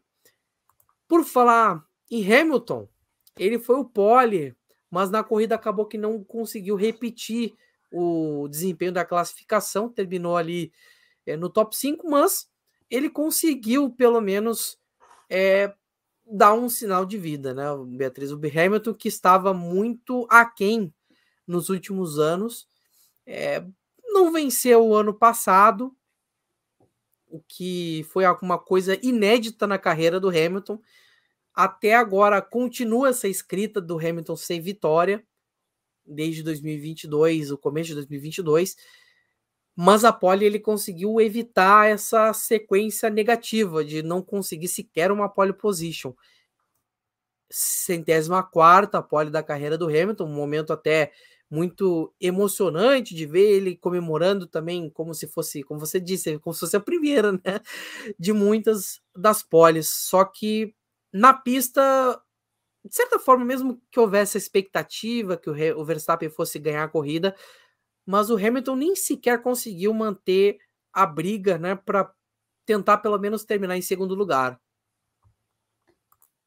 Por 1.07 1.23
falar 1.23 1.83
em 2.09 2.31
Hamilton, 2.31 2.87
ele 3.37 3.57
foi 3.57 3.77
o 3.77 3.85
pole, 3.85 4.55
mas 4.89 5.09
na 5.09 5.23
corrida 5.23 5.55
acabou 5.55 5.85
que 5.85 5.97
não 5.97 6.23
conseguiu 6.23 6.75
repetir 6.75 7.53
o 7.91 8.47
desempenho 8.47 8.91
da 8.91 9.05
classificação, 9.05 9.89
terminou 9.89 10.37
ali 10.37 10.71
é, 11.25 11.35
no 11.35 11.49
top 11.49 11.75
5, 11.75 12.09
mas 12.09 12.49
ele 12.89 13.09
conseguiu 13.09 13.89
pelo 13.89 14.21
menos 14.21 14.77
é, 15.29 15.73
dá 16.31 16.53
um 16.53 16.69
sinal 16.69 17.05
de 17.05 17.17
vida, 17.17 17.53
né, 17.53 17.65
Beatriz? 17.97 18.31
O 18.31 18.35
Hamilton, 18.35 18.93
que 18.93 19.07
estava 19.07 19.53
muito 19.53 20.25
aquém 20.29 20.93
nos 21.45 21.69
últimos 21.69 22.17
anos, 22.17 22.67
é, 23.25 23.65
não 24.07 24.31
venceu 24.31 24.85
o 24.85 24.95
ano 24.95 25.13
passado, 25.13 25.95
o 27.27 27.41
que 27.47 28.05
foi 28.09 28.25
alguma 28.25 28.57
coisa 28.57 28.97
inédita 29.05 29.67
na 29.67 29.77
carreira 29.77 30.19
do 30.19 30.29
Hamilton. 30.29 30.79
Até 31.53 31.95
agora 31.95 32.41
continua 32.41 33.09
essa 33.09 33.27
escrita 33.27 33.81
do 33.81 33.97
Hamilton 33.97 34.35
sem 34.35 34.61
vitória, 34.61 35.25
desde 36.05 36.43
2022, 36.43 37.51
o 37.51 37.57
começo 37.57 37.89
de 37.89 37.95
2022 37.95 38.75
mas 39.83 40.05
a 40.05 40.13
pole 40.13 40.45
ele 40.45 40.59
conseguiu 40.59 41.19
evitar 41.19 41.89
essa 41.89 42.31
sequência 42.33 43.09
negativa 43.09 43.83
de 43.83 44.03
não 44.03 44.21
conseguir 44.21 44.67
sequer 44.67 45.11
uma 45.11 45.27
pole 45.27 45.53
position. 45.53 46.13
Centésima 47.49 48.43
quarta 48.43 49.01
pole 49.01 49.31
da 49.31 49.41
carreira 49.41 49.79
do 49.79 49.87
Hamilton, 49.87 50.25
um 50.25 50.35
momento 50.35 50.71
até 50.71 51.11
muito 51.49 52.13
emocionante 52.21 53.15
de 53.15 53.25
ver 53.25 53.41
ele 53.53 53.75
comemorando 53.75 54.45
também 54.45 54.87
como 54.87 55.15
se 55.15 55.25
fosse, 55.25 55.63
como 55.63 55.79
você 55.79 55.99
disse, 55.99 56.37
como 56.37 56.53
se 56.53 56.59
fosse 56.59 56.77
a 56.77 56.79
primeira, 56.79 57.31
né, 57.31 57.59
de 58.19 58.31
muitas 58.33 59.01
das 59.17 59.41
poles. 59.41 59.89
Só 59.89 60.23
que 60.23 60.75
na 61.11 61.33
pista, 61.33 62.21
de 62.85 62.95
certa 62.95 63.17
forma, 63.17 63.43
mesmo 63.43 63.81
que 63.91 63.99
houvesse 63.99 64.37
a 64.37 64.39
expectativa 64.39 65.37
que 65.37 65.49
o 65.49 65.85
Verstappen 65.85 66.29
fosse 66.29 66.59
ganhar 66.59 66.83
a 66.83 66.87
corrida, 66.89 67.35
mas 68.05 68.29
o 68.29 68.35
Hamilton 68.35 68.75
nem 68.75 68.95
sequer 68.95 69.41
conseguiu 69.41 69.93
manter 69.93 70.57
a 70.93 71.05
briga, 71.05 71.57
né, 71.57 71.75
para 71.75 72.11
tentar 72.65 72.97
pelo 72.97 73.17
menos 73.17 73.43
terminar 73.43 73.77
em 73.77 73.81
segundo 73.81 74.15
lugar. 74.15 74.59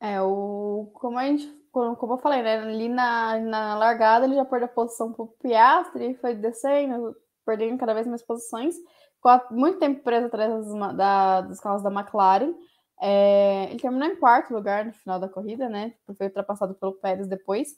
É, 0.00 0.20
o 0.20 0.90
como 0.94 1.18
a 1.18 1.24
gente, 1.24 1.50
como 1.70 2.14
eu 2.14 2.18
falei, 2.18 2.42
né, 2.42 2.58
ali 2.58 2.88
na, 2.88 3.38
na 3.40 3.74
largada 3.74 4.26
ele 4.26 4.34
já 4.34 4.44
perdeu 4.44 4.66
a 4.66 4.72
posição 4.72 5.12
para 5.12 5.24
o 5.24 5.28
Piastri, 5.28 6.14
foi 6.16 6.34
descendo, 6.34 7.16
perdendo 7.44 7.78
cada 7.78 7.94
vez 7.94 8.06
mais 8.06 8.22
posições, 8.22 8.76
ficou 9.14 9.40
muito 9.50 9.78
tempo 9.78 10.02
preso 10.02 10.26
atrás 10.26 10.50
das, 10.50 10.96
da, 10.96 11.40
dos 11.40 11.60
carros 11.60 11.82
da 11.82 11.90
McLaren. 11.90 12.54
É, 13.00 13.70
ele 13.70 13.80
terminou 13.80 14.08
em 14.08 14.16
quarto 14.16 14.54
lugar 14.54 14.84
no 14.84 14.92
final 14.92 15.18
da 15.18 15.28
corrida, 15.28 15.68
né? 15.68 15.94
Foi 16.16 16.26
ultrapassado 16.26 16.74
pelo 16.74 16.94
Pérez 16.94 17.26
depois. 17.26 17.76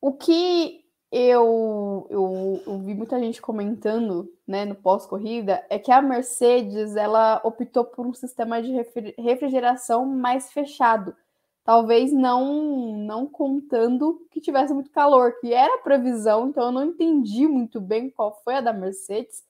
O 0.00 0.12
que 0.12 0.85
eu, 1.10 2.06
eu, 2.10 2.62
eu, 2.66 2.78
vi 2.80 2.94
muita 2.94 3.18
gente 3.20 3.40
comentando 3.40 4.32
né, 4.46 4.64
no 4.64 4.74
pós-corrida 4.74 5.64
é 5.70 5.78
que 5.78 5.92
a 5.92 6.02
Mercedes 6.02 6.96
ela 6.96 7.40
optou 7.44 7.84
por 7.84 8.06
um 8.06 8.12
sistema 8.12 8.60
de 8.60 8.72
refrigeração 9.16 10.04
mais 10.04 10.52
fechado. 10.52 11.14
Talvez 11.64 12.12
não 12.12 12.96
não 12.98 13.26
contando 13.26 14.26
que 14.30 14.40
tivesse 14.40 14.72
muito 14.74 14.90
calor, 14.90 15.38
que 15.40 15.52
era 15.52 15.76
a 15.76 15.82
previsão, 15.82 16.48
então 16.48 16.66
eu 16.66 16.72
não 16.72 16.84
entendi 16.84 17.46
muito 17.46 17.80
bem 17.80 18.10
qual 18.10 18.40
foi 18.44 18.56
a 18.56 18.60
da 18.60 18.72
Mercedes. 18.72 19.44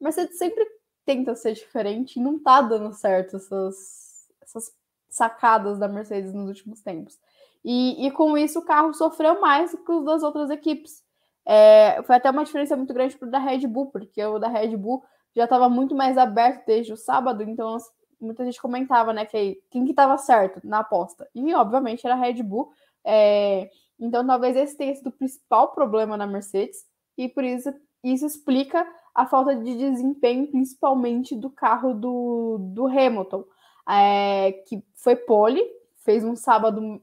A 0.00 0.04
Mercedes 0.04 0.38
sempre 0.38 0.64
tenta 1.04 1.34
ser 1.34 1.54
diferente 1.54 2.16
e 2.16 2.22
não 2.22 2.38
tá 2.38 2.62
dando 2.62 2.92
certo 2.92 3.36
essas, 3.36 4.28
essas 4.40 4.72
sacadas 5.08 5.78
da 5.78 5.88
Mercedes 5.88 6.32
nos 6.32 6.48
últimos 6.48 6.80
tempos. 6.80 7.18
E, 7.64 8.06
e 8.06 8.10
com 8.10 8.36
isso 8.38 8.58
o 8.60 8.64
carro 8.64 8.92
sofreu 8.94 9.40
mais 9.40 9.72
que 9.74 9.92
os 9.92 10.04
das 10.04 10.22
outras 10.22 10.50
equipes. 10.50 11.02
É, 11.46 12.02
foi 12.04 12.16
até 12.16 12.30
uma 12.30 12.44
diferença 12.44 12.76
muito 12.76 12.94
grande 12.94 13.16
para 13.16 13.28
o 13.28 13.30
da 13.30 13.38
Red 13.38 13.66
Bull, 13.66 13.86
porque 13.86 14.22
o 14.24 14.38
da 14.38 14.48
Red 14.48 14.76
Bull 14.76 15.02
já 15.34 15.44
estava 15.44 15.68
muito 15.68 15.94
mais 15.94 16.18
aberto 16.18 16.66
desde 16.66 16.92
o 16.92 16.96
sábado, 16.96 17.42
então 17.42 17.76
muita 18.20 18.44
gente 18.44 18.60
comentava, 18.60 19.12
né, 19.12 19.24
que 19.24 19.60
quem 19.70 19.84
que 19.84 19.90
estava 19.90 20.16
certo 20.18 20.60
na 20.64 20.80
aposta. 20.80 21.28
E 21.34 21.54
obviamente 21.54 22.04
era 22.04 22.14
a 22.14 22.18
Red 22.18 22.42
Bull. 22.42 22.70
É, 23.04 23.70
então 23.98 24.26
talvez 24.26 24.56
esse 24.56 24.76
tenha 24.76 24.94
sido 24.94 25.08
o 25.08 25.12
principal 25.12 25.72
problema 25.72 26.16
na 26.16 26.26
Mercedes, 26.26 26.84
e 27.16 27.28
por 27.28 27.44
isso 27.44 27.72
isso 28.02 28.24
explica 28.24 28.86
a 29.14 29.26
falta 29.26 29.54
de 29.54 29.76
desempenho, 29.76 30.46
principalmente 30.46 31.36
do 31.36 31.50
carro 31.50 31.92
do, 31.92 32.58
do 32.72 32.86
Hamilton, 32.86 33.44
é, 33.88 34.52
que 34.66 34.82
foi 34.94 35.16
pole, 35.16 35.62
fez 36.02 36.24
um 36.24 36.34
sábado 36.34 37.02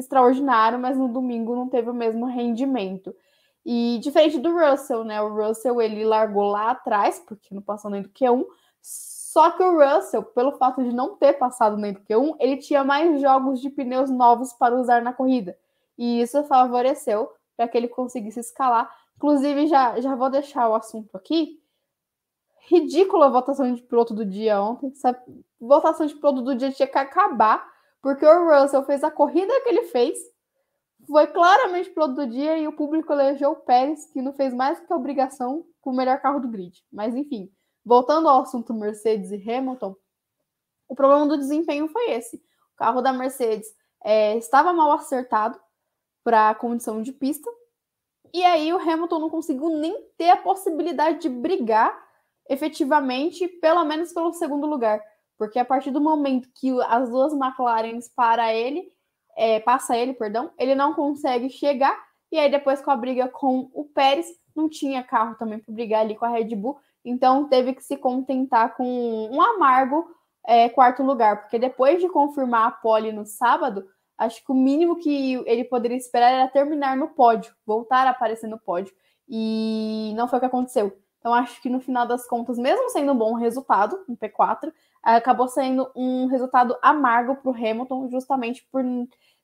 extraordinário, 0.00 0.78
mas 0.78 0.98
no 0.98 1.08
domingo 1.08 1.54
não 1.54 1.68
teve 1.68 1.90
o 1.90 1.94
mesmo 1.94 2.26
rendimento. 2.26 3.14
E 3.64 3.98
diferente 4.02 4.38
do 4.38 4.52
Russell, 4.52 5.04
né? 5.04 5.20
O 5.20 5.34
Russell 5.34 5.80
ele 5.80 6.04
largou 6.04 6.44
lá 6.44 6.70
atrás, 6.70 7.22
porque 7.26 7.54
não 7.54 7.62
passou 7.62 7.90
nem 7.90 8.02
do 8.02 8.08
Q1. 8.08 8.44
Só 8.80 9.50
que 9.50 9.62
o 9.62 9.78
Russell, 9.78 10.24
pelo 10.24 10.52
fato 10.52 10.82
de 10.82 10.92
não 10.92 11.16
ter 11.16 11.34
passado 11.34 11.76
nem 11.76 11.92
do 11.92 12.00
Q1, 12.00 12.36
ele 12.40 12.56
tinha 12.56 12.82
mais 12.82 13.20
jogos 13.20 13.60
de 13.60 13.70
pneus 13.70 14.10
novos 14.10 14.52
para 14.52 14.74
usar 14.74 15.02
na 15.02 15.12
corrida. 15.12 15.56
E 15.96 16.20
isso 16.20 16.42
favoreceu 16.44 17.30
para 17.56 17.68
que 17.68 17.76
ele 17.76 17.88
conseguisse 17.88 18.40
escalar. 18.40 18.90
Inclusive, 19.16 19.66
já, 19.66 20.00
já 20.00 20.14
vou 20.14 20.30
deixar 20.30 20.68
o 20.68 20.74
assunto 20.74 21.14
aqui. 21.16 21.60
Ridícula 22.68 23.26
a 23.26 23.30
votação 23.30 23.72
de 23.72 23.82
piloto 23.82 24.14
do 24.14 24.24
dia 24.24 24.60
ontem. 24.62 24.90
Essa 24.90 25.14
votação 25.60 26.06
de 26.06 26.14
piloto 26.14 26.40
do 26.40 26.54
dia 26.54 26.72
tinha 26.72 26.88
que 26.88 26.98
acabar, 26.98 27.70
porque 28.02 28.24
o 28.24 28.48
Russell 28.48 28.84
fez 28.84 29.04
a 29.04 29.10
corrida 29.10 29.60
que 29.62 29.68
ele 29.68 29.84
fez, 29.84 30.18
foi 31.06 31.26
claramente 31.26 31.90
piloto 31.90 32.14
do 32.14 32.26
dia 32.26 32.58
e 32.58 32.68
o 32.68 32.72
público 32.72 33.12
elegeu 33.12 33.52
o 33.52 33.56
Pérez, 33.56 34.06
que 34.12 34.22
não 34.22 34.32
fez 34.32 34.52
mais 34.54 34.78
que 34.80 34.92
a 34.92 34.96
obrigação 34.96 35.64
com 35.80 35.90
o 35.90 35.96
melhor 35.96 36.20
carro 36.20 36.40
do 36.40 36.48
grid. 36.48 36.84
Mas 36.92 37.14
enfim, 37.14 37.50
voltando 37.84 38.28
ao 38.28 38.42
assunto 38.42 38.74
Mercedes 38.74 39.30
e 39.30 39.50
Hamilton, 39.50 39.96
o 40.88 40.94
problema 40.94 41.26
do 41.26 41.38
desempenho 41.38 41.88
foi 41.88 42.10
esse. 42.10 42.36
O 42.36 42.76
carro 42.76 43.00
da 43.00 43.12
Mercedes 43.12 43.68
é, 44.04 44.36
estava 44.36 44.72
mal 44.72 44.92
acertado 44.92 45.58
para 46.22 46.50
a 46.50 46.54
condição 46.54 47.02
de 47.02 47.12
pista, 47.12 47.50
e 48.32 48.44
aí 48.44 48.72
o 48.72 48.78
Hamilton 48.78 49.18
não 49.18 49.30
conseguiu 49.30 49.68
nem 49.70 50.08
ter 50.16 50.30
a 50.30 50.36
possibilidade 50.36 51.20
de 51.20 51.28
brigar 51.28 52.08
efetivamente, 52.48 53.46
pelo 53.46 53.84
menos 53.84 54.12
pelo 54.12 54.32
segundo 54.32 54.66
lugar. 54.66 55.02
Porque 55.40 55.58
a 55.58 55.64
partir 55.64 55.90
do 55.90 56.02
momento 56.02 56.50
que 56.54 56.70
as 56.82 57.08
duas 57.08 57.32
McLarens 57.32 58.10
para 58.14 58.52
ele, 58.52 58.92
é, 59.34 59.58
passa 59.58 59.96
ele, 59.96 60.12
perdão, 60.12 60.50
ele 60.58 60.74
não 60.74 60.92
consegue 60.92 61.48
chegar. 61.48 61.98
E 62.30 62.38
aí, 62.38 62.50
depois 62.50 62.82
com 62.82 62.90
a 62.90 62.96
briga 62.96 63.26
com 63.26 63.70
o 63.72 63.86
Pérez, 63.86 64.26
não 64.54 64.68
tinha 64.68 65.02
carro 65.02 65.36
também 65.36 65.58
para 65.58 65.72
brigar 65.72 66.02
ali 66.02 66.14
com 66.14 66.26
a 66.26 66.28
Red 66.28 66.54
Bull. 66.54 66.78
Então 67.02 67.48
teve 67.48 67.72
que 67.72 67.82
se 67.82 67.96
contentar 67.96 68.76
com 68.76 68.84
um 69.32 69.40
amargo 69.40 70.14
é, 70.46 70.68
quarto 70.68 71.02
lugar, 71.02 71.40
porque 71.40 71.58
depois 71.58 72.02
de 72.02 72.08
confirmar 72.10 72.68
a 72.68 72.70
pole 72.70 73.10
no 73.10 73.24
sábado, 73.24 73.88
acho 74.18 74.44
que 74.44 74.52
o 74.52 74.54
mínimo 74.54 74.96
que 74.96 75.42
ele 75.46 75.64
poderia 75.64 75.96
esperar 75.96 76.34
era 76.34 76.48
terminar 76.48 76.98
no 76.98 77.08
pódio, 77.08 77.54
voltar 77.64 78.06
a 78.06 78.10
aparecer 78.10 78.46
no 78.46 78.58
pódio. 78.58 78.92
E 79.26 80.12
não 80.16 80.28
foi 80.28 80.36
o 80.36 80.40
que 80.40 80.46
aconteceu. 80.46 80.94
Então 81.18 81.32
acho 81.32 81.62
que 81.62 81.70
no 81.70 81.80
final 81.80 82.06
das 82.06 82.26
contas, 82.26 82.58
mesmo 82.58 82.90
sendo 82.90 83.12
um 83.12 83.16
bom 83.16 83.32
resultado, 83.32 84.04
um 84.06 84.14
P4, 84.14 84.70
acabou 85.02 85.48
sendo 85.48 85.90
um 85.94 86.26
resultado 86.26 86.76
amargo 86.82 87.36
para 87.36 87.50
o 87.50 87.54
Hamilton, 87.54 88.08
justamente 88.08 88.66
por 88.70 88.82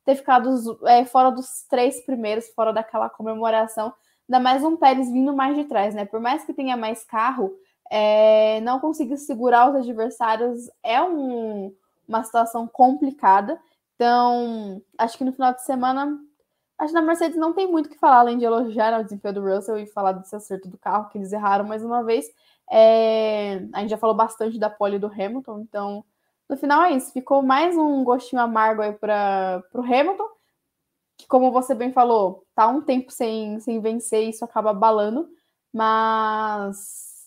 ter 0.05 0.15
ficado 0.15 0.79
é, 0.87 1.05
fora 1.05 1.31
dos 1.31 1.67
três 1.69 2.05
primeiros, 2.05 2.49
fora 2.49 2.73
daquela 2.73 3.09
comemoração. 3.09 3.93
Ainda 4.29 4.41
mais 4.41 4.63
um 4.63 4.77
Pérez 4.77 5.11
vindo 5.11 5.35
mais 5.35 5.57
de 5.57 5.65
trás, 5.65 5.95
né? 5.95 6.05
Por 6.05 6.21
mais 6.21 6.45
que 6.45 6.53
tenha 6.53 6.77
mais 6.77 7.05
carro, 7.05 7.53
é, 7.91 8.61
não 8.61 8.81
conseguir 8.81 9.17
segurar 9.17 9.71
os 9.71 9.77
adversários 9.77 10.69
é 10.83 11.01
um, 11.03 11.75
uma 12.07 12.23
situação 12.23 12.67
complicada. 12.67 13.61
Então, 13.95 14.83
acho 14.99 15.17
que 15.17 15.25
no 15.25 15.33
final 15.33 15.53
de 15.55 15.63
semana, 15.63 16.19
acho 16.79 16.93
que 16.93 17.01
na 17.01 17.07
Mercedes 17.07 17.37
não 17.37 17.53
tem 17.53 17.71
muito 17.71 17.87
o 17.87 17.89
que 17.89 17.99
falar, 17.99 18.21
além 18.21 18.39
de 18.39 18.45
elogiar 18.45 19.01
o 19.01 19.05
desempenho 19.05 19.35
do 19.35 19.45
Russell 19.45 19.79
e 19.79 19.87
falar 19.87 20.13
desse 20.13 20.37
acerto 20.37 20.69
do 20.69 20.79
carro, 20.79 21.09
que 21.09 21.19
eles 21.19 21.33
erraram 21.33 21.65
mais 21.65 21.83
uma 21.85 22.03
vez. 22.03 22.27
É, 22.71 23.63
a 23.73 23.81
gente 23.81 23.91
já 23.91 23.99
falou 23.99 24.15
bastante 24.17 24.59
da 24.59 24.69
pole 24.69 24.99
do 24.99 25.07
Hamilton, 25.07 25.61
então 25.61 26.05
no 26.49 26.57
final 26.57 26.83
é 26.85 26.93
isso. 26.93 27.13
Ficou 27.13 27.43
mais 27.43 27.77
um 27.77 28.05
gostinho 28.05 28.43
amargo 28.43 28.83
aí 28.83 28.93
para 28.93 29.63
o 29.75 29.81
Hamilton, 29.81 30.29
que, 31.17 31.27
como 31.27 31.51
você 31.51 31.75
bem 31.75 31.93
falou, 31.93 32.45
tá 32.55 32.67
um 32.69 32.81
tempo 32.83 33.11
sem, 33.11 33.59
sem 33.61 33.81
vencer 33.81 34.25
e 34.25 34.31
isso 34.31 34.45
acaba 34.45 34.71
abalando, 34.71 35.29
mas 35.73 37.27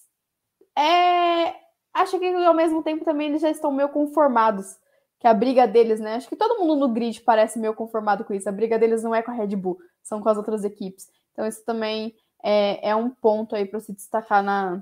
é, 0.77 1.55
acho 1.93 2.19
que 2.19 2.27
ao 2.27 2.53
mesmo 2.53 2.83
tempo 2.83 3.03
também 3.03 3.29
eles 3.29 3.41
já 3.41 3.49
estão 3.49 3.71
meio 3.71 3.89
conformados 3.89 4.77
que 5.19 5.27
a 5.27 5.33
briga 5.33 5.67
deles, 5.67 5.99
né? 5.99 6.15
Acho 6.15 6.29
que 6.29 6.35
todo 6.35 6.59
mundo 6.59 6.75
no 6.75 6.93
grid 6.93 7.21
parece 7.21 7.59
meio 7.59 7.73
conformado 7.73 8.23
com 8.23 8.33
isso. 8.33 8.47
A 8.47 8.53
briga 8.53 8.79
deles 8.79 9.03
não 9.03 9.13
é 9.13 9.21
com 9.21 9.31
a 9.31 9.33
Red 9.33 9.55
Bull, 9.55 9.77
são 10.01 10.21
com 10.21 10.29
as 10.29 10.37
outras 10.37 10.63
equipes. 10.63 11.09
Então, 11.33 11.45
isso 11.45 11.63
também 11.65 12.15
é, 12.41 12.89
é 12.89 12.95
um 12.95 13.09
ponto 13.09 13.53
aí 13.53 13.65
para 13.65 13.81
se 13.81 13.91
destacar 13.91 14.41
na, 14.41 14.81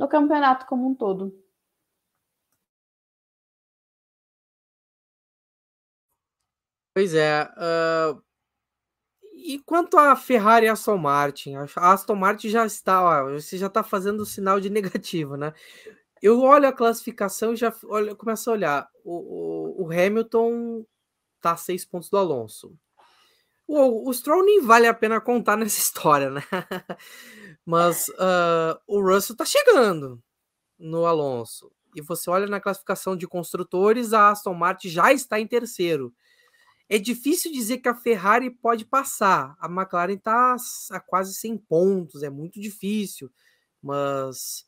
no 0.00 0.08
campeonato 0.08 0.66
como 0.66 0.88
um 0.88 0.94
todo. 0.94 1.30
Pois 6.94 7.14
é. 7.14 7.44
Uh, 7.44 8.22
e 9.34 9.58
quanto 9.60 9.98
a 9.98 10.16
Ferrari 10.16 10.66
e 10.66 10.68
a 10.68 10.72
Aston 10.72 10.96
Martin? 10.96 11.54
A 11.56 11.92
Aston 11.92 12.14
Martin 12.16 12.48
já 12.48 12.66
está, 12.66 13.02
ó, 13.02 13.32
você 13.32 13.58
já 13.58 13.66
está 13.66 13.82
fazendo 13.82 14.24
sinal 14.26 14.58
de 14.60 14.70
negativo, 14.70 15.36
né? 15.36 15.52
Eu 16.22 16.40
olho 16.40 16.68
a 16.68 16.72
classificação 16.72 17.52
e 17.52 17.56
já 17.56 17.74
olho, 17.84 18.16
começo 18.16 18.50
a 18.50 18.52
olhar. 18.54 18.88
O, 19.04 19.82
o, 19.82 19.86
o 19.86 19.92
Hamilton 19.92 20.84
está 21.36 21.52
a 21.52 21.56
seis 21.56 21.84
pontos 21.84 22.10
do 22.10 22.16
Alonso. 22.18 22.74
O, 23.72 24.08
o 24.08 24.12
Stroll 24.12 24.44
nem 24.44 24.60
vale 24.60 24.88
a 24.88 24.92
pena 24.92 25.20
contar 25.20 25.56
nessa 25.56 25.78
história, 25.80 26.28
né? 26.28 26.42
Mas 27.64 28.08
uh, 28.08 28.76
o 28.84 29.00
Russell 29.00 29.34
está 29.34 29.44
chegando 29.44 30.20
no 30.76 31.06
Alonso. 31.06 31.70
E 31.94 32.00
você 32.00 32.28
olha 32.28 32.48
na 32.48 32.60
classificação 32.60 33.16
de 33.16 33.28
construtores, 33.28 34.12
a 34.12 34.30
Aston 34.30 34.54
Martin 34.54 34.88
já 34.88 35.12
está 35.12 35.38
em 35.38 35.46
terceiro. 35.46 36.12
É 36.88 36.98
difícil 36.98 37.52
dizer 37.52 37.78
que 37.78 37.88
a 37.88 37.94
Ferrari 37.94 38.50
pode 38.50 38.84
passar. 38.84 39.56
A 39.60 39.66
McLaren 39.68 40.14
está 40.14 40.56
a 40.90 40.98
quase 40.98 41.32
100 41.34 41.58
pontos, 41.58 42.24
é 42.24 42.30
muito 42.30 42.60
difícil. 42.60 43.30
Mas 43.80 44.66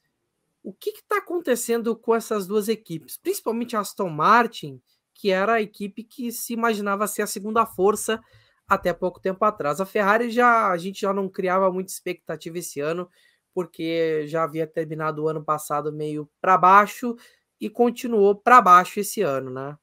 o 0.62 0.72
que 0.72 0.90
está 0.90 1.18
acontecendo 1.18 1.96
com 1.96 2.14
essas 2.14 2.46
duas 2.46 2.68
equipes? 2.68 3.16
Principalmente 3.16 3.74
a 3.74 3.80
Aston 3.80 4.10
Martin, 4.10 4.80
que 5.12 5.32
era 5.32 5.54
a 5.54 5.62
equipe 5.62 6.04
que 6.04 6.30
se 6.30 6.52
imaginava 6.52 7.08
ser 7.08 7.22
a 7.22 7.26
segunda 7.26 7.66
força 7.66 8.22
até 8.68 8.92
pouco 8.92 9.20
tempo 9.20 9.44
atrás. 9.44 9.80
A 9.80 9.86
Ferrari 9.86 10.30
já 10.30 10.68
a 10.68 10.76
gente 10.76 11.00
já 11.00 11.12
não 11.12 11.28
criava 11.28 11.70
muita 11.70 11.92
expectativa 11.92 12.58
esse 12.58 12.80
ano, 12.80 13.08
porque 13.54 14.26
já 14.26 14.44
havia 14.44 14.66
terminado 14.66 15.22
o 15.22 15.28
ano 15.28 15.44
passado 15.44 15.92
meio 15.92 16.28
para 16.40 16.56
baixo 16.56 17.16
e 17.60 17.68
continuou 17.68 18.34
para 18.34 18.60
baixo 18.60 19.00
esse 19.00 19.22
ano, 19.22 19.50
né? 19.50 19.76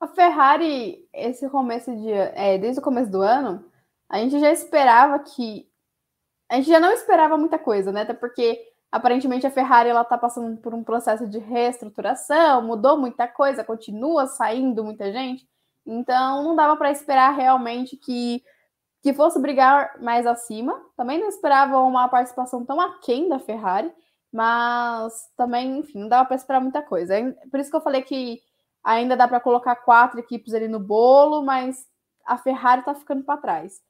A 0.00 0.06
Ferrari, 0.08 1.08
esse 1.12 1.48
começo 1.48 1.94
de 1.96 2.10
é, 2.10 2.58
desde 2.58 2.80
o 2.80 2.82
começo 2.82 3.10
do 3.10 3.22
ano, 3.22 3.64
a 4.08 4.18
gente 4.18 4.38
já 4.38 4.50
esperava 4.50 5.18
que 5.20 5.66
a 6.50 6.56
gente 6.56 6.68
já 6.68 6.78
não 6.78 6.92
esperava 6.92 7.38
muita 7.38 7.58
coisa, 7.58 7.90
né? 7.90 8.02
Até 8.02 8.12
porque 8.12 8.60
aparentemente 8.92 9.46
a 9.46 9.50
Ferrari 9.50 9.88
ela 9.88 10.04
tá 10.04 10.18
passando 10.18 10.56
por 10.58 10.74
um 10.74 10.84
processo 10.84 11.26
de 11.26 11.38
reestruturação, 11.38 12.62
mudou 12.62 12.98
muita 12.98 13.26
coisa, 13.26 13.64
continua 13.64 14.26
saindo 14.26 14.84
muita 14.84 15.10
gente. 15.10 15.48
Então 15.86 16.42
não 16.42 16.56
dava 16.56 16.76
para 16.76 16.90
esperar 16.90 17.34
realmente 17.34 17.96
que, 17.96 18.42
que 19.02 19.12
fosse 19.12 19.38
brigar 19.38 20.00
mais 20.00 20.26
acima. 20.26 20.80
Também 20.96 21.20
não 21.20 21.28
esperava 21.28 21.78
uma 21.80 22.08
participação 22.08 22.64
tão 22.64 22.80
aquém 22.80 23.28
da 23.28 23.38
Ferrari, 23.38 23.92
mas 24.32 25.30
também, 25.36 25.78
enfim, 25.78 26.00
não 26.00 26.08
dava 26.08 26.26
para 26.26 26.36
esperar 26.36 26.60
muita 26.60 26.82
coisa. 26.82 27.14
Por 27.50 27.60
isso 27.60 27.70
que 27.70 27.76
eu 27.76 27.80
falei 27.80 28.02
que 28.02 28.40
ainda 28.82 29.16
dá 29.16 29.26
para 29.26 29.40
colocar 29.40 29.76
quatro 29.76 30.20
equipes 30.20 30.52
ali 30.52 30.68
no 30.68 30.80
bolo, 30.80 31.42
mas 31.42 31.86
a 32.26 32.36
Ferrari 32.36 32.80
está 32.80 32.94
ficando 32.94 33.24
para 33.24 33.40
trás. 33.40 33.80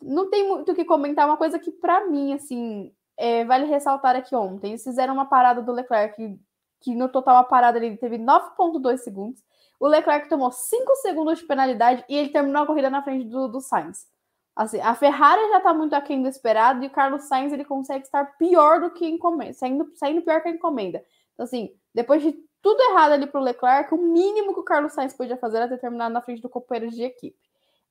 Não 0.00 0.30
tem 0.30 0.46
muito 0.46 0.72
o 0.72 0.74
que 0.74 0.84
comentar, 0.84 1.26
uma 1.26 1.36
coisa 1.36 1.58
que 1.58 1.72
para 1.72 2.06
mim, 2.06 2.32
assim, 2.32 2.92
é, 3.16 3.44
vale 3.44 3.66
ressaltar 3.66 4.14
aqui 4.14 4.34
ontem, 4.34 4.68
eles 4.68 4.84
fizeram 4.84 5.14
uma 5.14 5.26
parada 5.26 5.60
do 5.60 5.72
Leclerc, 5.72 6.14
que, 6.14 6.40
que 6.80 6.94
no 6.94 7.08
total 7.08 7.36
a 7.38 7.44
parada 7.44 7.78
ele 7.78 7.96
teve 7.96 8.16
9,2 8.16 8.98
segundos, 8.98 9.42
o 9.80 9.86
Leclerc 9.86 10.28
tomou 10.28 10.50
5 10.50 10.94
segundos 10.96 11.38
de 11.38 11.46
penalidade 11.46 12.04
e 12.08 12.16
ele 12.16 12.30
terminou 12.30 12.62
a 12.62 12.66
corrida 12.66 12.90
na 12.90 13.02
frente 13.02 13.26
do, 13.26 13.48
do 13.48 13.60
Sainz. 13.60 14.06
Assim, 14.54 14.80
a 14.80 14.94
Ferrari 14.94 15.40
já 15.50 15.58
está 15.58 15.72
muito 15.72 15.94
aquém 15.94 16.20
do 16.20 16.28
esperado 16.28 16.82
e 16.82 16.88
o 16.88 16.90
Carlos 16.90 17.22
Sainz 17.22 17.52
ele 17.52 17.64
consegue 17.64 18.04
estar 18.04 18.24
pior 18.36 18.80
do 18.80 18.90
que 18.90 19.06
encomenda, 19.06 19.52
saindo, 19.52 19.92
saindo 19.94 20.22
pior 20.22 20.42
que 20.42 20.48
a 20.48 20.50
encomenda. 20.50 21.04
Então, 21.32 21.44
assim, 21.44 21.72
depois 21.94 22.20
de 22.22 22.32
tudo 22.60 22.80
errado 22.90 23.12
ali 23.12 23.26
para 23.26 23.40
o 23.40 23.44
Leclerc, 23.44 23.94
o 23.94 23.98
mínimo 23.98 24.52
que 24.52 24.60
o 24.60 24.64
Carlos 24.64 24.92
Sainz 24.92 25.14
podia 25.14 25.36
fazer 25.36 25.58
era 25.58 25.68
ter 25.68 25.78
terminado 25.78 26.12
na 26.12 26.20
frente 26.20 26.42
do 26.42 26.48
companheiro 26.48 26.90
de 26.90 27.04
equipe. 27.04 27.38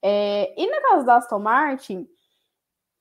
É, 0.01 0.53
e 0.61 0.69
na 0.69 0.81
casa 0.81 1.03
da 1.05 1.15
Aston 1.15 1.39
Martin, 1.39 2.07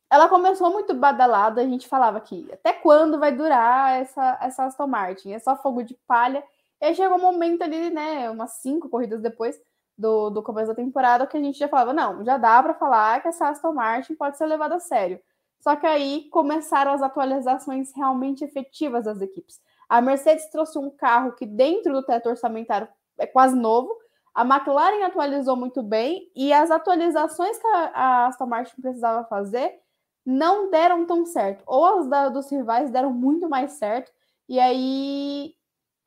ela 0.09 0.29
começou 0.29 0.71
muito 0.71 0.95
badalada, 0.95 1.61
a 1.61 1.65
gente 1.65 1.89
falava 1.89 2.21
que 2.21 2.49
até 2.53 2.73
quando 2.73 3.19
vai 3.19 3.33
durar 3.33 4.01
essa, 4.01 4.39
essa 4.41 4.65
Aston 4.65 4.87
Martin? 4.87 5.33
É 5.33 5.39
só 5.39 5.57
fogo 5.57 5.83
de 5.83 5.95
palha. 6.07 6.43
E 6.87 6.91
aí 6.91 6.95
chegou 6.95 7.19
um 7.19 7.21
momento 7.21 7.63
ali, 7.63 7.91
né, 7.91 8.31
umas 8.31 8.53
cinco 8.63 8.89
corridas 8.89 9.21
depois 9.21 9.61
do, 9.99 10.31
do 10.31 10.41
começo 10.41 10.69
da 10.69 10.75
temporada, 10.75 11.27
que 11.27 11.37
a 11.37 11.41
gente 11.41 11.59
já 11.59 11.67
falava, 11.67 11.93
não, 11.93 12.25
já 12.25 12.39
dá 12.39 12.63
para 12.63 12.75
falar 12.75 13.21
que 13.21 13.27
essa 13.27 13.49
Aston 13.49 13.73
Martin 13.73 14.15
pode 14.15 14.39
ser 14.39 14.47
levada 14.47 14.77
a 14.77 14.79
sério. 14.79 15.19
Só 15.59 15.75
que 15.75 15.85
aí 15.85 16.29
começaram 16.31 16.93
as 16.93 17.03
atualizações 17.03 17.93
realmente 17.93 18.45
efetivas 18.45 19.05
das 19.05 19.21
equipes. 19.21 19.61
A 19.89 20.01
Mercedes 20.01 20.49
trouxe 20.49 20.79
um 20.79 20.89
carro 20.89 21.33
que 21.33 21.45
dentro 21.45 21.93
do 21.93 22.05
teto 22.05 22.29
orçamentário 22.29 22.87
é 23.19 23.27
quase 23.27 23.57
novo. 23.57 23.93
A 24.33 24.43
McLaren 24.43 25.05
atualizou 25.05 25.57
muito 25.57 25.83
bem 25.83 26.31
e 26.37 26.53
as 26.53 26.71
atualizações 26.71 27.59
que 27.59 27.67
a 27.67 28.27
Aston 28.29 28.47
Martin 28.47 28.81
precisava 28.81 29.27
fazer 29.27 29.81
não 30.25 30.71
deram 30.71 31.05
tão 31.05 31.27
certo. 31.27 31.65
Ou 31.67 31.85
as 31.99 32.07
da, 32.07 32.29
dos 32.29 32.49
rivais 32.49 32.93
deram 32.93 33.13
muito 33.13 33.49
mais 33.49 33.73
certo. 33.73 34.13
E 34.49 34.61
aí 34.61 35.56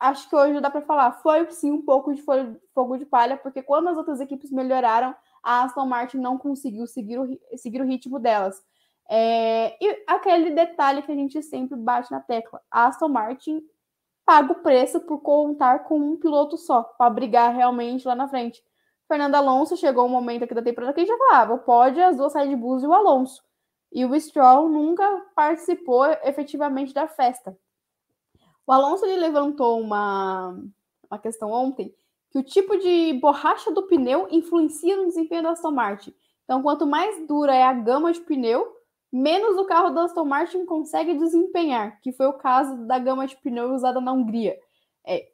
acho 0.00 0.28
que 0.28 0.34
hoje 0.34 0.60
dá 0.60 0.70
para 0.70 0.80
falar, 0.80 1.12
foi 1.22 1.48
sim 1.50 1.70
um 1.70 1.82
pouco 1.82 2.14
de 2.14 2.22
fogo 2.22 2.96
de 2.96 3.04
palha, 3.04 3.36
porque 3.36 3.62
quando 3.62 3.88
as 3.88 3.96
outras 3.98 4.18
equipes 4.20 4.50
melhoraram, 4.50 5.14
a 5.42 5.62
Aston 5.62 5.86
Martin 5.86 6.18
não 6.18 6.38
conseguiu 6.38 6.86
seguir 6.86 7.18
o, 7.18 7.38
seguir 7.56 7.82
o 7.82 7.86
ritmo 7.86 8.18
delas. 8.18 8.60
É, 9.08 9.76
e 9.84 10.04
aquele 10.06 10.50
detalhe 10.50 11.02
que 11.02 11.12
a 11.12 11.14
gente 11.14 11.42
sempre 11.42 11.76
bate 11.76 12.10
na 12.10 12.20
tecla: 12.20 12.60
a 12.70 12.86
Aston 12.86 13.08
Martin 13.08 13.62
paga 14.24 14.52
o 14.52 14.62
preço 14.62 15.00
por 15.00 15.20
contar 15.20 15.80
com 15.80 15.98
um 15.98 16.16
piloto 16.16 16.56
só, 16.56 16.82
para 16.82 17.10
brigar 17.10 17.54
realmente 17.54 18.06
lá 18.06 18.14
na 18.14 18.28
frente. 18.28 18.62
Fernando 19.08 19.34
Alonso 19.34 19.76
chegou 19.76 20.06
um 20.06 20.08
momento 20.08 20.44
aqui 20.44 20.54
da 20.54 20.62
temporada 20.62 20.92
que 20.92 21.00
a 21.00 21.04
gente 21.04 21.12
já 21.12 21.18
falava, 21.18 21.58
pode 21.58 22.00
as 22.00 22.16
duas 22.16 22.32
de 22.32 22.54
Bus 22.54 22.82
e 22.82 22.86
o 22.86 22.94
Alonso. 22.94 23.42
E 23.92 24.04
o 24.04 24.20
Stroll 24.20 24.68
nunca 24.68 25.26
participou 25.34 26.04
efetivamente 26.22 26.94
da 26.94 27.08
festa. 27.08 27.56
O 28.70 28.72
Alonso 28.72 29.04
ele 29.04 29.16
levantou 29.16 29.80
uma, 29.80 30.56
uma 31.10 31.18
questão 31.18 31.50
ontem 31.50 31.92
que 32.30 32.38
o 32.38 32.42
tipo 32.44 32.78
de 32.78 33.14
borracha 33.14 33.72
do 33.72 33.82
pneu 33.82 34.28
influencia 34.30 34.96
no 34.96 35.08
desempenho 35.08 35.42
da 35.42 35.50
Aston 35.50 35.72
Martin. 35.72 36.14
Então, 36.44 36.62
quanto 36.62 36.86
mais 36.86 37.26
dura 37.26 37.52
é 37.52 37.64
a 37.64 37.72
gama 37.72 38.12
de 38.12 38.20
pneu, 38.20 38.72
menos 39.12 39.56
o 39.56 39.64
carro 39.64 39.90
da 39.90 40.04
Aston 40.04 40.24
Martin 40.24 40.64
consegue 40.64 41.14
desempenhar, 41.14 42.00
que 42.00 42.12
foi 42.12 42.26
o 42.26 42.34
caso 42.34 42.86
da 42.86 42.96
gama 42.96 43.26
de 43.26 43.36
pneu 43.38 43.74
usada 43.74 44.00
na 44.00 44.12
Hungria. 44.12 44.56
É, 45.04 45.26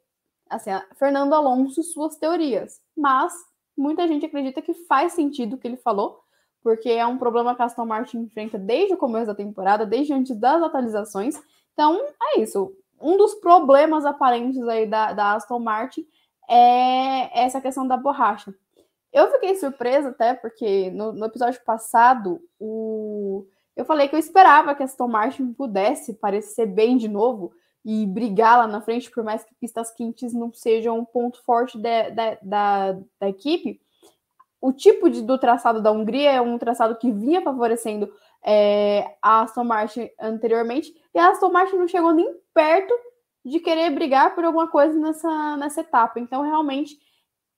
assim, 0.49 0.71
Fernando 0.95 1.33
Alonso 1.33 1.83
suas 1.83 2.15
teorias, 2.15 2.81
mas 2.97 3.31
muita 3.77 4.07
gente 4.07 4.25
acredita 4.25 4.63
que 4.63 4.73
faz 4.73 5.13
sentido 5.13 5.53
o 5.53 5.57
que 5.59 5.67
ele 5.67 5.77
falou, 5.77 6.23
porque 6.63 6.89
é 6.89 7.05
um 7.05 7.19
problema 7.19 7.55
que 7.55 7.61
a 7.61 7.65
Aston 7.65 7.85
Martin 7.85 8.17
enfrenta 8.17 8.57
desde 8.57 8.95
o 8.95 8.97
começo 8.97 9.27
da 9.27 9.35
temporada, 9.35 9.85
desde 9.85 10.11
antes 10.11 10.35
das 10.35 10.63
atualizações. 10.63 11.39
Então, 11.71 12.01
é 12.19 12.39
isso. 12.39 12.75
Um 13.01 13.17
dos 13.17 13.35
problemas 13.35 14.05
aparentes 14.05 14.61
aí 14.67 14.85
da, 14.87 15.13
da 15.13 15.33
Aston 15.33 15.59
Martin 15.59 16.05
é 16.49 17.43
essa 17.43 17.61
questão 17.61 17.87
da 17.87 17.97
borracha. 17.97 18.53
Eu 19.11 19.31
fiquei 19.31 19.55
surpresa 19.55 20.09
até 20.09 20.33
porque 20.33 20.91
no, 20.91 21.13
no 21.13 21.25
episódio 21.25 21.61
passado 21.63 22.41
o 22.59 23.45
eu 23.77 23.85
falei 23.85 24.07
que 24.07 24.15
eu 24.15 24.19
esperava 24.19 24.73
que 24.73 24.81
a 24.81 24.85
Aston 24.85 25.07
Martin 25.07 25.53
pudesse 25.53 26.15
parecer 26.15 26.65
bem 26.65 26.97
de 26.97 27.07
novo 27.07 27.53
e 27.85 28.07
brigar 28.07 28.57
lá 28.57 28.67
na 28.67 28.81
frente, 28.81 29.09
por 29.11 29.23
mais 29.23 29.43
que 29.43 29.53
pistas 29.55 29.91
quentes 29.91 30.33
não 30.33 30.51
sejam 30.51 30.97
um 30.97 31.05
ponto 31.05 31.41
forte 31.43 31.77
de, 31.77 32.09
de, 32.09 32.37
da, 32.41 32.97
da 33.19 33.29
equipe. 33.29 33.79
O 34.59 34.73
tipo 34.73 35.09
de, 35.09 35.21
do 35.21 35.37
traçado 35.37 35.81
da 35.81 35.91
Hungria 35.91 36.31
é 36.31 36.41
um 36.41 36.57
traçado 36.57 36.97
que 36.97 37.11
vinha 37.11 37.41
favorecendo 37.41 38.11
é, 38.45 39.15
a 39.21 39.41
Aston 39.41 39.63
Martin 39.63 40.09
anteriormente, 40.19 40.93
e 41.13 41.19
a 41.19 41.29
Aston 41.29 41.49
Martin 41.51 41.77
não 41.77 41.87
chegou 41.87 42.13
nem 42.13 42.33
perto 42.53 42.93
de 43.43 43.59
querer 43.59 43.89
brigar 43.91 44.35
por 44.35 44.43
alguma 44.43 44.67
coisa 44.67 44.97
nessa, 44.99 45.57
nessa 45.57 45.81
etapa. 45.81 46.19
Então, 46.19 46.41
realmente, 46.41 46.97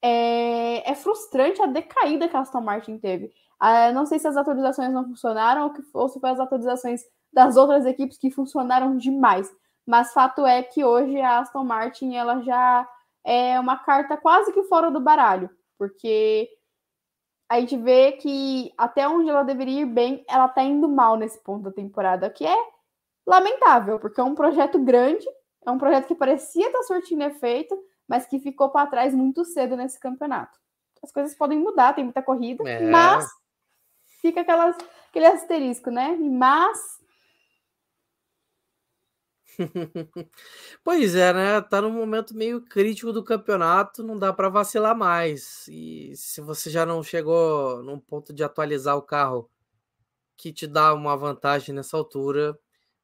é, 0.02 0.90
é 0.90 0.96
frustrante 0.96 1.62
a 1.62 1.66
decaída 1.66 2.28
que 2.28 2.36
a 2.36 2.42
Aston 2.42 2.62
Martin 2.62 2.98
teve. 2.98 3.32
Uh, 3.62 3.94
não 3.94 4.06
sei 4.06 4.20
se 4.20 4.28
as 4.28 4.38
atualizações 4.38 4.94
não 4.94 5.06
funcionaram 5.06 5.64
ou, 5.64 5.74
que, 5.74 5.82
ou 5.94 6.08
se 6.08 6.20
foi 6.20 6.30
as 6.30 6.40
atualizações 6.40 7.02
das 7.34 7.58
outras 7.58 7.86
equipes 7.86 8.18
que 8.18 8.32
funcionaram 8.32 8.96
demais. 8.96 9.52
Mas 9.86 10.14
fato 10.14 10.46
é 10.46 10.64
que 10.64 10.84
hoje 10.84 11.20
a 11.20 11.40
Aston 11.40 11.64
Martin 11.64 12.16
ela 12.16 12.42
já 12.42 12.88
é 13.26 13.60
uma 13.60 13.78
carta 13.78 14.16
quase 14.16 14.54
que 14.54 14.64
fora 14.64 14.90
do 14.90 15.00
baralho, 15.00 15.50
porque 15.78 16.50
a 17.50 17.60
gente 17.60 17.76
vê 17.76 18.12
que 18.14 18.72
até 18.78 19.08
onde 19.08 19.30
ela 19.30 19.42
deveria 19.42 19.82
ir 19.82 19.86
bem, 19.86 20.24
ela 20.30 20.48
tá 20.48 20.62
indo 20.62 20.88
mal 20.88 21.18
nesse 21.18 21.40
ponto 21.40 21.64
da 21.64 21.72
temporada, 21.72 22.30
que 22.30 22.46
é 22.46 22.58
lamentável, 23.26 24.00
porque 24.00 24.22
é 24.22 24.24
um 24.24 24.36
projeto 24.36 24.78
grande, 24.78 25.28
é 25.66 25.72
um 25.72 25.80
projeto 25.80 26.08
que 26.08 26.16
parecia 26.16 26.68
estar 26.68 26.84
surtindo 26.84 27.24
efeito, 27.24 27.78
mas 28.08 28.28
que 28.28 28.40
ficou 28.40 28.70
para 28.70 28.90
trás 28.90 29.14
muito 29.14 29.44
cedo 29.44 29.76
nesse 29.76 30.00
campeonato. 30.00 30.58
As 31.02 31.12
coisas 31.12 31.36
podem 31.36 31.58
mudar, 31.58 31.94
tem 31.94 32.04
muita 32.04 32.22
corrida, 32.22 32.68
é. 32.70 32.82
mas 32.82 33.28
fica 34.22 34.42
aquelas, 34.42 34.78
aquele 35.10 35.26
asterisco, 35.26 35.90
né? 35.90 36.16
Mas. 36.20 36.99
pois 40.84 41.16
é, 41.16 41.34
né? 41.34 41.62
Tá 41.62 41.82
num 41.82 41.92
momento 41.92 42.36
meio 42.36 42.62
crítico 42.62 43.12
do 43.12 43.24
campeonato, 43.24 44.04
não 44.04 44.18
dá 44.18 44.32
para 44.34 44.50
vacilar 44.50 44.96
mais. 44.96 45.68
E 45.68 46.14
se 46.16 46.42
você 46.42 46.70
já 46.70 46.86
não 46.86 47.04
chegou 47.04 47.84
num 47.84 48.00
ponto 48.00 48.34
de 48.34 48.44
atualizar 48.44 48.98
o 48.98 49.02
carro 49.02 49.50
que 50.38 50.54
te 50.54 50.68
dá 50.68 50.94
uma 50.94 51.18
vantagem 51.18 51.76
nessa 51.76 51.98
altura, 51.98 52.58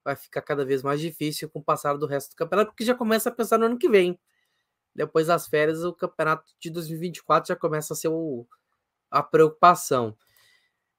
vai 0.04 0.16
ficar 0.16 0.42
cada 0.42 0.66
vez 0.66 0.84
mais 0.84 1.02
difícil 1.02 1.50
com 1.50 1.60
o 1.60 1.64
passar 1.64 1.98
do 1.98 2.06
resto 2.08 2.32
do 2.32 2.38
campeonato, 2.38 2.72
porque 2.72 2.86
já 2.86 2.96
começa 2.96 3.30
a 3.30 3.32
pensar 3.34 3.58
no 3.58 3.66
ano 3.66 3.80
que 3.80 3.90
vem. 3.90 4.20
Depois 4.96 5.28
das 5.28 5.48
férias, 5.48 5.84
o 5.84 5.94
campeonato 5.94 6.54
de 6.60 6.70
2024 6.70 7.50
já 7.50 7.56
começa 7.56 7.94
a 7.94 7.98
ser 7.98 8.10
o, 8.10 8.48
a 9.12 9.24
preocupação. 9.24 10.18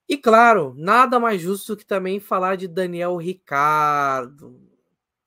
E 0.09 0.17
claro, 0.17 0.75
nada 0.77 1.19
mais 1.21 1.41
justo 1.43 1.77
que 1.77 1.87
também 1.87 2.21
falar 2.21 2.57
de 2.57 2.69
Daniel 2.69 3.17
Ricardo. 3.17 4.76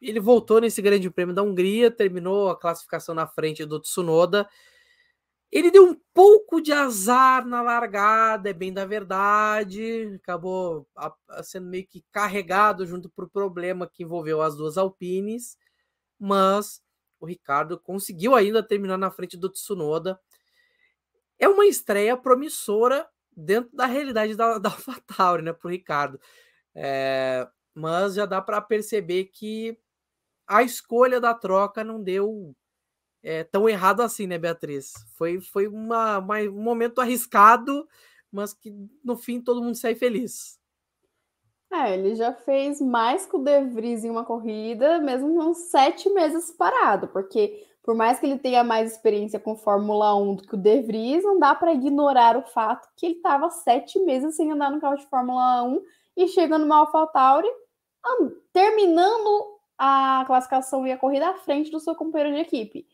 Ele 0.01 0.19
voltou 0.19 0.61
nesse 0.61 0.81
Grande 0.81 1.09
Prêmio 1.09 1.35
da 1.35 1.43
Hungria, 1.43 1.91
terminou 1.91 2.49
a 2.49 2.59
classificação 2.59 3.13
na 3.13 3.27
frente 3.27 3.65
do 3.65 3.79
Tsunoda. 3.79 4.47
Ele 5.51 5.71
deu 5.71 5.83
um 5.83 5.99
pouco 6.13 6.61
de 6.61 6.71
azar 6.71 7.45
na 7.45 7.61
largada, 7.61 8.49
é 8.49 8.53
bem 8.53 8.71
da 8.71 8.85
verdade. 8.85 10.15
Acabou 10.21 10.87
sendo 11.43 11.67
meio 11.67 11.87
que 11.87 12.03
carregado 12.11 12.85
junto 12.85 13.09
para 13.09 13.25
o 13.25 13.29
problema 13.29 13.89
que 13.89 14.03
envolveu 14.03 14.41
as 14.41 14.55
duas 14.55 14.77
Alpines. 14.77 15.57
Mas 16.19 16.81
o 17.19 17.25
Ricardo 17.25 17.79
conseguiu 17.79 18.35
ainda 18.35 18.63
terminar 18.63 18.97
na 18.97 19.11
frente 19.11 19.35
do 19.35 19.49
Tsunoda. 19.49 20.19
É 21.37 21.47
uma 21.47 21.65
estreia 21.65 22.15
promissora 22.15 23.07
dentro 23.35 23.75
da 23.75 23.85
realidade 23.85 24.35
da, 24.35 24.57
da 24.57 24.69
AlphaTauri, 24.69 25.41
né, 25.41 25.53
para 25.53 25.67
o 25.67 25.71
Ricardo. 25.71 26.19
É, 26.75 27.47
mas 27.73 28.13
já 28.13 28.25
dá 28.25 28.41
para 28.41 28.61
perceber 28.61 29.25
que 29.25 29.77
a 30.49 30.63
escolha 30.63 31.21
da 31.21 31.33
troca 31.33 31.83
não 31.83 32.01
deu 32.01 32.55
é, 33.21 33.43
tão 33.43 33.69
errado 33.69 34.01
assim, 34.01 34.25
né, 34.25 34.37
Beatriz? 34.39 34.93
Foi, 35.15 35.39
foi 35.39 35.67
uma, 35.67 36.17
uma, 36.17 36.39
um 36.39 36.63
momento 36.63 36.99
arriscado, 36.99 37.87
mas 38.31 38.51
que 38.51 38.73
no 39.03 39.15
fim 39.15 39.39
todo 39.39 39.61
mundo 39.61 39.75
sai 39.75 39.93
feliz. 39.93 40.57
É, 41.71 41.93
ele 41.93 42.15
já 42.15 42.33
fez 42.33 42.81
mais 42.81 43.27
que 43.27 43.35
o 43.35 43.43
De 43.43 43.61
Vries 43.65 44.03
em 44.03 44.09
uma 44.09 44.25
corrida, 44.25 44.97
mesmo 44.97 45.39
uns 45.39 45.69
sete 45.69 46.09
meses 46.09 46.49
parado, 46.49 47.07
porque 47.09 47.63
por 47.83 47.93
mais 47.93 48.19
que 48.19 48.25
ele 48.25 48.39
tenha 48.39 48.63
mais 48.63 48.91
experiência 48.91 49.39
com 49.39 49.55
Fórmula 49.55 50.15
1 50.15 50.35
do 50.35 50.43
que 50.47 50.55
o 50.55 50.57
De 50.57 50.81
Vries, 50.81 51.23
não 51.23 51.37
dá 51.37 51.53
para 51.53 51.73
ignorar 51.73 52.35
o 52.35 52.41
fato 52.41 52.89
que 52.97 53.05
ele 53.05 53.15
estava 53.15 53.51
sete 53.51 53.99
meses 53.99 54.35
sem 54.35 54.51
andar 54.51 54.71
no 54.71 54.81
carro 54.81 54.97
de 54.97 55.05
Fórmula 55.05 55.61
1 55.61 55.81
e 56.17 56.27
chega 56.27 56.57
numa 56.57 56.77
AlphaTauri, 56.77 57.47
terminando 58.51 59.58
a 59.79 60.25
classificação 60.27 60.85
e 60.85 60.91
a 60.91 60.97
corrida 60.97 61.29
à 61.29 61.33
frente 61.35 61.71
do 61.71 61.79
seu 61.79 61.95
companheiro 61.95 62.35
de 62.35 62.41
equipe. 62.41 62.85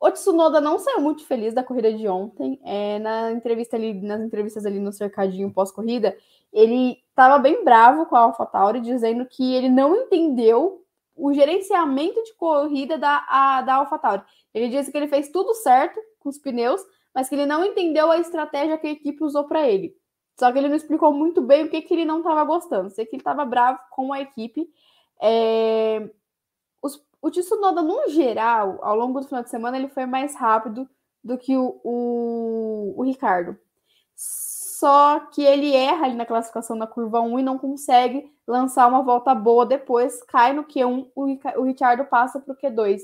O 0.00 0.10
Tsunoda 0.10 0.60
não 0.60 0.78
saiu 0.78 1.00
muito 1.00 1.24
feliz 1.24 1.54
da 1.54 1.62
corrida 1.62 1.92
de 1.92 2.06
ontem. 2.08 2.60
É, 2.64 2.98
na 2.98 3.32
entrevista 3.32 3.76
ali, 3.76 3.94
nas 3.94 4.20
entrevistas 4.20 4.66
ali 4.66 4.80
no 4.80 4.92
cercadinho 4.92 5.52
pós-corrida, 5.52 6.16
ele 6.52 7.02
estava 7.08 7.38
bem 7.38 7.64
bravo 7.64 8.06
com 8.06 8.16
a 8.16 8.20
AlphaTauri, 8.20 8.80
dizendo 8.80 9.26
que 9.26 9.54
ele 9.54 9.68
não 9.68 9.94
entendeu 9.94 10.84
o 11.16 11.32
gerenciamento 11.32 12.22
de 12.22 12.34
corrida 12.34 12.98
da, 12.98 13.24
a, 13.28 13.62
da 13.62 13.74
AlphaTauri. 13.76 14.22
Ele 14.54 14.68
disse 14.68 14.90
que 14.90 14.96
ele 14.96 15.08
fez 15.08 15.28
tudo 15.30 15.54
certo 15.54 16.00
com 16.20 16.28
os 16.28 16.38
pneus, 16.38 16.80
mas 17.14 17.28
que 17.28 17.34
ele 17.34 17.46
não 17.46 17.64
entendeu 17.64 18.10
a 18.10 18.18
estratégia 18.18 18.78
que 18.78 18.86
a 18.86 18.92
equipe 18.92 19.22
usou 19.24 19.44
para 19.44 19.68
ele. 19.68 19.94
Só 20.38 20.52
que 20.52 20.58
ele 20.58 20.68
não 20.68 20.76
explicou 20.76 21.12
muito 21.12 21.42
bem 21.42 21.64
o 21.64 21.68
que, 21.68 21.82
que 21.82 21.92
ele 21.92 22.04
não 22.04 22.18
estava 22.18 22.44
gostando. 22.44 22.90
Sei 22.90 23.04
que 23.04 23.16
ele 23.16 23.20
estava 23.20 23.44
bravo 23.44 23.80
com 23.90 24.12
a 24.12 24.20
equipe. 24.20 24.68
É... 25.20 26.08
Os, 26.82 27.02
o 27.20 27.30
Tsunoda, 27.30 27.82
no 27.82 28.08
geral, 28.08 28.78
ao 28.82 28.96
longo 28.96 29.20
do 29.20 29.26
final 29.26 29.42
de 29.42 29.50
semana, 29.50 29.76
ele 29.76 29.88
foi 29.88 30.06
mais 30.06 30.34
rápido 30.36 30.88
do 31.22 31.36
que 31.36 31.56
o, 31.56 31.80
o, 31.84 32.94
o 32.96 33.02
Ricardo 33.02 33.58
só 34.78 35.18
que 35.32 35.42
ele 35.42 35.74
erra 35.74 36.06
ali 36.06 36.14
na 36.14 36.24
classificação 36.24 36.76
na 36.76 36.86
curva 36.86 37.20
1 37.20 37.40
e 37.40 37.42
não 37.42 37.58
consegue 37.58 38.32
lançar 38.46 38.86
uma 38.86 39.02
volta 39.02 39.34
boa 39.34 39.66
depois, 39.66 40.22
cai 40.22 40.52
no 40.52 40.62
Q1, 40.62 41.08
o 41.16 41.62
Richardo 41.64 42.04
passa 42.04 42.38
para 42.38 42.52
o 42.52 42.56
Q2 42.56 43.00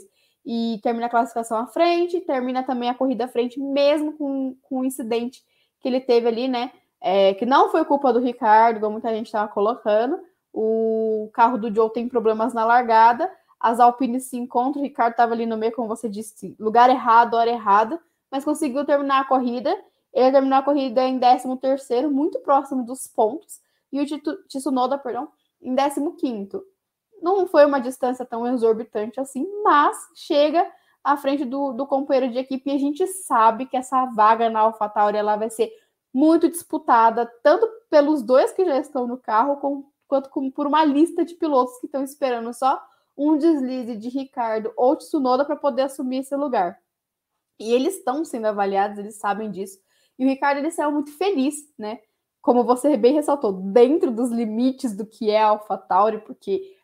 e 0.46 0.78
termina 0.84 1.06
a 1.06 1.10
classificação 1.10 1.58
à 1.58 1.66
frente, 1.66 2.20
termina 2.20 2.62
também 2.62 2.88
a 2.88 2.94
corrida 2.94 3.24
à 3.24 3.28
frente, 3.28 3.58
mesmo 3.58 4.12
com, 4.12 4.56
com 4.62 4.80
o 4.80 4.84
incidente 4.84 5.42
que 5.80 5.88
ele 5.88 6.00
teve 6.00 6.28
ali, 6.28 6.46
né? 6.46 6.70
É, 7.00 7.34
que 7.34 7.44
não 7.44 7.68
foi 7.70 7.84
culpa 7.84 8.12
do 8.12 8.20
Ricardo, 8.20 8.78
como 8.78 8.92
muita 8.92 9.12
gente 9.12 9.26
estava 9.26 9.48
colocando. 9.48 10.18
O 10.56 11.28
carro 11.32 11.58
do 11.58 11.74
Joe 11.74 11.92
tem 11.92 12.08
problemas 12.08 12.54
na 12.54 12.64
largada, 12.64 13.28
as 13.58 13.80
Alpines 13.80 14.26
se 14.26 14.36
encontram, 14.36 14.80
o 14.80 14.84
Ricardo 14.84 15.12
estava 15.12 15.32
ali 15.32 15.46
no 15.46 15.56
meio, 15.56 15.72
como 15.72 15.88
você 15.88 16.08
disse, 16.08 16.54
lugar 16.60 16.88
errado, 16.88 17.34
hora 17.34 17.50
errada, 17.50 18.00
mas 18.30 18.44
conseguiu 18.44 18.84
terminar 18.84 19.22
a 19.22 19.24
corrida. 19.24 19.76
Ele 20.12 20.30
terminou 20.30 20.58
a 20.58 20.62
corrida 20.62 21.02
em 21.02 21.18
13º, 21.18 22.08
muito 22.08 22.38
próximo 22.40 22.84
dos 22.84 23.08
pontos, 23.08 23.60
e 23.92 24.00
o 24.00 24.06
Tsunoda, 24.46 24.96
perdão, 24.96 25.28
em 25.60 25.74
15º. 25.74 26.62
Não 27.20 27.46
foi 27.46 27.64
uma 27.64 27.80
distância 27.80 28.24
tão 28.24 28.46
exorbitante 28.46 29.18
assim, 29.18 29.46
mas 29.64 29.96
chega 30.14 30.70
à 31.02 31.16
frente 31.16 31.44
do, 31.44 31.72
do 31.72 31.86
companheiro 31.86 32.32
de 32.32 32.38
equipe. 32.38 32.70
E 32.70 32.74
a 32.74 32.78
gente 32.78 33.06
sabe 33.06 33.66
que 33.66 33.76
essa 33.76 34.04
vaga 34.06 34.50
na 34.50 34.60
AlphaTauri 34.60 35.16
ela 35.16 35.36
vai 35.36 35.48
ser 35.48 35.72
muito 36.12 36.48
disputada, 36.48 37.26
tanto 37.42 37.66
pelos 37.88 38.22
dois 38.22 38.52
que 38.52 38.64
já 38.64 38.78
estão 38.78 39.06
no 39.06 39.16
carro, 39.16 39.56
com, 39.56 39.84
quanto 40.14 40.50
por 40.52 40.66
uma 40.66 40.84
lista 40.84 41.24
de 41.24 41.34
pilotos 41.34 41.78
que 41.78 41.86
estão 41.86 42.02
esperando 42.02 42.52
só 42.52 42.82
um 43.16 43.36
deslize 43.36 43.96
de 43.96 44.08
Ricardo 44.08 44.72
ou 44.76 44.96
Tsunoda 44.96 45.44
para 45.44 45.56
poder 45.56 45.82
assumir 45.82 46.18
esse 46.18 46.34
lugar. 46.34 46.78
E 47.58 47.72
eles 47.72 47.96
estão 47.96 48.24
sendo 48.24 48.46
avaliados, 48.46 48.98
eles 48.98 49.16
sabem 49.16 49.50
disso. 49.50 49.78
E 50.18 50.24
o 50.24 50.28
Ricardo 50.28 50.58
ele 50.58 50.70
saiu 50.70 50.90
muito 50.90 51.16
feliz, 51.16 51.54
né? 51.78 52.00
Como 52.42 52.64
você 52.64 52.96
bem 52.96 53.14
ressaltou, 53.14 53.52
dentro 53.52 54.10
dos 54.10 54.30
limites 54.30 54.94
do 54.94 55.06
que 55.06 55.30
é 55.30 55.40
a 55.40 55.48
AlphaTauri, 55.48 56.18
porque 56.18 56.76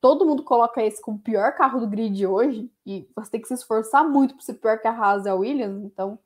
todo 0.00 0.26
mundo 0.26 0.42
coloca 0.42 0.82
esse 0.82 1.00
como 1.00 1.18
o 1.18 1.20
pior 1.20 1.54
carro 1.54 1.80
do 1.80 1.86
grid 1.86 2.26
hoje, 2.26 2.70
e 2.84 3.08
você 3.14 3.32
tem 3.32 3.40
que 3.40 3.48
se 3.48 3.54
esforçar 3.54 4.08
muito 4.08 4.34
para 4.34 4.44
ser 4.44 4.54
pior 4.54 4.78
que 4.80 4.88
a 4.88 4.92
Haas 4.92 5.24
e 5.24 5.28
a 5.28 5.34
Williams, 5.34 5.84
então 5.84 6.18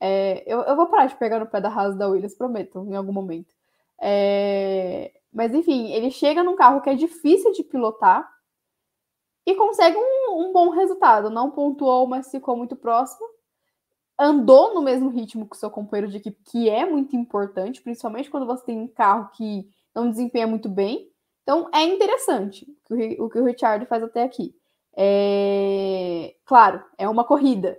é, 0.00 0.42
eu, 0.46 0.60
eu 0.62 0.76
vou 0.76 0.86
parar 0.86 1.06
de 1.06 1.16
pegar 1.16 1.38
no 1.38 1.46
pé 1.46 1.60
da 1.60 1.68
Haas 1.68 1.94
e 1.94 1.98
da 1.98 2.08
Williams, 2.08 2.34
prometo, 2.34 2.84
em 2.88 2.96
algum 2.96 3.12
momento. 3.12 3.54
É, 4.00 5.12
mas 5.38 5.54
enfim, 5.54 5.92
ele 5.92 6.10
chega 6.10 6.42
num 6.42 6.56
carro 6.56 6.80
que 6.80 6.90
é 6.90 6.96
difícil 6.96 7.52
de 7.52 7.62
pilotar 7.62 8.28
e 9.46 9.54
consegue 9.54 9.96
um, 9.96 10.48
um 10.48 10.52
bom 10.52 10.70
resultado. 10.70 11.30
Não 11.30 11.52
pontuou, 11.52 12.08
mas 12.08 12.28
ficou 12.28 12.56
muito 12.56 12.74
próximo. 12.74 13.24
Andou 14.18 14.74
no 14.74 14.82
mesmo 14.82 15.08
ritmo 15.10 15.48
que 15.48 15.56
seu 15.56 15.70
companheiro 15.70 16.10
de 16.10 16.16
equipe, 16.16 16.42
que 16.42 16.68
é 16.68 16.84
muito 16.84 17.14
importante, 17.14 17.80
principalmente 17.80 18.28
quando 18.28 18.46
você 18.46 18.64
tem 18.64 18.80
um 18.80 18.88
carro 18.88 19.30
que 19.30 19.64
não 19.94 20.10
desempenha 20.10 20.48
muito 20.48 20.68
bem. 20.68 21.08
Então 21.44 21.70
é 21.72 21.84
interessante 21.84 22.66
o 22.90 23.30
que 23.30 23.38
o 23.38 23.44
Richard 23.44 23.86
faz 23.86 24.02
até 24.02 24.24
aqui. 24.24 24.52
É... 24.96 26.34
Claro, 26.44 26.82
é 26.98 27.08
uma 27.08 27.22
corrida. 27.22 27.78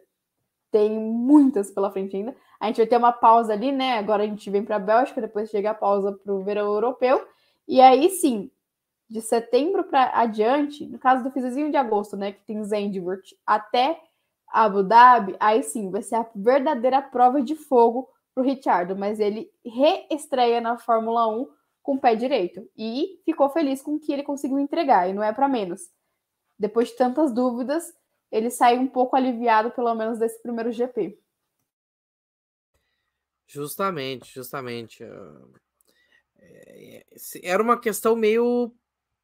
Tem 0.72 0.90
muitas 0.98 1.70
pela 1.72 1.92
frente 1.92 2.16
ainda. 2.16 2.34
A 2.58 2.68
gente 2.68 2.78
vai 2.78 2.88
ter 2.88 2.96
uma 2.96 3.12
pausa 3.12 3.52
ali, 3.52 3.70
né? 3.74 3.98
Agora 3.98 4.24
a 4.24 4.28
gente 4.28 4.50
vem 4.50 4.64
para 4.64 4.78
a 4.78 4.80
Bélgica, 4.80 5.20
depois 5.20 5.50
chega 5.50 5.72
a 5.72 5.76
pausa 5.76 6.14
para 6.14 6.34
o 6.34 6.42
verão 6.42 6.68
europeu. 6.68 7.22
E 7.70 7.80
aí 7.80 8.10
sim, 8.10 8.50
de 9.08 9.22
setembro 9.22 9.84
para 9.84 10.20
adiante, 10.20 10.88
no 10.88 10.98
caso 10.98 11.24
do 11.24 11.30
finzinho 11.30 11.70
de 11.70 11.78
agosto, 11.78 12.18
né, 12.18 12.32
que 12.32 12.44
tem 12.44 12.64
Zandvoort 12.64 13.38
até 13.46 14.02
Abu 14.48 14.82
Dhabi, 14.82 15.36
aí 15.40 15.62
sim 15.62 15.92
vai 15.92 16.02
ser 16.02 16.16
a 16.16 16.28
verdadeira 16.36 17.00
prova 17.00 17.44
de 17.44 17.56
fogo 17.56 18.10
para 18.34 18.42
o 18.42 18.44
Richard, 18.44 18.96
mas 18.96 19.20
ele 19.20 19.52
reestreia 19.64 20.60
na 20.60 20.80
Fórmula 20.80 21.28
1 21.28 21.48
com 21.84 21.94
o 21.94 22.00
pé 22.00 22.16
direito 22.16 22.68
e 22.76 23.22
ficou 23.24 23.52
feliz 23.52 23.84
com 23.84 23.94
o 23.94 24.00
que 24.00 24.12
ele 24.12 24.24
conseguiu 24.24 24.58
entregar, 24.58 25.08
e 25.08 25.14
não 25.14 25.22
é 25.22 25.32
para 25.32 25.48
menos. 25.48 25.82
Depois 26.58 26.88
de 26.90 26.96
tantas 26.96 27.32
dúvidas, 27.32 27.94
ele 28.32 28.50
saiu 28.50 28.82
um 28.82 28.88
pouco 28.88 29.16
aliviado, 29.16 29.70
pelo 29.70 29.94
menos, 29.94 30.18
desse 30.18 30.42
primeiro 30.42 30.72
GP. 30.72 31.20
Justamente, 33.48 34.34
justamente. 34.34 35.04
É, 35.04 35.10
era 37.44 37.62
uma 37.62 37.80
questão 37.80 38.16
meio 38.16 38.74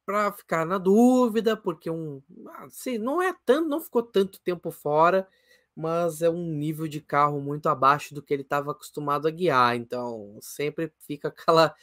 para 0.04 0.30
ficar 0.32 0.64
na 0.64 0.78
dúvida, 0.78 1.56
porque 1.56 1.90
um, 1.90 2.22
assim, 2.58 2.96
não 2.96 3.20
é 3.20 3.34
tanto, 3.44 3.68
não 3.68 3.80
ficou 3.80 4.02
tanto 4.02 4.40
tempo 4.40 4.70
fora, 4.70 5.26
mas 5.74 6.22
é 6.22 6.30
um 6.30 6.52
nível 6.52 6.86
de 6.86 7.00
carro 7.00 7.40
muito 7.40 7.68
abaixo 7.68 8.14
do 8.14 8.22
que 8.22 8.32
ele 8.32 8.42
estava 8.42 8.70
acostumado 8.70 9.26
a 9.26 9.30
guiar, 9.30 9.76
então 9.76 10.38
sempre 10.40 10.92
fica 11.00 11.28
aquela 11.28 11.74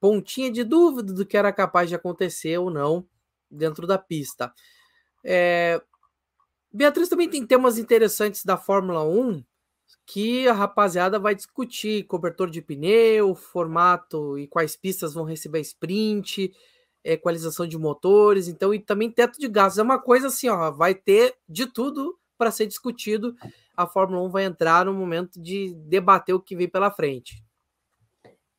pontinha 0.00 0.50
de 0.50 0.64
dúvida 0.64 1.12
do 1.12 1.26
que 1.26 1.36
era 1.36 1.52
capaz 1.52 1.88
de 1.88 1.94
acontecer 1.94 2.58
ou 2.58 2.70
não 2.70 3.06
dentro 3.50 3.86
da 3.86 3.98
pista. 3.98 4.52
É... 5.24 5.80
Beatriz 6.72 7.08
também 7.08 7.28
tem 7.28 7.46
temas 7.46 7.78
interessantes 7.78 8.44
da 8.44 8.56
Fórmula 8.56 9.04
1 9.04 9.44
que 10.06 10.46
a 10.48 10.52
rapaziada 10.52 11.18
vai 11.18 11.34
discutir 11.34 12.04
cobertor 12.04 12.48
de 12.48 12.62
pneu, 12.62 13.34
formato 13.34 14.38
e 14.38 14.46
quais 14.46 14.76
pistas 14.76 15.14
vão 15.14 15.24
receber 15.24 15.60
sprint, 15.60 16.52
equalização 17.02 17.66
de 17.66 17.78
motores, 17.78 18.48
então 18.48 18.72
e 18.72 18.78
também 18.78 19.10
teto 19.10 19.38
de 19.38 19.48
gastos. 19.48 19.78
É 19.78 19.82
uma 19.82 19.98
coisa 19.98 20.28
assim, 20.28 20.48
ó, 20.48 20.70
vai 20.70 20.94
ter 20.94 21.34
de 21.48 21.66
tudo 21.66 22.18
para 22.38 22.50
ser 22.50 22.66
discutido. 22.66 23.34
A 23.76 23.86
Fórmula 23.86 24.22
1 24.22 24.30
vai 24.30 24.44
entrar 24.44 24.84
no 24.84 24.94
momento 24.94 25.40
de 25.40 25.74
debater 25.74 26.34
o 26.34 26.40
que 26.40 26.56
vem 26.56 26.68
pela 26.68 26.90
frente. 26.90 27.44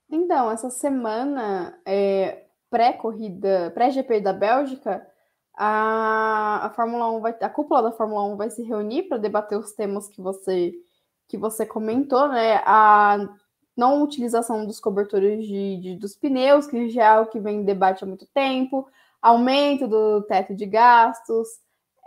Então, 0.10 0.50
essa 0.52 0.70
semana 0.70 1.80
é, 1.86 2.46
pré-corrida, 2.70 3.72
pré-GP 3.74 4.22
da 4.22 4.34
Bélgica, 4.34 5.06
a, 5.54 6.68
a 6.68 6.70
Fórmula 6.70 7.12
1 7.12 7.20
vai, 7.20 7.36
a 7.42 7.50
cúpula 7.50 7.82
da 7.82 7.92
Fórmula 7.92 8.24
1 8.34 8.38
vai 8.38 8.50
se 8.50 8.64
reunir 8.64 9.04
para 9.04 9.18
debater 9.18 9.58
os 9.58 9.72
temas 9.74 10.08
que 10.08 10.22
você 10.22 10.74
que 11.28 11.38
você 11.38 11.66
comentou, 11.66 12.28
né? 12.30 12.62
A 12.66 13.28
não 13.76 14.02
utilização 14.02 14.66
dos 14.66 14.80
cobertores 14.80 15.46
de, 15.46 15.78
de, 15.78 15.96
dos 15.96 16.16
pneus, 16.16 16.66
que 16.66 16.90
já 16.90 17.16
é 17.16 17.20
o 17.20 17.28
que 17.28 17.40
vem 17.40 17.58
em 17.58 17.64
debate 17.64 18.04
há 18.04 18.08
muito 18.08 18.26
tempo, 18.28 18.88
aumento 19.22 19.88
do 19.88 20.24
teto 20.24 20.56
de 20.56 20.66
gastos, 20.66 21.48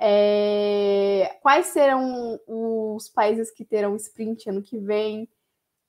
é, 0.00 1.36
quais 1.42 1.66
serão 1.66 2.40
os 2.48 3.08
países 3.08 3.50
que 3.50 3.64
terão 3.64 3.94
sprint 3.94 4.48
ano 4.48 4.62
que 4.62 4.78
vem, 4.78 5.28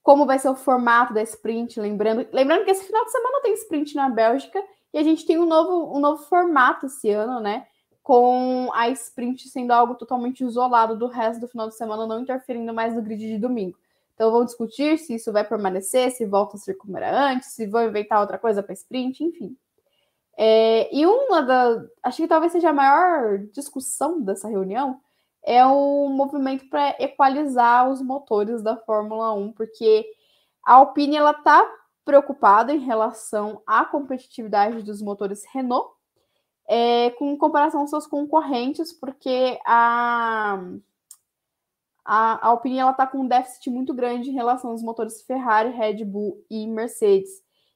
como 0.03 0.25
vai 0.25 0.37
ser 0.37 0.49
o 0.49 0.55
formato 0.55 1.13
da 1.13 1.21
sprint, 1.23 1.79
lembrando, 1.79 2.27
lembrando 2.31 2.65
que 2.65 2.71
esse 2.71 2.85
final 2.85 3.05
de 3.05 3.11
semana 3.11 3.41
tem 3.41 3.53
sprint 3.53 3.95
na 3.95 4.09
Bélgica 4.09 4.61
e 4.93 4.97
a 4.97 5.03
gente 5.03 5.25
tem 5.25 5.39
um 5.39 5.45
novo, 5.45 5.95
um 5.95 5.99
novo 5.99 6.23
formato 6.23 6.87
esse 6.87 7.09
ano, 7.09 7.39
né? 7.39 7.65
Com 8.01 8.69
a 8.73 8.89
sprint 8.89 9.47
sendo 9.49 9.71
algo 9.71 9.95
totalmente 9.95 10.43
isolado 10.43 10.97
do 10.97 11.07
resto 11.07 11.41
do 11.41 11.47
final 11.47 11.67
de 11.67 11.75
semana, 11.75 12.07
não 12.07 12.21
interferindo 12.21 12.73
mais 12.73 12.95
no 12.95 13.01
grid 13.01 13.27
de 13.27 13.37
domingo. 13.37 13.77
Então 14.15 14.31
vão 14.31 14.45
discutir 14.45 14.97
se 14.97 15.15
isso 15.15 15.31
vai 15.31 15.43
permanecer, 15.43 16.11
se 16.11 16.25
volta 16.25 16.55
a 16.55 16.59
ser 16.59 16.75
como 16.75 16.97
era 16.97 17.31
antes, 17.31 17.53
se 17.53 17.67
vão 17.67 17.87
inventar 17.87 18.21
outra 18.21 18.37
coisa 18.37 18.61
para 18.61 18.73
sprint, 18.73 19.23
enfim. 19.23 19.55
É, 20.37 20.95
e 20.95 21.05
uma 21.05 21.41
da. 21.41 21.85
Acho 22.03 22.17
que 22.17 22.27
talvez 22.27 22.51
seja 22.51 22.69
a 22.69 22.73
maior 22.73 23.39
discussão 23.51 24.21
dessa 24.21 24.47
reunião 24.47 24.99
é 25.43 25.65
o 25.65 26.07
movimento 26.09 26.69
para 26.69 26.95
equalizar 26.99 27.89
os 27.89 28.01
motores 28.01 28.61
da 28.61 28.77
Fórmula 28.77 29.33
1, 29.33 29.53
porque 29.53 30.05
a 30.63 30.75
Alpine 30.75 31.17
ela 31.17 31.31
está 31.31 31.67
preocupada 32.05 32.73
em 32.73 32.79
relação 32.79 33.61
à 33.65 33.83
competitividade 33.85 34.83
dos 34.83 35.01
motores 35.01 35.43
Renault 35.51 35.91
é, 36.73 37.09
com 37.11 37.37
comparação 37.37 37.81
aos 37.81 37.89
seus 37.89 38.07
concorrentes, 38.07 38.93
porque 38.93 39.59
a, 39.65 40.57
a, 42.05 42.47
Alpine 42.47 42.79
está 42.79 43.05
com 43.05 43.17
um 43.19 43.27
déficit 43.27 43.69
muito 43.69 43.93
grande 43.93 44.29
em 44.29 44.33
relação 44.33 44.71
aos 44.71 44.81
motores 44.81 45.21
Ferrari, 45.21 45.71
Red 45.71 46.05
Bull 46.05 46.41
e 46.49 46.65
Mercedes. 46.65 47.29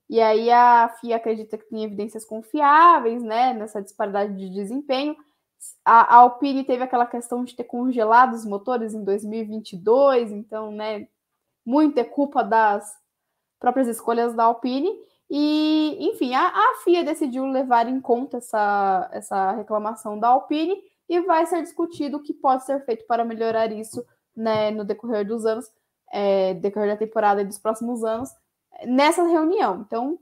E 0.10 0.22
aí 0.22 0.50
a 0.50 0.88
FIA 1.02 1.18
acredita 1.18 1.58
que 1.58 1.66
tem 1.70 1.84
evidências 1.84 2.24
confiáveis 2.24 3.22
né, 3.22 3.54
nessa 3.54 3.82
disparidade 3.82 4.34
de 4.38 4.50
desempenho. 4.50 5.14
A, 5.84 6.16
a 6.16 6.20
Alpine 6.20 6.64
teve 6.64 6.84
aquela 6.84 7.06
questão 7.06 7.44
de 7.44 7.54
ter 7.54 7.66
congelado 7.66 8.34
os 8.34 8.46
motores 8.46 8.94
em 8.94 9.04
2022, 9.04 10.32
então, 10.32 10.72
né, 10.72 11.06
muito 11.66 11.98
é 11.98 12.04
culpa 12.06 12.42
das 12.42 12.98
próprias 13.60 13.90
escolhas 13.90 14.34
da 14.34 14.46
Alpine. 14.46 14.90
E, 15.30 15.98
enfim, 16.00 16.34
a, 16.34 16.48
a 16.48 16.76
FIA 16.84 17.04
decidiu 17.04 17.46
levar 17.46 17.88
em 17.88 18.00
conta 18.00 18.38
essa, 18.38 19.10
essa 19.12 19.52
reclamação 19.54 20.20
da 20.20 20.30
Alpine 20.30 20.76
e 21.10 21.20
vai 21.22 21.46
ser 21.46 21.62
discutido 21.62 22.18
o 22.18 22.22
que 22.22 22.34
pode 22.34 22.66
ser 22.66 22.84
feito 22.86 23.06
para 23.08 23.26
melhorar 23.26 23.72
isso 23.72 24.06
né, 24.36 24.72
no 24.72 24.84
decorrer 24.84 25.26
dos 25.26 25.46
anos, 25.46 25.72
é, 26.12 26.54
decorrer 26.56 26.90
da 26.90 26.98
temporada 26.98 27.42
e 27.42 27.46
dos 27.46 27.58
próximos 27.58 28.04
anos, 28.04 28.30
nessa 28.86 29.24
reunião. 29.24 29.84
Então, 29.88 30.20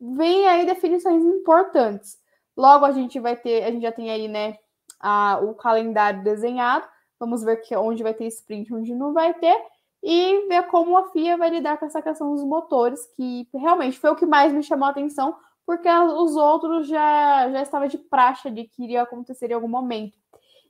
vem 0.00 0.46
aí 0.48 0.66
definições 0.66 1.22
importantes. 1.24 2.18
Logo 2.56 2.84
a 2.84 2.92
gente 2.92 3.18
vai 3.20 3.36
ter, 3.36 3.64
a 3.64 3.70
gente 3.70 3.82
já 3.82 3.92
tem 3.92 4.10
aí, 4.10 4.28
né, 4.28 4.58
a, 5.00 5.38
o 5.42 5.54
calendário 5.54 6.22
desenhado. 6.22 6.86
Vamos 7.18 7.42
ver 7.42 7.56
que 7.58 7.74
onde 7.76 8.02
vai 8.02 8.12
ter 8.12 8.26
sprint, 8.26 8.72
onde 8.74 8.94
não 8.94 9.12
vai 9.12 9.32
ter 9.34 9.56
e 10.02 10.48
ver 10.48 10.64
como 10.64 10.96
a 10.96 11.10
FIA 11.10 11.36
vai 11.36 11.48
lidar 11.50 11.78
com 11.78 11.86
essa 11.86 12.02
questão 12.02 12.34
dos 12.34 12.44
motores, 12.44 13.06
que 13.14 13.46
realmente 13.54 13.98
foi 13.98 14.10
o 14.10 14.16
que 14.16 14.26
mais 14.26 14.52
me 14.52 14.62
chamou 14.62 14.88
a 14.88 14.90
atenção, 14.90 15.36
porque 15.64 15.88
os 15.88 16.34
outros 16.36 16.88
já, 16.88 17.48
já 17.50 17.62
estava 17.62 17.88
de 17.88 17.98
praxe 17.98 18.50
de 18.50 18.64
que 18.64 18.82
iria 18.82 19.02
acontecer 19.02 19.50
em 19.50 19.54
algum 19.54 19.68
momento. 19.68 20.18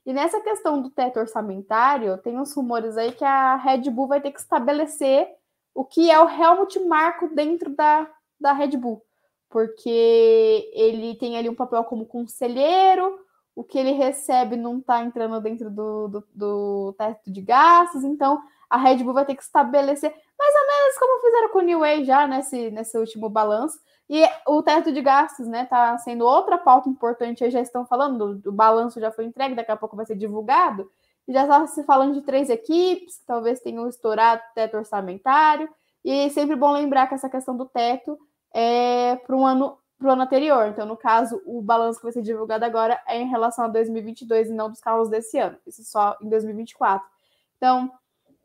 E 0.05 0.13
nessa 0.13 0.39
questão 0.41 0.81
do 0.81 0.89
teto 0.89 1.19
orçamentário, 1.19 2.17
tem 2.19 2.37
uns 2.37 2.53
rumores 2.53 2.95
aí 2.97 3.11
que 3.11 3.23
a 3.23 3.55
Red 3.55 3.89
Bull 3.89 4.07
vai 4.07 4.21
ter 4.21 4.31
que 4.31 4.39
estabelecer 4.39 5.27
o 5.73 5.83
que 5.83 6.11
é 6.11 6.19
o 6.19 6.29
Helmut 6.29 6.79
Marko 6.81 7.33
dentro 7.33 7.75
da, 7.75 8.07
da 8.39 8.53
Red 8.53 8.77
Bull, 8.77 9.01
porque 9.49 10.69
ele 10.73 11.15
tem 11.15 11.37
ali 11.37 11.49
um 11.49 11.55
papel 11.55 11.83
como 11.85 12.05
conselheiro, 12.05 13.17
o 13.55 13.63
que 13.63 13.79
ele 13.79 13.91
recebe 13.91 14.55
não 14.55 14.79
está 14.79 15.01
entrando 15.03 15.39
dentro 15.41 15.71
do, 15.71 16.07
do, 16.07 16.23
do 16.33 16.95
teto 16.97 17.31
de 17.31 17.41
gastos, 17.41 18.03
então 18.03 18.41
a 18.73 18.77
Red 18.77 19.03
Bull 19.03 19.13
vai 19.13 19.23
ter 19.23 19.35
que 19.35 19.43
estabelecer 19.43 20.09
mais 20.09 20.55
ou 20.55 20.67
menos 20.67 20.97
como 20.97 21.21
fizeram 21.21 21.49
com 21.49 21.59
o 21.59 21.61
New 21.61 21.79
Way 21.81 22.05
já 22.05 22.25
nesse, 22.25 22.71
nesse 22.71 22.97
último 22.97 23.29
balanço. 23.29 23.79
E 24.09 24.27
o 24.47 24.63
teto 24.63 24.91
de 24.91 24.99
gastos, 24.99 25.47
né, 25.47 25.65
tá 25.65 25.95
sendo 25.99 26.25
outra 26.25 26.57
pauta 26.57 26.89
importante, 26.89 27.43
aí 27.43 27.51
já 27.51 27.61
estão 27.61 27.85
falando, 27.85 28.33
do, 28.33 28.51
balanço 28.51 28.99
já 28.99 29.11
foi 29.11 29.25
entregue, 29.25 29.53
daqui 29.53 29.71
a 29.71 29.77
pouco 29.77 29.95
vai 29.95 30.07
ser 30.07 30.15
divulgado. 30.15 30.89
Já 31.27 31.43
está 31.43 31.67
se 31.67 31.83
falando 31.83 32.15
de 32.15 32.21
três 32.21 32.49
equipes, 32.49 33.19
que 33.19 33.25
talvez 33.27 33.59
tenham 33.59 33.87
estourado 33.87 34.41
o 34.41 34.53
teto 34.55 34.75
orçamentário. 34.75 35.69
E 36.03 36.31
sempre 36.31 36.55
bom 36.55 36.71
lembrar 36.71 37.05
que 37.05 37.13
essa 37.13 37.29
questão 37.29 37.55
do 37.55 37.65
teto 37.67 38.17
é 38.51 39.17
para 39.17 39.35
um 39.35 39.45
ano 39.45 39.77
para 39.99 40.09
o 40.09 40.11
ano 40.11 40.23
anterior. 40.23 40.67
Então, 40.67 40.87
no 40.87 40.97
caso, 40.97 41.39
o 41.45 41.61
balanço 41.61 41.99
que 41.99 42.05
vai 42.05 42.11
ser 42.11 42.23
divulgado 42.23 42.65
agora 42.65 42.99
é 43.07 43.21
em 43.21 43.29
relação 43.29 43.65
a 43.65 43.67
2022 43.67 44.49
e 44.49 44.53
não 44.53 44.69
dos 44.69 44.81
carros 44.81 45.09
desse 45.09 45.37
ano. 45.37 45.57
Isso 45.65 45.83
só 45.85 46.17
em 46.21 46.27
2024. 46.27 47.07
Então, 47.55 47.89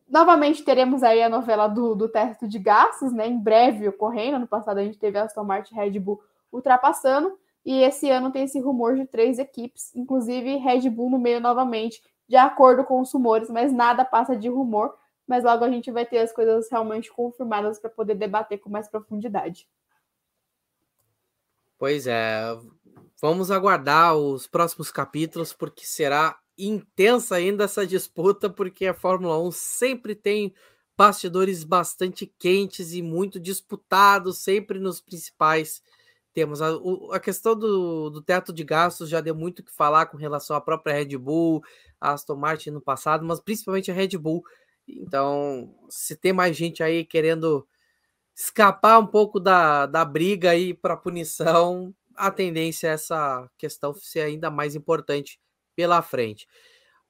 novamente 0.09 0.63
teremos 0.63 1.03
aí 1.03 1.23
a 1.23 1.29
novela 1.29 1.69
do, 1.69 1.95
do 1.95 2.09
teto 2.09 2.49
de 2.49 2.59
gastos, 2.59 3.13
né? 3.13 3.27
Em 3.27 3.39
breve 3.39 3.89
ocorrendo. 3.89 4.37
Ano 4.37 4.47
passado 4.47 4.79
a 4.79 4.85
gente 4.85 4.99
teve 4.99 5.19
a 5.19 5.25
Aston 5.25 5.45
Martin 5.45 5.75
Red 5.75 5.99
Bull 5.99 6.23
ultrapassando. 6.53 7.39
E 7.65 7.83
esse 7.83 8.09
ano 8.09 8.31
tem 8.31 8.45
esse 8.45 8.59
rumor 8.61 8.97
de 8.97 9.05
três 9.05 9.39
equipes, 9.39 9.95
inclusive 9.95 10.57
Red 10.57 10.89
Bull 10.89 11.11
no 11.11 11.19
meio 11.19 11.41
novamente, 11.41 12.03
de 12.27 12.37
acordo 12.37 12.83
com 12.85 13.01
os 13.01 13.13
rumores, 13.13 13.51
mas 13.51 13.73
nada 13.73 14.05
passa 14.05 14.35
de 14.35 14.49
rumor. 14.49 14.95
Mas 15.27 15.45
logo 15.45 15.65
a 15.65 15.71
gente 15.71 15.91
vai 15.91 16.07
ter 16.07 16.19
as 16.19 16.33
coisas 16.33 16.71
realmente 16.71 17.13
confirmadas 17.13 17.79
para 17.79 17.91
poder 17.91 18.15
debater 18.15 18.59
com 18.59 18.71
mais 18.71 18.89
profundidade. 18.89 19.69
Pois 21.77 22.07
é, 22.07 22.41
vamos 23.21 23.51
aguardar 23.51 24.17
os 24.17 24.47
próximos 24.47 24.91
capítulos, 24.91 25.53
porque 25.53 25.85
será 25.85 26.39
intensa 26.59 27.37
ainda 27.37 27.65
essa 27.65 27.87
disputa, 27.87 28.51
porque 28.51 28.87
a 28.87 28.95
Fórmula 28.95 29.41
1 29.41 29.51
sempre 29.53 30.15
tem 30.15 30.53
bastidores 30.97 31.63
bastante 31.63 32.27
quentes 32.27 32.93
e 32.93 33.01
muito 33.01 33.39
disputados, 33.39 34.39
sempre 34.39 34.81
nos 34.81 35.01
principais 35.01 35.81
temas. 36.35 36.61
A, 36.61 36.71
a 37.13 37.21
questão 37.21 37.57
do, 37.57 38.11
do, 38.11 38.21
teto 38.21 38.53
de 38.53 38.65
gastos 38.65 39.09
já 39.09 39.21
deu 39.21 39.35
muito 39.35 39.61
o 39.61 39.63
que 39.63 39.73
falar 39.73 40.07
com 40.07 40.17
relação 40.17 40.57
à 40.57 40.61
própria 40.61 40.95
Red 40.95 41.17
Bull, 41.17 41.63
a 42.01 42.13
Aston 42.13 42.37
Martin 42.37 42.71
no 42.71 42.81
passado, 42.81 43.25
mas 43.25 43.41
principalmente 43.41 43.91
a 43.91 43.95
Red 43.95 44.19
Bull. 44.19 44.43
Então, 44.89 45.73
se 45.89 46.17
tem 46.17 46.33
mais 46.33 46.57
gente 46.57 46.83
aí 46.83 47.05
querendo 47.05 47.67
escapar 48.35 48.99
um 48.99 49.07
pouco 49.07 49.39
da, 49.39 49.87
da 49.87 50.05
briga 50.05 50.51
aí 50.51 50.75
para 50.75 50.97
punição, 50.97 51.95
a 52.17 52.31
tendência 52.31 52.89
é 52.89 52.93
essa 52.93 53.49
questão 53.57 53.95
ser 53.95 54.21
ainda 54.21 54.51
mais 54.51 54.75
importante 54.75 55.41
pela 55.79 56.03
frente. 56.03 56.49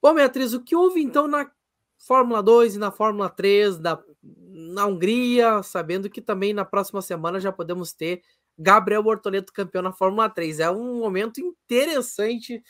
Bom, 0.02 0.12
Beatriz, 0.12 0.52
o 0.52 0.62
que 0.62 0.76
houve 0.76 1.00
então 1.00 1.26
na 1.26 1.50
Fórmula 1.96 2.42
2 2.42 2.76
e 2.76 2.78
na 2.78 2.90
Fórmula 2.90 3.30
3, 3.30 3.78
na, 3.78 3.98
na 4.22 4.84
Hungria, 4.84 5.62
sabendo 5.62 6.10
que 6.10 6.20
também 6.20 6.52
na 6.52 6.66
próxima 6.66 7.00
semana 7.00 7.40
já 7.40 7.50
podemos 7.50 7.94
ter 7.94 8.20
Gabriel 8.58 9.02
Bortoleto 9.02 9.54
campeão 9.54 9.80
na 9.80 9.90
Fórmula 9.90 10.28
3. 10.28 10.60
É 10.60 10.70
um 10.70 10.98
momento 10.98 11.40
interessante 11.40 12.62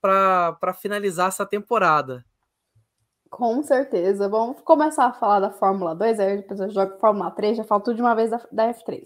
para 0.00 0.72
finalizar 0.80 1.28
essa 1.28 1.44
temporada. 1.44 2.24
Com 3.28 3.62
certeza. 3.62 4.26
Vamos 4.26 4.62
começar 4.62 5.04
a 5.04 5.12
falar 5.12 5.40
da 5.40 5.50
Fórmula 5.50 5.94
2, 5.94 6.18
aí 6.18 6.36
depois 6.38 6.60
eu 6.60 6.70
jogo 6.70 6.98
Fórmula 6.98 7.30
3, 7.30 7.58
já 7.58 7.64
falo 7.64 7.82
tudo 7.82 7.96
de 7.96 8.00
uma 8.00 8.14
vez 8.14 8.30
da, 8.30 8.40
da 8.50 8.72
F3. 8.72 9.02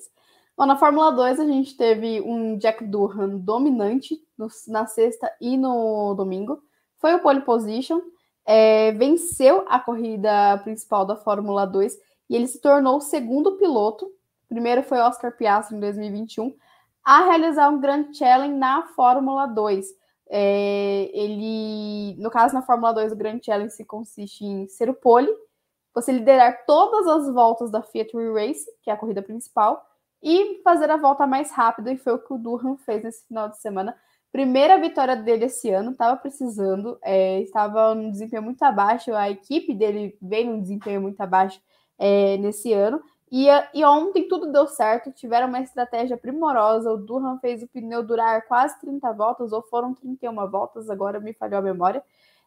Bom, 0.56 0.64
na 0.64 0.76
Fórmula 0.76 1.10
2 1.10 1.40
a 1.40 1.44
gente 1.44 1.76
teve 1.76 2.20
um 2.20 2.56
Jack 2.56 2.84
Durham 2.84 3.36
dominante 3.36 4.24
no, 4.36 4.48
na 4.68 4.86
sexta 4.86 5.30
e 5.40 5.56
no 5.56 6.14
domingo. 6.14 6.62
Foi 6.98 7.14
o 7.14 7.20
pole 7.20 7.40
position, 7.42 8.00
é, 8.44 8.92
venceu 8.92 9.64
a 9.68 9.78
corrida 9.78 10.58
principal 10.58 11.04
da 11.04 11.16
Fórmula 11.16 11.66
2 11.66 11.96
e 12.30 12.36
ele 12.36 12.46
se 12.46 12.60
tornou 12.60 12.96
o 12.96 13.00
segundo 13.00 13.56
piloto 13.56 14.10
primeiro 14.48 14.82
foi 14.82 14.98
Oscar 14.98 15.36
Piastri 15.36 15.76
em 15.76 15.80
2021, 15.80 16.54
a 17.04 17.24
realizar 17.24 17.68
um 17.68 17.80
Grand 17.80 18.12
Challenge 18.12 18.54
na 18.54 18.82
Fórmula 18.88 19.46
2. 19.46 19.86
É, 20.28 21.10
ele, 21.12 22.16
no 22.18 22.30
caso, 22.30 22.54
na 22.54 22.62
Fórmula 22.62 22.92
2, 22.92 23.12
o 23.12 23.16
Grand 23.16 23.40
Challenge 23.42 23.72
se 23.72 23.84
consiste 23.84 24.44
em 24.44 24.66
ser 24.66 24.90
o 24.90 24.94
pole, 24.94 25.30
você 25.94 26.12
liderar 26.12 26.64
todas 26.66 27.06
as 27.06 27.32
voltas 27.32 27.70
da 27.70 27.82
Fiat 27.82 28.12
Race, 28.32 28.66
que 28.82 28.90
é 28.90 28.92
a 28.92 28.96
corrida 28.96 29.22
principal, 29.22 29.84
e 30.22 30.60
fazer 30.62 30.90
a 30.90 30.96
volta 30.96 31.26
mais 31.26 31.50
rápida, 31.52 31.92
e 31.92 31.96
foi 31.96 32.14
o 32.14 32.18
que 32.18 32.32
o 32.32 32.38
Durham 32.38 32.76
fez 32.76 33.04
nesse 33.04 33.26
final 33.26 33.48
de 33.48 33.58
semana. 33.58 33.96
Primeira 34.36 34.78
vitória 34.78 35.16
dele 35.16 35.46
esse 35.46 35.70
ano, 35.70 35.92
estava 35.92 36.14
precisando, 36.14 36.98
é, 37.00 37.40
estava 37.40 37.94
num 37.94 38.10
desempenho 38.10 38.42
muito 38.42 38.62
abaixo, 38.62 39.14
a 39.14 39.30
equipe 39.30 39.72
dele 39.72 40.14
veio 40.20 40.50
num 40.50 40.60
desempenho 40.60 41.00
muito 41.00 41.18
abaixo 41.22 41.58
é, 41.98 42.36
nesse 42.36 42.70
ano, 42.70 43.02
e, 43.32 43.46
e 43.72 43.82
ontem 43.82 44.28
tudo 44.28 44.52
deu 44.52 44.66
certo, 44.66 45.10
tiveram 45.10 45.48
uma 45.48 45.60
estratégia 45.60 46.18
primorosa. 46.18 46.92
O 46.92 46.98
Durham 46.98 47.38
fez 47.38 47.62
o 47.62 47.66
pneu 47.66 48.02
durar 48.02 48.46
quase 48.46 48.78
30 48.78 49.10
voltas, 49.14 49.52
ou 49.52 49.62
foram 49.62 49.94
31 49.94 50.46
voltas, 50.50 50.90
agora 50.90 51.18
me 51.18 51.32
falhou 51.32 51.60
a 51.60 51.62
memória. 51.62 52.04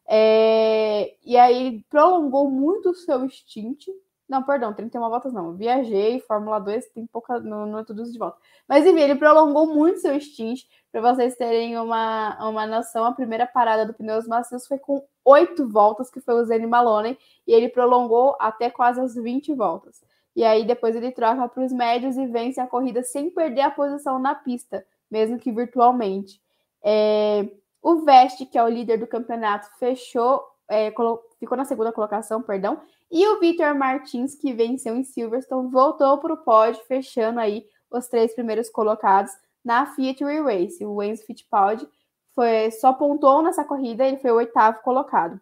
É, 0.08 1.16
e 1.26 1.36
aí 1.38 1.84
prolongou 1.90 2.52
muito 2.52 2.92
o 2.92 2.96
seu 2.96 3.28
stint. 3.28 3.88
Não, 4.30 4.44
perdão, 4.44 4.72
31 4.72 5.10
voltas 5.10 5.34
não. 5.34 5.56
Viajei, 5.56 6.20
Fórmula 6.20 6.60
2 6.60 6.86
tem 6.90 7.08
pouca. 7.08 7.40
Não, 7.40 7.66
não 7.66 7.80
é 7.80 7.84
tudo 7.84 8.04
isso 8.04 8.12
de 8.12 8.20
volta. 8.20 8.38
Mas 8.68 8.86
enfim, 8.86 9.00
ele 9.00 9.16
prolongou 9.16 9.66
muito 9.66 10.00
seu 10.00 10.20
stint. 10.22 10.66
Para 10.92 11.02
vocês 11.02 11.36
terem 11.36 11.78
uma, 11.80 12.38
uma 12.48 12.68
noção, 12.68 13.06
a 13.06 13.12
primeira 13.12 13.48
parada 13.48 13.88
do 13.88 13.94
pneus 13.94 14.28
macios 14.28 14.68
foi 14.68 14.78
com 14.78 15.04
oito 15.26 15.68
voltas, 15.68 16.12
que 16.12 16.22
foi 16.22 16.36
o 16.36 16.46
Zane 16.46 16.68
Maloney, 16.68 17.18
e 17.48 17.52
ele 17.52 17.70
prolongou 17.70 18.36
até 18.40 18.70
quase 18.70 19.02
as 19.02 19.16
20 19.16 19.54
voltas. 19.56 20.02
E 20.36 20.44
aí 20.44 20.64
depois 20.64 20.96
ele 20.96 21.12
troca 21.12 21.48
para 21.48 21.64
os 21.64 21.72
médios 21.72 22.16
e 22.16 22.28
vence 22.28 22.60
a 22.60 22.68
corrida 22.68 23.02
sem 23.04 23.32
perder 23.32 23.62
a 23.62 23.72
posição 23.72 24.20
na 24.20 24.36
pista, 24.36 24.86
mesmo 25.10 25.40
que 25.40 25.52
virtualmente. 25.52 26.40
É, 26.84 27.50
o 27.82 28.02
Veste, 28.06 28.46
que 28.46 28.58
é 28.58 28.64
o 28.64 28.70
líder 28.70 28.98
do 28.98 29.08
campeonato, 29.08 29.68
fechou, 29.80 30.44
é, 30.70 30.92
ficou 31.40 31.58
na 31.58 31.66
segunda 31.66 31.92
colocação, 31.92 32.44
perdão. 32.44 32.80
E 33.12 33.28
o 33.28 33.40
Victor 33.40 33.74
Martins, 33.74 34.36
que 34.36 34.54
venceu 34.54 34.96
em 34.96 35.04
Silverstone, 35.04 35.72
voltou 35.72 36.18
para 36.20 36.34
o 36.34 36.38
pódio, 36.38 36.84
fechando 36.88 37.40
aí 37.40 37.66
os 37.90 38.08
três 38.08 38.34
primeiros 38.34 38.70
colocados 38.70 39.32
na 39.66 39.86
Fiat 39.88 40.24
Race. 40.24 40.86
O 40.86 41.02
Enzo 41.02 41.26
Fittipaldi 41.26 41.88
foi, 42.36 42.70
só 42.72 42.94
pontuou 42.94 43.42
nessa 43.42 43.64
corrida, 43.64 44.06
ele 44.06 44.18
foi 44.18 44.32
o 44.32 44.36
oitavo 44.36 44.82
colocado. 44.82 45.40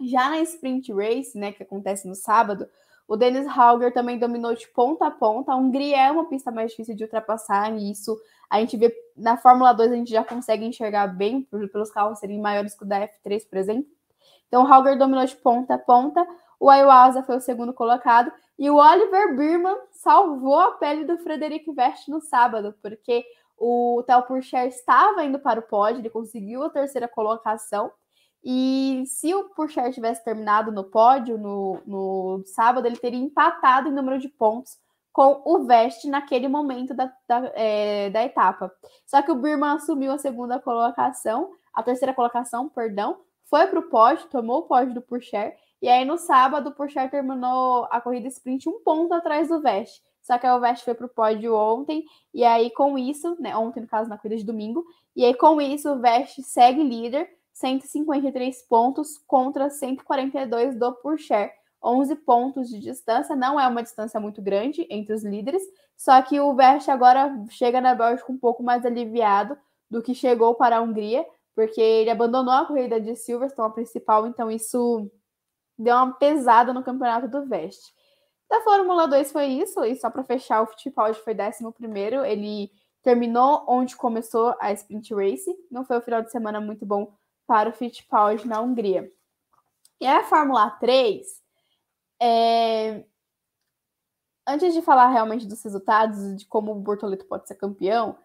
Já 0.00 0.28
na 0.28 0.40
Sprint 0.40 0.92
Race, 0.92 1.36
né, 1.36 1.52
que 1.52 1.62
acontece 1.62 2.06
no 2.06 2.14
sábado, 2.14 2.68
o 3.08 3.16
Dennis 3.16 3.46
Hauger 3.46 3.92
também 3.92 4.18
dominou 4.18 4.54
de 4.54 4.68
ponta 4.68 5.06
a 5.06 5.10
ponta. 5.10 5.52
A 5.52 5.56
Hungria 5.56 5.96
é 5.96 6.10
uma 6.10 6.28
pista 6.28 6.50
mais 6.50 6.70
difícil 6.70 6.94
de 6.94 7.04
ultrapassar, 7.04 7.72
e 7.76 7.90
isso 7.90 8.18
a 8.48 8.60
gente 8.60 8.76
vê 8.76 8.94
na 9.16 9.36
Fórmula 9.36 9.72
2, 9.72 9.92
a 9.92 9.96
gente 9.96 10.10
já 10.10 10.24
consegue 10.24 10.64
enxergar 10.64 11.06
bem 11.06 11.42
pelos 11.42 11.90
carros 11.90 12.18
serem 12.18 12.40
maiores 12.40 12.74
que 12.74 12.84
o 12.84 12.86
da 12.86 13.00
F3, 13.00 13.48
por 13.48 13.58
exemplo. 13.58 13.90
Então, 14.46 14.64
o 14.64 14.66
Hauger 14.70 14.98
dominou 14.98 15.24
de 15.24 15.34
ponta 15.36 15.74
a 15.74 15.78
ponta. 15.78 16.26
O 16.62 16.70
Ayuasa 16.70 17.24
foi 17.24 17.38
o 17.38 17.40
segundo 17.40 17.74
colocado. 17.74 18.30
E 18.56 18.70
o 18.70 18.76
Oliver 18.76 19.36
Birman 19.36 19.76
salvou 19.90 20.60
a 20.60 20.70
pele 20.70 21.04
do 21.04 21.18
Frederic 21.18 21.68
Vest 21.72 22.06
no 22.06 22.20
sábado, 22.20 22.72
porque 22.80 23.24
o 23.58 24.00
Theo 24.06 24.22
Pourchaire 24.22 24.68
estava 24.68 25.24
indo 25.24 25.40
para 25.40 25.58
o 25.58 25.64
pódio, 25.64 26.00
ele 26.00 26.08
conseguiu 26.08 26.62
a 26.62 26.70
terceira 26.70 27.08
colocação. 27.08 27.90
E 28.44 29.02
se 29.06 29.34
o 29.34 29.48
Pourchaire 29.50 29.92
tivesse 29.92 30.22
terminado 30.22 30.70
no 30.70 30.84
pódio 30.84 31.36
no, 31.36 31.80
no 31.84 32.44
sábado, 32.46 32.86
ele 32.86 32.96
teria 32.96 33.18
empatado 33.18 33.88
em 33.88 33.92
número 33.92 34.20
de 34.20 34.28
pontos 34.28 34.78
com 35.12 35.42
o 35.44 35.64
Veste 35.64 36.08
naquele 36.08 36.46
momento 36.46 36.94
da, 36.94 37.12
da, 37.26 37.50
é, 37.56 38.08
da 38.10 38.22
etapa. 38.22 38.72
Só 39.04 39.20
que 39.20 39.32
o 39.32 39.34
Birman 39.34 39.74
assumiu 39.74 40.12
a 40.12 40.18
segunda 40.18 40.60
colocação, 40.60 41.50
a 41.74 41.82
terceira 41.82 42.14
colocação, 42.14 42.68
perdão, 42.68 43.18
foi 43.46 43.66
para 43.66 43.80
o 43.80 43.88
pódio, 43.90 44.28
tomou 44.28 44.60
o 44.60 44.62
pódio 44.62 44.94
do 44.94 45.02
Pourchaire, 45.02 45.56
e 45.82 45.88
aí 45.88 46.04
no 46.04 46.16
sábado 46.16 46.70
o 46.70 46.72
Pourchaire 46.72 47.10
terminou 47.10 47.88
a 47.90 48.00
corrida 48.00 48.28
sprint 48.28 48.68
um 48.68 48.80
ponto 48.84 49.12
atrás 49.12 49.48
do 49.48 49.60
Veste. 49.60 50.00
Só 50.22 50.38
que 50.38 50.46
o 50.46 50.60
Veste 50.60 50.84
foi 50.84 50.94
para 50.94 51.06
o 51.06 51.08
pódio 51.08 51.56
ontem, 51.56 52.04
e 52.32 52.44
aí 52.44 52.70
com 52.70 52.96
isso, 52.96 53.36
né, 53.40 53.56
ontem 53.56 53.80
no 53.80 53.88
caso 53.88 54.08
na 54.08 54.16
corrida 54.16 54.36
de 54.36 54.44
domingo, 54.44 54.84
e 55.16 55.24
aí 55.24 55.34
com 55.34 55.60
isso 55.60 55.90
o 55.90 55.98
Veste 55.98 56.42
segue 56.42 56.82
líder, 56.82 57.28
153 57.52 58.62
pontos 58.62 59.18
contra 59.26 59.68
142 59.68 60.78
do 60.78 60.92
Pourchaire. 60.92 61.52
11 61.84 62.14
pontos 62.16 62.68
de 62.68 62.78
distância, 62.78 63.34
não 63.34 63.58
é 63.58 63.66
uma 63.66 63.82
distância 63.82 64.20
muito 64.20 64.40
grande 64.40 64.86
entre 64.88 65.12
os 65.12 65.24
líderes, 65.24 65.62
só 65.96 66.22
que 66.22 66.38
o 66.38 66.54
Verst 66.54 66.88
agora 66.88 67.44
chega 67.50 67.80
na 67.80 67.94
Bélgica 67.94 68.30
um 68.30 68.38
pouco 68.38 68.62
mais 68.62 68.86
aliviado 68.86 69.58
do 69.90 70.00
que 70.00 70.14
chegou 70.14 70.54
para 70.54 70.76
a 70.76 70.80
Hungria, 70.80 71.26
porque 71.54 71.80
ele 71.80 72.08
abandonou 72.08 72.54
a 72.54 72.64
corrida 72.64 73.00
de 73.00 73.16
Silverstone, 73.16 73.68
a 73.68 73.72
principal, 73.72 74.26
então 74.26 74.50
isso 74.50 75.10
deu 75.82 75.96
uma 75.96 76.12
pesada 76.14 76.72
no 76.72 76.82
campeonato 76.82 77.28
do 77.28 77.46
Vest. 77.46 77.92
Da 78.48 78.60
Fórmula 78.60 79.08
2 79.08 79.32
foi 79.32 79.46
isso, 79.46 79.84
e 79.84 79.96
só 79.96 80.10
para 80.10 80.22
fechar, 80.22 80.62
o 80.62 80.66
Fittipaldi 80.66 81.18
foi 81.20 81.34
11 81.34 81.64
ele 82.26 82.70
terminou 83.02 83.64
onde 83.66 83.96
começou 83.96 84.54
a 84.60 84.72
Sprint 84.72 85.14
Race, 85.14 85.50
não 85.70 85.84
foi 85.84 85.98
um 85.98 86.02
final 86.02 86.22
de 86.22 86.30
semana 86.30 86.60
muito 86.60 86.86
bom 86.86 87.14
para 87.46 87.70
o 87.70 87.72
Fittipaldi 87.72 88.46
na 88.46 88.60
Hungria. 88.60 89.10
E 90.00 90.06
a 90.06 90.22
Fórmula 90.24 90.70
3, 90.70 91.26
é... 92.20 93.04
antes 94.46 94.74
de 94.74 94.82
falar 94.82 95.08
realmente 95.08 95.46
dos 95.46 95.62
resultados, 95.62 96.36
de 96.36 96.46
como 96.46 96.72
o 96.72 96.80
Bortoleto 96.80 97.24
pode 97.26 97.48
ser 97.48 97.54
campeão, 97.54 98.18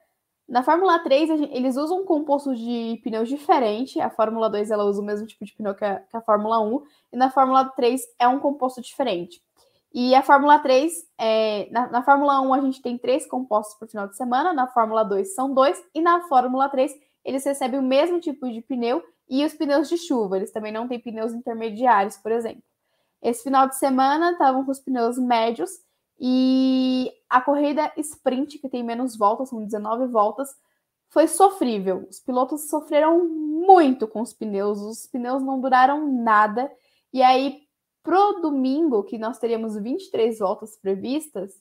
na 0.48 0.64
Fórmula 0.64 1.00
3 1.00 1.30
eles 1.52 1.76
usam 1.76 2.02
um 2.02 2.06
composto 2.06 2.56
de 2.56 3.00
pneus 3.04 3.28
diferente. 3.28 4.00
A 4.00 4.10
Fórmula 4.10 4.50
2 4.50 4.72
ela 4.72 4.86
usa 4.86 5.02
o 5.02 5.06
mesmo 5.06 5.28
tipo 5.28 5.44
de 5.44 5.54
pneu 5.54 5.76
que 5.76 5.84
a, 5.84 6.00
que 6.00 6.16
a 6.16 6.22
Fórmula 6.22 6.60
1, 6.62 6.84
e 7.14 7.18
na 7.18 7.30
Fórmula 7.30 7.66
3 7.66 8.02
é 8.18 8.28
um 8.28 8.40
composto 8.40 8.82
diferente. 8.82 9.42
E 9.94 10.16
a 10.16 10.22
Fórmula 10.22 10.60
3, 10.60 10.94
é, 11.18 11.68
na, 11.72 11.88
na, 11.90 12.04
Fórmula 12.04 12.40
1 12.42 12.54
a 12.54 12.62
gente 12.62 12.82
tem 12.82 12.98
três 12.98 13.26
compostos 13.26 13.78
por 13.78 13.88
final 13.88 14.08
de 14.08 14.16
semana, 14.16 14.54
na 14.54 14.68
Fórmula 14.68 15.04
2 15.04 15.34
são 15.34 15.54
dois, 15.54 15.82
e 15.94 16.02
na 16.02 16.22
Fórmula 16.28 16.70
3 16.70 16.94
eles 17.26 17.44
recebem 17.44 17.80
o 17.80 17.84
mesmo 17.84 18.20
tipo 18.20 18.50
de 18.50 18.62
pneu 18.62 19.04
e 19.30 19.44
os 19.44 19.54
pneus 19.54 19.90
de 19.90 19.98
chuva. 19.98 20.38
Eles 20.38 20.52
também 20.52 20.72
não 20.72 20.88
têm 20.88 21.00
pneus 21.00 21.34
intermediários, 21.34 22.16
por 22.18 22.32
exemplo. 22.32 22.64
Esse 23.22 23.44
final 23.44 23.68
de 23.68 23.76
semana 23.76 24.32
estavam 24.32 24.64
com 24.64 24.72
os 24.72 24.80
pneus 24.80 25.18
médios 25.18 25.72
e 26.20 27.12
a 27.30 27.42
corrida 27.42 27.92
sprint, 27.98 28.58
que 28.60 28.70
tem 28.70 28.84
menos 28.84 29.16
voltas, 29.16 29.50
são 29.50 29.64
19 29.64 30.08
voltas, 30.08 30.50
foi 31.10 31.28
sofrível. 31.28 32.08
Os 32.10 32.20
pilotos 32.20 32.70
sofreram 32.70 33.28
muito 33.28 34.08
com 34.08 34.22
os 34.22 34.34
pneus, 34.34 34.80
os 34.80 35.08
pneus 35.08 35.44
não 35.44 35.60
duraram 35.60 36.12
nada. 36.12 36.72
E 37.14 37.22
aí, 37.22 37.62
pro 38.04 38.40
domingo, 38.42 39.04
que 39.04 39.18
nós 39.18 39.38
teríamos 39.38 39.76
23 39.76 40.40
voltas 40.40 40.78
previstas, 40.78 41.54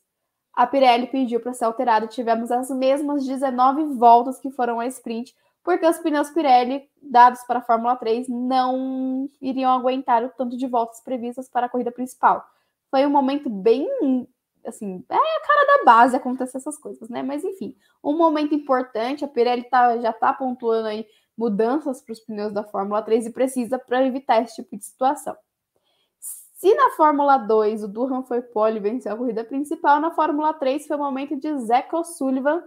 a 0.54 0.66
Pirelli 0.66 1.06
pediu 1.06 1.40
para 1.40 1.52
ser 1.52 1.66
alterado. 1.66 2.08
Tivemos 2.08 2.50
as 2.50 2.70
mesmas 2.70 3.26
19 3.26 3.94
voltas 3.96 4.38
que 4.38 4.50
foram 4.50 4.80
a 4.80 4.86
sprint, 4.86 5.34
porque 5.62 5.86
os 5.86 5.98
pneus 5.98 6.30
Pirelli 6.30 6.88
dados 7.02 7.40
para 7.46 7.58
a 7.58 7.62
Fórmula 7.62 7.94
3 7.96 8.28
não 8.28 9.28
iriam 9.40 9.70
aguentar 9.70 10.24
o 10.24 10.30
tanto 10.30 10.56
de 10.56 10.66
voltas 10.66 11.00
previstas 11.02 11.48
para 11.48 11.66
a 11.66 11.68
corrida 11.68 11.92
principal. 11.92 12.44
Foi 12.90 13.04
um 13.04 13.10
momento 13.10 13.50
bem 13.50 13.88
assim, 14.66 15.04
é 15.08 15.14
a 15.14 15.40
cara 15.46 15.78
da 15.78 15.84
base 15.84 16.16
acontecer 16.16 16.58
essas 16.58 16.78
coisas, 16.78 17.08
né? 17.08 17.22
Mas 17.22 17.44
enfim, 17.44 17.76
um 18.02 18.16
momento 18.16 18.54
importante, 18.54 19.24
a 19.24 19.28
Pirelli 19.28 19.64
tá, 19.64 19.98
já 19.98 20.10
está 20.10 20.32
pontuando 20.32 20.88
aí 20.88 21.06
mudanças 21.36 22.02
para 22.02 22.12
os 22.12 22.20
pneus 22.20 22.52
da 22.52 22.64
Fórmula 22.64 23.02
3 23.02 23.26
e 23.26 23.32
precisa 23.32 23.78
para 23.78 24.04
evitar 24.04 24.42
esse 24.42 24.56
tipo 24.56 24.76
de 24.76 24.84
situação. 24.84 25.36
Se 26.18 26.74
na 26.74 26.90
Fórmula 26.90 27.36
2 27.36 27.84
o 27.84 27.88
Durham 27.88 28.22
foi 28.22 28.40
pole 28.40 28.78
e 28.78 28.80
venceu 28.80 29.12
a 29.12 29.16
corrida 29.16 29.44
principal, 29.44 30.00
na 30.00 30.10
Fórmula 30.10 30.54
3 30.54 30.86
foi 30.86 30.96
o 30.96 31.00
momento 31.00 31.36
de 31.36 31.58
Zach 31.58 31.94
O'Sullivan 31.94 32.62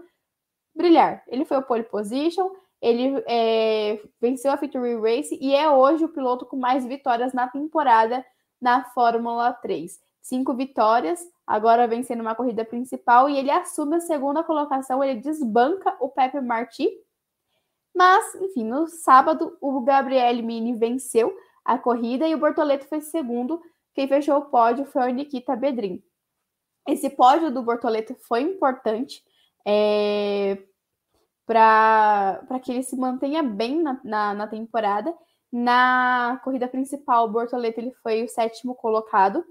brilhar. 0.75 1.23
Ele 1.27 1.43
foi 1.43 1.57
o 1.57 1.63
pole 1.63 1.83
position, 1.83 2.51
ele 2.79 3.23
é, 3.27 3.99
venceu 4.21 4.51
a 4.51 4.55
Victory 4.55 4.95
Race 4.95 5.37
e 5.41 5.55
é 5.55 5.69
hoje 5.69 6.05
o 6.05 6.09
piloto 6.09 6.45
com 6.45 6.55
mais 6.55 6.85
vitórias 6.85 7.33
na 7.33 7.47
temporada 7.47 8.23
na 8.61 8.83
Fórmula 8.91 9.51
3 9.53 9.99
cinco 10.21 10.53
vitórias, 10.53 11.19
agora 11.49 11.87
vencendo 11.87 12.21
uma 12.21 12.35
corrida 12.35 12.63
principal, 12.63 13.27
e 13.27 13.35
ele 13.35 13.49
assume 13.49 13.95
a 13.95 13.99
segunda 13.99 14.43
colocação, 14.43 15.03
ele 15.03 15.19
desbanca 15.19 15.97
o 15.99 16.07
Pepe 16.07 16.39
Marti. 16.39 16.87
Mas, 17.93 18.35
enfim, 18.35 18.63
no 18.63 18.87
sábado, 18.87 19.57
o 19.59 19.81
Gabriel 19.81 20.43
Mini 20.43 20.75
venceu 20.75 21.35
a 21.65 21.75
corrida 21.75 22.27
e 22.27 22.35
o 22.35 22.37
Bortoleto 22.37 22.85
foi 22.85 23.01
segundo. 23.01 23.59
Quem 23.95 24.07
fechou 24.07 24.37
o 24.37 24.45
pódio 24.45 24.85
foi 24.85 25.09
o 25.09 25.13
Nikita 25.13 25.55
Bedrin. 25.55 26.03
Esse 26.87 27.09
pódio 27.09 27.51
do 27.51 27.63
Bortoleto 27.63 28.15
foi 28.27 28.41
importante 28.41 29.23
é, 29.65 30.63
para 31.47 32.59
que 32.61 32.71
ele 32.71 32.83
se 32.83 32.95
mantenha 32.95 33.41
bem 33.41 33.81
na, 33.81 33.99
na, 34.03 34.33
na 34.35 34.47
temporada. 34.47 35.11
Na 35.51 36.39
corrida 36.43 36.67
principal, 36.67 37.25
o 37.25 37.31
Bortoleto 37.31 37.79
ele 37.79 37.91
foi 38.03 38.23
o 38.23 38.29
sétimo 38.29 38.75
colocado 38.75 39.43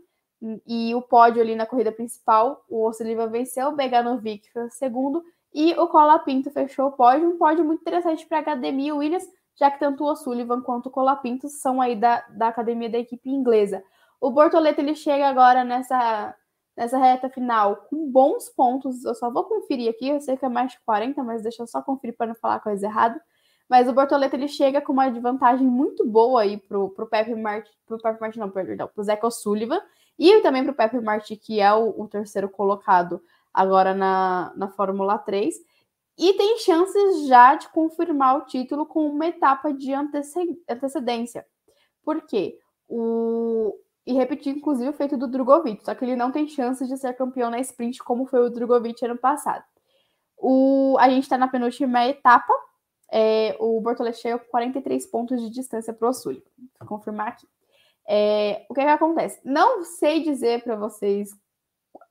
e 0.66 0.94
o 0.94 1.02
pódio 1.02 1.42
ali 1.42 1.56
na 1.56 1.66
corrida 1.66 1.90
principal, 1.90 2.64
o 2.68 2.86
Ossoliva 2.86 3.26
venceu, 3.26 3.68
o 3.68 3.76
Beganovic 3.76 4.52
foi 4.52 4.66
o 4.66 4.70
segundo 4.70 5.24
e 5.52 5.72
o 5.74 5.88
Colapinto 5.88 6.50
fechou 6.50 6.88
o 6.88 6.92
pódio. 6.92 7.28
Um 7.28 7.38
pódio 7.38 7.64
muito 7.64 7.80
interessante 7.80 8.26
para 8.26 8.38
a 8.38 8.40
Academia 8.40 8.94
Williams, 8.94 9.26
já 9.58 9.70
que 9.70 9.80
tanto 9.80 10.04
o 10.04 10.10
O'Sullivan 10.10 10.60
quanto 10.60 10.86
o 10.86 10.90
Colapinto 10.90 11.48
são 11.48 11.80
aí 11.80 11.96
da, 11.96 12.24
da 12.30 12.48
academia 12.48 12.88
da 12.88 12.98
equipe 12.98 13.28
inglesa. 13.28 13.82
O 14.20 14.30
Bortoleto 14.30 14.80
ele 14.80 14.94
chega 14.94 15.28
agora 15.28 15.64
nessa, 15.64 16.34
nessa 16.76 16.98
reta 16.98 17.28
final 17.28 17.76
com 17.88 18.10
bons 18.10 18.48
pontos. 18.48 19.04
Eu 19.04 19.14
só 19.14 19.30
vou 19.30 19.44
conferir 19.44 19.90
aqui, 19.90 20.08
eu 20.08 20.20
sei 20.20 20.36
que 20.36 20.44
é 20.44 20.48
mais 20.48 20.72
de 20.72 20.80
40, 20.84 21.22
mas 21.24 21.42
deixa 21.42 21.62
eu 21.62 21.66
só 21.66 21.82
conferir 21.82 22.16
para 22.16 22.28
não 22.28 22.34
falar 22.34 22.60
coisa 22.60 22.86
errada. 22.86 23.20
Mas 23.68 23.88
o 23.88 23.92
Bortoleto 23.92 24.36
ele 24.36 24.48
chega 24.48 24.80
com 24.80 24.92
uma 24.92 25.10
vantagem 25.10 25.66
muito 25.66 26.06
boa 26.06 26.42
aí 26.42 26.56
pro, 26.56 26.90
pro 26.90 27.06
Pepe 27.06 27.34
Martin, 27.34 27.70
pro 27.86 27.98
Pepe 27.98 28.20
Martin 28.20 28.38
não, 28.38 28.50
perdão, 28.50 28.88
pro 28.94 29.04
Zeca 29.04 29.26
O'Sullivan 29.26 29.80
e 30.18 30.40
também 30.40 30.64
para 30.64 30.72
o 30.72 30.74
Pepe 30.74 31.00
Marti, 31.00 31.36
que 31.36 31.60
é 31.60 31.72
o, 31.72 31.94
o, 31.96 32.08
terceiro 32.08 32.48
colocado 32.48 33.22
agora 33.54 33.94
na, 33.94 34.52
na 34.56 34.68
Fórmula 34.68 35.16
3. 35.16 35.54
E 36.18 36.32
tem 36.34 36.58
chances 36.58 37.28
já 37.28 37.54
de 37.54 37.68
confirmar 37.68 38.38
o 38.38 38.44
título 38.44 38.84
com 38.84 39.06
uma 39.06 39.26
etapa 39.26 39.72
de 39.72 39.94
antecedência. 39.94 41.46
Por 42.02 42.22
quê? 42.22 42.58
O... 42.88 43.78
E 44.04 44.12
repetir, 44.14 44.56
inclusive, 44.56 44.88
o 44.88 44.94
feito 44.94 45.16
do 45.16 45.28
Drogovic, 45.28 45.84
só 45.84 45.94
que 45.94 46.04
ele 46.04 46.16
não 46.16 46.32
tem 46.32 46.48
chances 46.48 46.88
de 46.88 46.96
ser 46.96 47.14
campeão 47.14 47.50
na 47.50 47.60
sprint, 47.60 48.02
como 48.02 48.26
foi 48.26 48.40
o 48.40 48.50
Drogovic 48.50 49.04
ano 49.04 49.18
passado. 49.18 49.62
O... 50.36 50.96
A 50.98 51.08
gente 51.08 51.24
está 51.24 51.38
na 51.38 51.46
penúltima 51.46 52.04
etapa. 52.06 52.52
É... 53.12 53.56
O 53.60 53.80
Bortoletti 53.80 54.18
chega 54.18 54.38
com 54.38 54.46
43 54.46 55.06
pontos 55.06 55.40
de 55.40 55.50
distância 55.50 55.92
para 55.92 56.08
o 56.08 56.12
Sul. 56.12 56.42
Vou 56.80 56.88
confirmar 56.88 57.28
aqui. 57.28 57.46
É, 58.08 58.64
o 58.70 58.74
que, 58.74 58.80
é 58.80 58.84
que 58.84 58.90
acontece? 58.90 59.38
Não 59.44 59.84
sei 59.84 60.22
dizer 60.22 60.62
para 60.64 60.76
vocês 60.76 61.30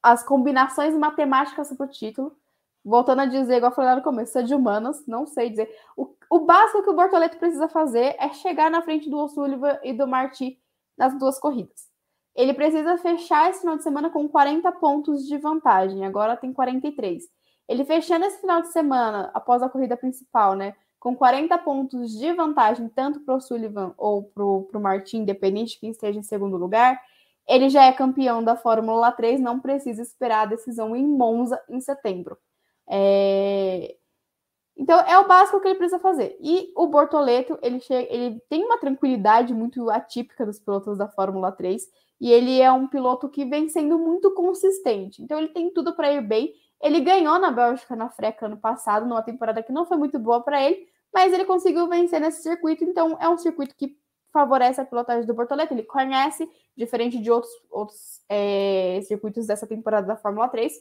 as 0.01 0.23
combinações 0.23 0.93
matemáticas 0.95 1.73
para 1.73 1.85
o 1.85 1.89
título. 1.89 2.37
Voltando 2.85 3.23
a 3.23 3.25
dizer, 3.25 3.57
igual 3.57 3.71
eu 3.71 3.75
falei 3.75 3.91
lá 3.91 3.97
no 3.97 4.03
começo, 4.03 4.37
é 4.37 4.43
de 4.43 4.53
humanas, 4.53 5.05
não 5.07 5.25
sei 5.25 5.49
dizer. 5.49 5.69
O, 5.97 6.15
o 6.29 6.39
básico 6.39 6.83
que 6.83 6.89
o 6.89 6.95
Bortoleto 6.95 7.37
precisa 7.37 7.67
fazer 7.67 8.15
é 8.17 8.31
chegar 8.31 8.71
na 8.71 8.81
frente 8.81 9.09
do 9.09 9.17
O'Sullivan 9.17 9.77
e 9.83 9.91
do 9.91 10.07
Marti 10.07 10.57
nas 10.97 11.17
duas 11.17 11.39
corridas. 11.39 11.87
Ele 12.33 12.53
precisa 12.53 12.97
fechar 12.99 13.49
esse 13.49 13.61
final 13.61 13.75
de 13.75 13.83
semana 13.83 14.09
com 14.09 14.29
40 14.29 14.71
pontos 14.73 15.25
de 15.27 15.37
vantagem, 15.37 16.05
agora 16.05 16.37
tem 16.37 16.53
43. 16.53 17.23
Ele 17.67 17.83
fechando 17.83 18.25
esse 18.25 18.39
final 18.39 18.61
de 18.61 18.71
semana, 18.71 19.31
após 19.33 19.61
a 19.61 19.69
corrida 19.69 19.97
principal, 19.97 20.53
né? 20.53 20.75
Com 21.07 21.15
40 21.15 21.57
pontos 21.59 22.11
de 22.11 22.33
vantagem, 22.33 22.89
tanto 22.89 23.21
para 23.21 23.35
o 23.35 23.39
Sullivan 23.39 23.93
ou 23.97 24.23
para 24.23 24.43
o 24.43 24.81
Martin, 24.81 25.19
independente 25.19 25.75
de 25.75 25.79
quem 25.79 25.91
esteja 25.91 26.19
em 26.19 26.23
segundo 26.23 26.57
lugar, 26.57 27.01
ele 27.47 27.69
já 27.69 27.85
é 27.85 27.93
campeão 27.93 28.43
da 28.43 28.57
Fórmula 28.57 29.09
3, 29.13 29.39
não 29.39 29.57
precisa 29.57 30.01
esperar 30.01 30.41
a 30.41 30.45
decisão 30.47 30.93
em 30.97 31.07
Monza 31.07 31.63
em 31.69 31.79
setembro. 31.79 32.37
É... 32.89 33.95
Então 34.75 34.99
é 34.99 35.17
o 35.17 35.25
básico 35.25 35.61
que 35.61 35.69
ele 35.69 35.77
precisa 35.77 35.97
fazer. 35.97 36.37
E 36.41 36.73
o 36.75 36.87
Bortoleto, 36.87 37.57
ele, 37.61 37.79
chega, 37.79 38.13
ele 38.13 38.41
tem 38.49 38.65
uma 38.65 38.77
tranquilidade 38.77 39.53
muito 39.53 39.89
atípica 39.89 40.45
dos 40.45 40.59
pilotos 40.59 40.97
da 40.97 41.07
Fórmula 41.07 41.53
3, 41.53 41.83
e 42.19 42.33
ele 42.33 42.59
é 42.59 42.69
um 42.69 42.85
piloto 42.85 43.29
que 43.29 43.45
vem 43.45 43.69
sendo 43.69 43.97
muito 43.97 44.33
consistente. 44.33 45.23
Então 45.23 45.39
ele 45.39 45.53
tem 45.53 45.71
tudo 45.71 45.95
para 45.95 46.11
ir 46.11 46.21
bem 46.21 46.53
ele 46.81 46.99
ganhou 46.99 47.39
na 47.39 47.51
Bélgica 47.51 47.95
na 47.95 48.09
Freca 48.09 48.45
ano 48.45 48.57
passado, 48.57 49.05
numa 49.05 49.23
temporada 49.23 49.63
que 49.63 49.71
não 49.71 49.85
foi 49.85 49.97
muito 49.97 50.19
boa 50.19 50.43
para 50.43 50.61
ele, 50.61 50.87
mas 51.13 51.33
ele 51.33 51.45
conseguiu 51.45 51.87
vencer 51.87 52.19
nesse 52.19 52.43
circuito, 52.43 52.83
então 52.83 53.17
é 53.19 53.27
um 53.27 53.37
circuito 53.37 53.75
que 53.75 53.97
favorece 54.31 54.79
a 54.79 54.85
pilotagem 54.85 55.25
do 55.25 55.33
Bortoleto. 55.33 55.73
Ele 55.73 55.83
conhece, 55.83 56.47
diferente 56.75 57.19
de 57.19 57.31
outros, 57.31 57.51
outros 57.69 58.21
é, 58.29 58.99
circuitos 59.03 59.47
dessa 59.47 59.65
temporada 59.65 60.05
da 60.05 60.15
Fórmula 60.15 60.47
3. 60.47 60.73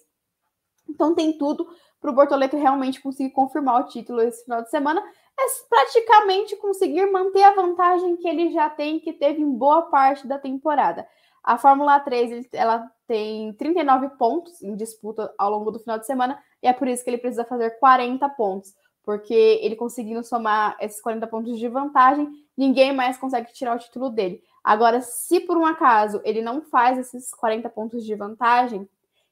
Então 0.89 1.15
tem 1.15 1.37
tudo 1.37 1.67
para 2.01 2.11
o 2.11 2.15
Bortoleto 2.15 2.57
realmente 2.57 3.01
conseguir 3.01 3.31
confirmar 3.31 3.81
o 3.81 3.89
título 3.89 4.21
esse 4.21 4.45
final 4.45 4.63
de 4.63 4.71
semana. 4.71 5.03
É 5.39 5.45
praticamente 5.69 6.57
conseguir 6.57 7.11
manter 7.11 7.43
a 7.43 7.55
vantagem 7.55 8.17
que 8.17 8.29
ele 8.29 8.51
já 8.51 8.71
tem, 8.71 9.01
que 9.01 9.13
teve 9.13 9.41
em 9.41 9.51
boa 9.51 9.83
parte 9.83 10.27
da 10.27 10.39
temporada. 10.39 11.07
A 11.43 11.57
Fórmula 11.59 12.01
3 12.01 12.49
ela 12.53 12.91
tem 13.07 13.53
39 13.53 14.09
pontos 14.19 14.61
em 14.63 14.75
disputa 14.75 15.33
ao 15.39 15.51
longo 15.51 15.71
do 15.71 15.79
final 15.79 15.99
de 15.99 16.07
semana, 16.07 16.43
e 16.61 16.67
é 16.67 16.73
por 16.73 16.89
isso 16.89 17.05
que 17.05 17.11
ele 17.11 17.19
precisa 17.19 17.45
fazer 17.45 17.79
40 17.79 18.29
pontos, 18.31 18.75
porque 19.07 19.61
ele 19.63 19.77
conseguindo 19.77 20.25
somar 20.25 20.77
esses 20.81 21.01
40 21.01 21.27
pontos 21.29 21.59
de 21.59 21.69
vantagem, 21.69 22.29
ninguém 22.57 22.93
mais 22.93 23.17
consegue 23.17 23.53
tirar 23.53 23.77
o 23.77 23.79
título 23.79 24.11
dele. 24.11 24.43
Agora, 24.65 25.01
se 25.01 25.39
por 25.39 25.57
um 25.57 25.65
acaso 25.65 26.21
ele 26.25 26.43
não 26.43 26.61
faz 26.61 26.99
esses 26.99 27.33
40 27.33 27.71
pontos 27.71 28.05
de 28.05 28.15
vantagem, 28.17 28.87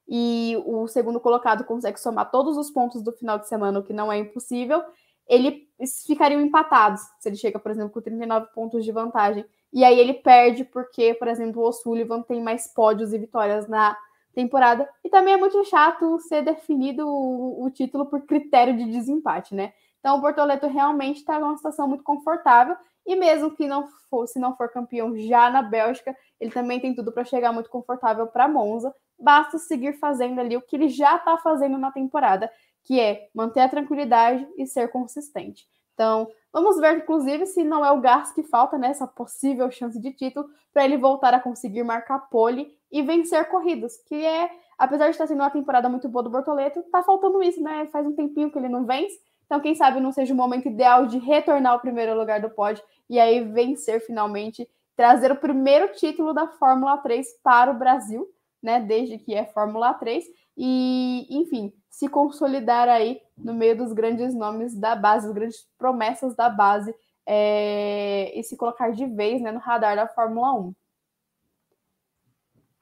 e 0.07 0.63
o 0.65 0.87
segundo 0.87 1.19
colocado 1.19 1.65
consegue 1.65 1.99
somar 1.99 2.31
todos 2.31 2.57
os 2.57 2.71
pontos 2.71 3.03
do 3.03 3.11
final 3.11 3.39
de 3.39 3.49
semana, 3.49 3.81
o 3.81 3.83
que 3.83 3.93
não 3.93 4.13
é 4.13 4.19
impossível, 4.19 4.83
ele 5.27 5.69
ficariam 6.07 6.41
empatados. 6.41 7.01
Se 7.19 7.29
ele 7.29 7.37
chega, 7.37 7.59
por 7.59 7.71
exemplo, 7.71 7.91
com 7.91 8.01
39 8.01 8.47
pontos 8.55 8.85
de 8.85 8.93
vantagem 8.93 9.45
e 9.73 9.83
aí 9.83 9.99
ele 9.99 10.15
perde 10.15 10.63
porque, 10.63 11.15
por 11.15 11.27
exemplo, 11.27 11.63
o 11.63 11.73
Sullivan 11.73 12.23
tem 12.23 12.41
mais 12.41 12.69
pódios 12.73 13.13
e 13.13 13.19
vitórias 13.19 13.67
na 13.67 13.97
temporada. 14.35 14.89
E 15.03 15.09
também 15.09 15.35
é 15.35 15.37
muito 15.37 15.65
chato 15.65 16.19
ser 16.21 16.43
definido 16.43 17.07
o, 17.07 17.65
o 17.65 17.71
título 17.71 18.07
por 18.07 18.23
critério 18.23 18.77
de 18.77 18.85
desempate, 18.85 19.55
né? 19.55 19.73
Então 20.01 20.19
o 20.19 20.21
Bortoleto 20.21 20.67
realmente 20.67 21.19
está 21.19 21.39
numa 21.39 21.57
situação 21.57 21.89
muito 21.89 22.05
confortável. 22.05 22.77
E 23.07 23.17
mesmo 23.17 23.51
que 23.51 23.67
não 23.67 23.87
for, 24.09 24.27
se 24.27 24.39
não 24.39 24.57
for 24.57 24.71
campeão 24.71 25.17
já 25.17 25.51
na 25.51 25.63
Bélgica, 25.63 26.17
ele 26.41 26.51
também 26.51 26.81
tem 26.81 26.95
tudo 26.95 27.13
para 27.13 27.25
chegar 27.25 27.53
muito 27.53 27.69
confortável 27.69 28.27
para 28.27 28.49
Monza. 28.49 28.95
Basta 29.19 29.59
seguir 29.59 29.95
fazendo 29.99 30.41
ali 30.41 30.57
o 30.57 30.63
que 30.63 30.77
ele 30.77 30.89
já 30.89 31.17
está 31.17 31.37
fazendo 31.39 31.79
na 31.79 31.93
temporada, 31.93 32.51
que 32.83 32.99
é 32.99 33.29
manter 33.35 33.61
a 33.61 33.69
tranquilidade 33.69 34.47
e 34.57 34.67
ser 34.67 34.89
consistente. 34.89 35.67
Então, 35.93 36.29
vamos 36.55 36.79
ver, 36.79 36.99
inclusive, 36.99 37.45
se 37.47 37.65
não 37.65 37.85
é 37.85 37.91
o 37.91 38.01
Gás 38.01 38.33
que 38.33 38.45
falta 38.45 38.79
nessa 38.79 39.05
né, 39.05 39.11
possível 39.15 39.71
chance 39.71 40.01
de 40.01 40.13
título 40.13 40.49
para 40.73 40.85
ele 40.85 40.97
voltar 40.97 41.35
a 41.35 41.41
conseguir 41.41 41.83
marcar 41.83 42.31
pole 42.31 42.73
e 42.91 43.03
vencer 43.03 43.45
corridas, 43.49 43.97
que 44.07 44.15
é, 44.15 44.49
apesar 44.79 45.07
de 45.07 45.11
estar 45.11 45.27
sendo 45.27 45.41
uma 45.41 45.51
temporada 45.51 45.89
muito 45.89 46.09
boa 46.09 46.23
do 46.23 46.31
Bortoleto, 46.31 46.81
tá 46.93 47.03
faltando 47.03 47.43
isso, 47.43 47.61
né? 47.61 47.87
Faz 47.87 48.07
um 48.07 48.15
tempinho 48.15 48.51
que 48.51 48.59
ele 48.59 48.69
não 48.69 48.87
vence. 48.87 49.19
Então, 49.45 49.61
quem 49.61 49.75
sabe 49.75 50.01
não 50.01 50.13
seja 50.13 50.33
o 50.33 50.37
momento 50.37 50.69
ideal 50.69 51.07
de 51.07 51.19
retornar 51.19 51.73
ao 51.73 51.81
primeiro 51.81 52.17
lugar 52.17 52.41
do 52.41 52.49
pódio 52.49 52.83
e 53.11 53.19
aí 53.19 53.41
vencer 53.41 54.01
finalmente 54.01 54.69
trazer 54.97 55.33
o 55.33 55.37
primeiro 55.37 55.93
título 55.93 56.33
da 56.33 56.47
Fórmula 56.47 56.97
3 56.99 57.27
para 57.43 57.71
o 57.71 57.79
Brasil, 57.79 58.29
né? 58.65 58.81
Desde 58.81 59.19
que 59.19 59.35
é 59.35 59.45
Fórmula 59.45 59.93
3 59.93 60.25
e, 60.57 61.27
enfim, 61.31 61.71
se 61.91 62.09
consolidar 62.09 62.89
aí 62.89 63.21
no 63.37 63.53
meio 63.53 63.77
dos 63.77 63.93
grandes 63.93 64.35
nomes 64.35 64.75
da 64.75 64.97
base, 64.97 65.27
das 65.27 65.35
grandes 65.35 65.69
promessas 65.77 66.35
da 66.35 66.49
base 66.49 66.95
é, 67.27 68.33
e 68.39 68.43
se 68.43 68.57
colocar 68.57 68.91
de 68.91 69.07
vez 69.07 69.43
né, 69.43 69.53
no 69.53 69.59
radar 69.59 69.95
da 69.95 70.09
Fórmula 70.09 70.55
1. 70.55 70.75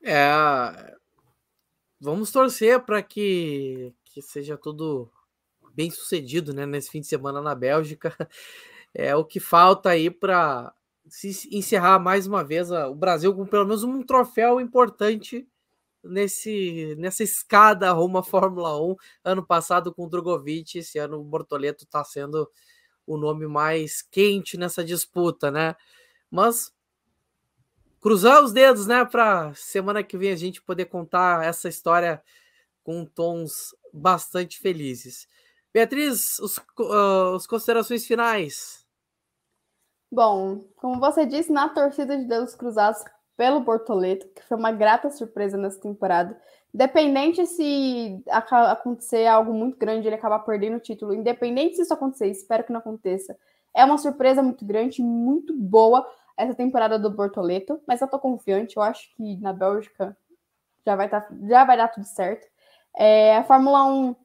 É, 0.04 0.96
vamos 2.00 2.30
torcer 2.30 2.80
para 2.80 3.02
que, 3.02 3.92
que 4.04 4.22
seja 4.22 4.56
tudo 4.56 5.10
bem 5.74 5.90
sucedido 5.90 6.54
né, 6.54 6.64
nesse 6.64 6.90
fim 6.90 7.00
de 7.00 7.08
semana 7.08 7.42
na 7.42 7.54
Bélgica. 7.54 8.16
É 8.94 9.16
o 9.16 9.24
que 9.24 9.40
falta 9.40 9.88
aí 9.88 10.10
para 10.10 10.70
se 11.08 11.48
encerrar 11.50 11.98
mais 11.98 12.26
uma 12.26 12.44
vez 12.44 12.70
o 12.70 12.94
Brasil 12.94 13.34
com 13.34 13.46
pelo 13.46 13.64
menos 13.64 13.82
um 13.82 14.02
troféu 14.02 14.60
importante 14.60 15.48
nesse 16.02 16.94
nessa 16.98 17.22
escada 17.22 17.92
rumo 17.92 18.18
à 18.18 18.22
Fórmula 18.22 18.80
1. 18.80 18.96
Ano 19.24 19.46
passado 19.46 19.94
com 19.94 20.04
o 20.06 20.08
Drogovic, 20.08 20.78
esse 20.78 20.98
ano 20.98 21.20
o 21.20 21.24
Bortoleto 21.24 21.84
está 21.84 22.04
sendo 22.04 22.50
o 23.06 23.16
nome 23.16 23.46
mais 23.46 24.02
quente 24.02 24.56
nessa 24.56 24.84
disputa, 24.84 25.50
né? 25.50 25.76
Mas 26.30 26.72
cruzar 28.00 28.42
os 28.42 28.52
dedos, 28.52 28.86
né, 28.86 29.04
para 29.04 29.54
semana 29.54 30.02
que 30.02 30.18
vem 30.18 30.32
a 30.32 30.36
gente 30.36 30.60
poder 30.60 30.86
contar 30.86 31.44
essa 31.44 31.68
história 31.68 32.22
com 32.82 33.04
tons 33.04 33.74
bastante 33.92 34.58
felizes. 34.58 35.28
Beatriz, 35.72 36.38
os, 36.40 36.58
uh, 36.58 37.36
as 37.36 37.46
considerações 37.46 38.04
finais. 38.04 38.84
Bom, 40.10 40.68
como 40.76 41.00
você 41.00 41.24
disse, 41.24 41.50
na 41.50 41.68
torcida 41.68 42.18
de 42.18 42.26
dedos 42.26 42.54
cruzados 42.54 43.02
pelo 43.36 43.60
Bortoleto, 43.60 44.28
que 44.28 44.42
foi 44.42 44.56
uma 44.56 44.72
grata 44.72 45.10
surpresa 45.10 45.56
nessa 45.56 45.80
temporada. 45.80 46.38
Independente 46.74 47.44
se 47.46 48.22
acontecer 48.28 49.26
algo 49.26 49.52
muito 49.52 49.76
grande, 49.76 50.06
ele 50.06 50.14
acabar 50.14 50.38
perdendo 50.40 50.76
o 50.76 50.80
título, 50.80 51.12
independente 51.12 51.76
se 51.76 51.82
isso 51.82 51.92
acontecer, 51.92 52.28
espero 52.28 52.64
que 52.64 52.72
não 52.72 52.80
aconteça. 52.80 53.36
É 53.74 53.84
uma 53.84 53.98
surpresa 53.98 54.42
muito 54.42 54.64
grande, 54.64 55.02
muito 55.02 55.54
boa 55.54 56.06
essa 56.36 56.54
temporada 56.54 56.98
do 56.98 57.10
Bortoleto, 57.10 57.80
mas 57.86 58.00
eu 58.00 58.08
tô 58.08 58.18
confiante, 58.18 58.76
eu 58.76 58.82
acho 58.82 59.14
que 59.14 59.36
na 59.38 59.52
Bélgica 59.52 60.16
já 60.84 60.96
vai, 60.96 61.08
tá, 61.08 61.26
já 61.48 61.64
vai 61.64 61.76
dar 61.76 61.88
tudo 61.88 62.06
certo. 62.06 62.46
É, 62.96 63.36
a 63.36 63.44
Fórmula 63.44 63.84
1, 63.84 64.16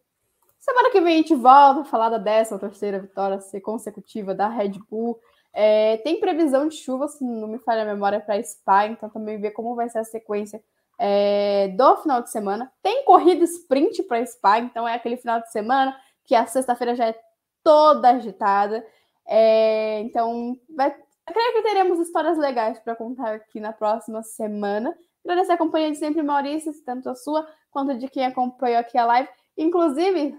semana 0.59 0.89
que 0.89 1.01
vem 1.01 1.15
a 1.15 1.17
gente 1.17 1.35
volta 1.35 1.81
a 1.81 1.85
falar 1.85 2.09
da 2.09 2.17
décima 2.17 2.59
terceira 2.59 2.99
vitória 2.99 3.39
consecutiva 3.61 4.33
da 4.33 4.47
Red 4.47 4.79
Bull. 4.89 5.19
É, 5.59 5.97
tem 5.97 6.19
previsão 6.19 6.67
de 6.67 6.75
chuva, 6.75 7.07
se 7.07 7.23
não 7.23 7.47
me 7.47 7.57
falha 7.57 7.81
a 7.81 7.85
memória, 7.85 8.19
para 8.19 8.41
Spa, 8.43 8.85
então 8.85 9.09
também 9.09 9.41
ver 9.41 9.49
como 9.49 9.73
vai 9.73 9.89
ser 9.89 9.97
a 9.97 10.03
sequência 10.03 10.63
é, 10.99 11.69
do 11.69 11.97
final 11.97 12.21
de 12.21 12.29
semana. 12.29 12.71
Tem 12.83 13.03
corrida 13.03 13.43
sprint 13.43 14.03
para 14.03 14.23
Spa, 14.23 14.59
então 14.59 14.87
é 14.87 14.93
aquele 14.93 15.17
final 15.17 15.41
de 15.41 15.51
semana 15.51 15.99
que 16.25 16.35
a 16.35 16.45
sexta-feira 16.45 16.93
já 16.95 17.07
é 17.07 17.19
toda 17.63 18.09
agitada. 18.09 18.85
É, 19.27 19.99
então, 20.01 20.55
vai, 20.69 20.89
eu 20.89 21.33
creio 21.33 21.53
que 21.53 21.63
teremos 21.63 21.99
histórias 22.01 22.37
legais 22.37 22.77
para 22.77 22.95
contar 22.95 23.33
aqui 23.33 23.59
na 23.59 23.73
próxima 23.73 24.21
semana. 24.21 24.95
Agradecer 25.25 25.53
a 25.53 25.57
companhia 25.57 25.91
de 25.91 25.97
sempre, 25.97 26.21
Maurício, 26.21 26.71
tanto 26.85 27.09
a 27.09 27.15
sua 27.15 27.47
quanto 27.71 27.97
de 27.97 28.07
quem 28.07 28.27
acompanhou 28.27 28.79
aqui 28.79 28.95
a 28.95 29.05
live. 29.07 29.29
Inclusive, 29.57 30.37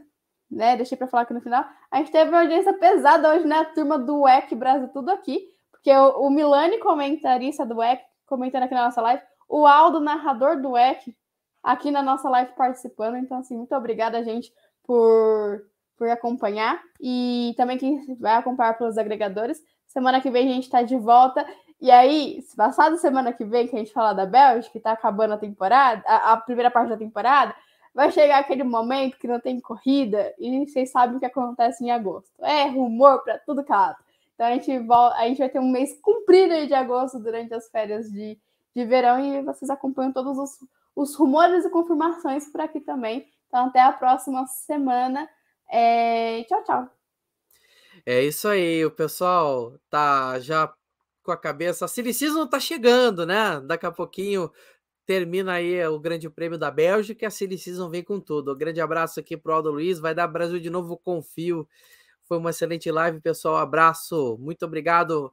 né? 0.50 0.76
Deixei 0.76 0.96
para 0.96 1.06
falar 1.06 1.24
aqui 1.24 1.34
no 1.34 1.40
final. 1.40 1.64
A 1.90 1.98
gente 1.98 2.10
teve 2.10 2.30
uma 2.30 2.40
audiência 2.40 2.72
pesada 2.74 3.30
hoje, 3.30 3.46
né? 3.46 3.58
A 3.58 3.64
turma 3.64 3.98
do 3.98 4.22
WEC 4.22 4.54
Brasil, 4.54 4.88
tudo 4.88 5.10
aqui. 5.10 5.40
Porque 5.70 5.92
o, 5.92 6.26
o 6.26 6.30
Milani, 6.30 6.78
comentarista 6.78 7.64
do 7.64 7.76
WEC, 7.76 8.02
comentando 8.26 8.64
aqui 8.64 8.74
na 8.74 8.84
nossa 8.84 9.00
live. 9.02 9.22
O 9.48 9.66
Aldo, 9.66 10.00
narrador 10.00 10.60
do 10.60 10.72
WEC, 10.72 11.14
aqui 11.62 11.90
na 11.90 12.02
nossa 12.02 12.28
live 12.28 12.52
participando. 12.52 13.16
Então, 13.16 13.38
assim, 13.38 13.56
muito 13.56 13.74
obrigada, 13.74 14.22
gente, 14.24 14.52
por, 14.84 15.62
por 15.96 16.08
acompanhar. 16.08 16.80
E 17.00 17.54
também 17.56 17.78
quem 17.78 18.16
vai 18.16 18.36
acompanhar 18.36 18.76
pelos 18.76 18.98
agregadores. 18.98 19.62
Semana 19.86 20.20
que 20.20 20.30
vem 20.30 20.48
a 20.48 20.54
gente 20.54 20.64
está 20.64 20.82
de 20.82 20.96
volta. 20.96 21.46
E 21.80 21.90
aí, 21.90 22.40
passado 22.56 22.98
semana 22.98 23.32
que 23.32 23.44
vem, 23.44 23.68
que 23.68 23.76
a 23.76 23.78
gente 23.78 23.92
fala 23.92 24.12
da 24.12 24.26
Bélgica, 24.26 24.72
que 24.72 24.78
está 24.78 24.92
acabando 24.92 25.34
a 25.34 25.38
temporada, 25.38 26.02
a, 26.06 26.32
a 26.32 26.36
primeira 26.36 26.70
parte 26.70 26.88
da 26.88 26.96
temporada, 26.96 27.54
vai 27.98 28.12
chegar 28.12 28.38
aquele 28.38 28.62
momento 28.62 29.18
que 29.18 29.26
não 29.26 29.40
tem 29.40 29.58
corrida 29.58 30.32
e 30.38 30.64
vocês 30.64 30.88
sabem 30.88 31.16
o 31.16 31.18
que 31.18 31.26
acontece 31.26 31.82
em 31.82 31.90
agosto. 31.90 32.30
É 32.44 32.68
rumor 32.68 33.24
para 33.24 33.40
tudo 33.40 33.64
lado. 33.68 33.96
Então 34.32 34.46
a 34.46 34.52
gente, 34.52 34.78
volta, 34.78 35.16
a 35.16 35.26
gente 35.26 35.38
vai 35.38 35.48
ter 35.48 35.58
um 35.58 35.68
mês 35.68 35.98
comprido 36.00 36.64
de 36.64 36.74
agosto 36.74 37.18
durante 37.18 37.52
as 37.52 37.68
férias 37.68 38.08
de, 38.08 38.38
de 38.72 38.84
verão 38.84 39.18
e 39.18 39.42
vocês 39.42 39.68
acompanham 39.68 40.12
todos 40.12 40.38
os, 40.38 40.50
os 40.94 41.16
rumores 41.16 41.64
e 41.64 41.70
confirmações 41.70 42.46
por 42.46 42.60
aqui 42.60 42.78
também. 42.78 43.26
Então 43.48 43.66
até 43.66 43.80
a 43.80 43.90
próxima 43.90 44.46
semana. 44.46 45.28
É... 45.68 46.44
Tchau, 46.44 46.62
tchau. 46.62 46.88
É 48.06 48.22
isso 48.22 48.46
aí, 48.46 48.84
o 48.84 48.92
pessoal 48.92 49.72
tá 49.90 50.38
já 50.38 50.72
com 51.24 51.32
a 51.32 51.36
cabeça. 51.36 51.86
A 51.86 51.88
Season 51.88 52.46
tá 52.46 52.60
chegando, 52.60 53.26
né? 53.26 53.60
Daqui 53.66 53.86
a 53.86 53.90
pouquinho 53.90 54.52
termina 55.08 55.54
aí 55.54 55.82
o 55.86 55.98
Grande 55.98 56.28
Prêmio 56.28 56.58
da 56.58 56.70
Bélgica 56.70 57.24
e 57.24 57.26
a 57.26 57.30
Silly 57.30 57.56
Season 57.56 57.88
vem 57.88 58.04
com 58.04 58.20
tudo. 58.20 58.52
Um 58.52 58.54
grande 58.54 58.78
abraço 58.78 59.18
aqui 59.18 59.38
pro 59.38 59.54
Aldo 59.54 59.70
Luiz, 59.70 59.98
vai 59.98 60.14
dar 60.14 60.26
Brasil 60.26 60.60
de 60.60 60.68
novo, 60.68 60.98
confio. 60.98 61.66
Foi 62.24 62.36
uma 62.36 62.50
excelente 62.50 62.90
live, 62.90 63.18
pessoal. 63.18 63.56
Abraço, 63.56 64.36
muito 64.38 64.66
obrigado, 64.66 65.32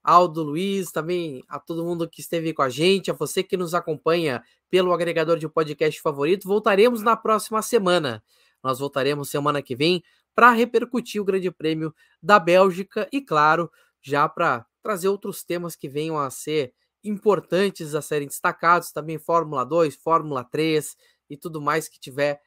Aldo 0.00 0.44
Luiz, 0.44 0.92
também 0.92 1.42
a 1.48 1.58
todo 1.58 1.84
mundo 1.84 2.08
que 2.08 2.20
esteve 2.20 2.52
com 2.52 2.62
a 2.62 2.68
gente, 2.68 3.10
a 3.10 3.14
você 3.14 3.42
que 3.42 3.56
nos 3.56 3.74
acompanha 3.74 4.44
pelo 4.70 4.92
agregador 4.92 5.40
de 5.40 5.48
podcast 5.48 6.00
favorito. 6.00 6.46
Voltaremos 6.46 7.02
na 7.02 7.16
próxima 7.16 7.60
semana. 7.62 8.22
Nós 8.62 8.78
voltaremos 8.78 9.28
semana 9.28 9.60
que 9.60 9.74
vem 9.74 10.04
para 10.36 10.52
repercutir 10.52 11.20
o 11.20 11.24
Grande 11.24 11.50
Prêmio 11.50 11.92
da 12.22 12.38
Bélgica 12.38 13.08
e, 13.12 13.20
claro, 13.20 13.72
já 14.00 14.28
para 14.28 14.64
trazer 14.80 15.08
outros 15.08 15.42
temas 15.42 15.74
que 15.74 15.88
venham 15.88 16.16
a 16.16 16.30
ser 16.30 16.72
importantes 17.06 17.94
a 17.94 18.02
serem 18.02 18.28
destacados, 18.28 18.92
também 18.92 19.18
Fórmula 19.18 19.64
2, 19.64 19.96
Fórmula 19.96 20.44
3 20.44 20.96
e 21.30 21.36
tudo 21.36 21.60
mais 21.60 21.88
que 21.88 21.98
tiver 21.98 22.40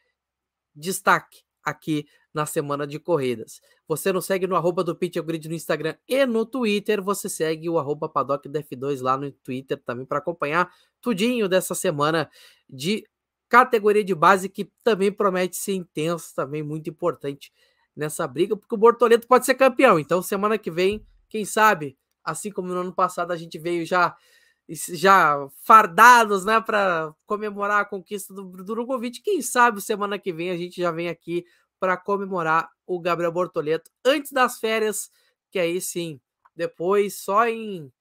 destaque 0.76 1.44
aqui 1.64 2.08
na 2.34 2.46
semana 2.46 2.86
de 2.86 3.00
corridas. 3.00 3.62
Você 3.88 4.14
nos 4.14 4.26
segue 4.26 4.46
no 4.48 4.56
arroba 4.56 4.84
do 4.84 4.96
Pitch 4.96 5.18
Grid 5.18 5.48
no 5.48 5.56
Instagram 5.56 5.96
e 6.08 6.26
no 6.26 6.46
Twitter. 6.46 7.02
Você 7.02 7.28
segue 7.28 7.70
o 7.70 7.80
arroba 7.80 8.08
Paddock 8.08 8.48
Def2 8.48 9.02
lá 9.02 9.18
no 9.18 9.32
Twitter 9.32 9.82
também 9.84 10.06
para 10.06 10.20
acompanhar 10.20 10.72
tudinho 11.02 11.50
dessa 11.50 11.74
semana 11.74 12.30
de 12.70 13.04
categoria 13.48 14.04
de 14.04 14.14
base 14.14 14.48
que 14.48 14.72
também 14.84 15.12
promete 15.12 15.58
ser 15.58 15.74
intenso, 15.74 16.36
também 16.36 16.62
muito 16.62 16.90
importante 16.90 17.52
nessa 17.96 18.28
briga, 18.28 18.56
porque 18.56 18.76
o 18.76 18.78
Bortoleto 18.78 19.28
pode 19.28 19.46
ser 19.46 19.56
campeão. 19.56 20.00
Então, 20.00 20.22
semana 20.22 20.58
que 20.58 20.70
vem, 20.70 21.06
quem 21.28 21.44
sabe, 21.44 21.98
assim 22.24 22.52
como 22.52 22.68
no 22.68 22.80
ano 22.80 22.94
passado 22.94 23.32
a 23.32 23.36
gente 23.36 23.58
veio 23.58 23.86
já 23.86 24.16
já 24.70 25.48
fardados, 25.64 26.46
né, 26.46 26.62
para 26.62 27.14
comemorar 27.26 27.82
a 27.82 27.86
conquista 27.86 28.34
do, 28.34 28.64
Drogovic. 28.64 29.22
Quem 29.22 29.42
sabe 29.42 29.82
semana 29.82 30.20
que 30.20 30.32
vem 30.32 30.52
a 30.52 30.58
gente 30.58 30.80
já 30.80 30.92
vem 30.92 31.10
aqui 31.10 31.46
para 31.80 31.98
comemorar 31.98 32.70
o 32.86 33.00
Gabriel 33.00 33.32
Bortoleto 33.32 33.90
antes 34.06 34.32
das 34.32 34.60
férias, 34.60 35.10
que 35.50 35.58
aí 35.58 35.82
sim, 35.82 36.20
depois 36.56 37.16
só 37.16 37.48
em, 37.48 37.92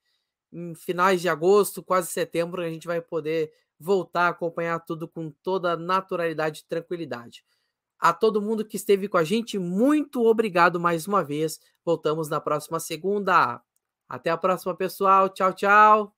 em 0.53 0.75
finais 0.75 1.21
de 1.21 1.29
agosto, 1.29 1.83
quase 1.83 2.09
setembro, 2.09 2.61
a 2.61 2.69
gente 2.69 2.87
vai 2.87 3.01
poder 3.01 3.53
voltar 3.79 4.27
a 4.27 4.29
acompanhar 4.29 4.81
tudo 4.81 5.07
com 5.09 5.31
toda 5.31 5.77
naturalidade 5.77 6.61
e 6.61 6.69
tranquilidade. 6.69 7.45
A 7.99 8.13
todo 8.13 8.43
mundo 8.43 8.65
que 8.65 8.77
esteve 8.77 9.09
com 9.09 9.17
a 9.17 9.25
gente, 9.25 9.59
muito 9.59 10.25
obrigado 10.25 10.79
mais 10.79 11.07
uma 11.07 11.23
vez. 11.25 11.61
Voltamos 11.85 12.29
na 12.29 12.41
próxima 12.41 12.79
segunda. 12.79 13.61
Até 14.09 14.31
a 14.31 14.37
próxima, 14.37 14.75
pessoal. 14.75 15.29
Tchau, 15.29 15.53
tchau. 15.53 16.18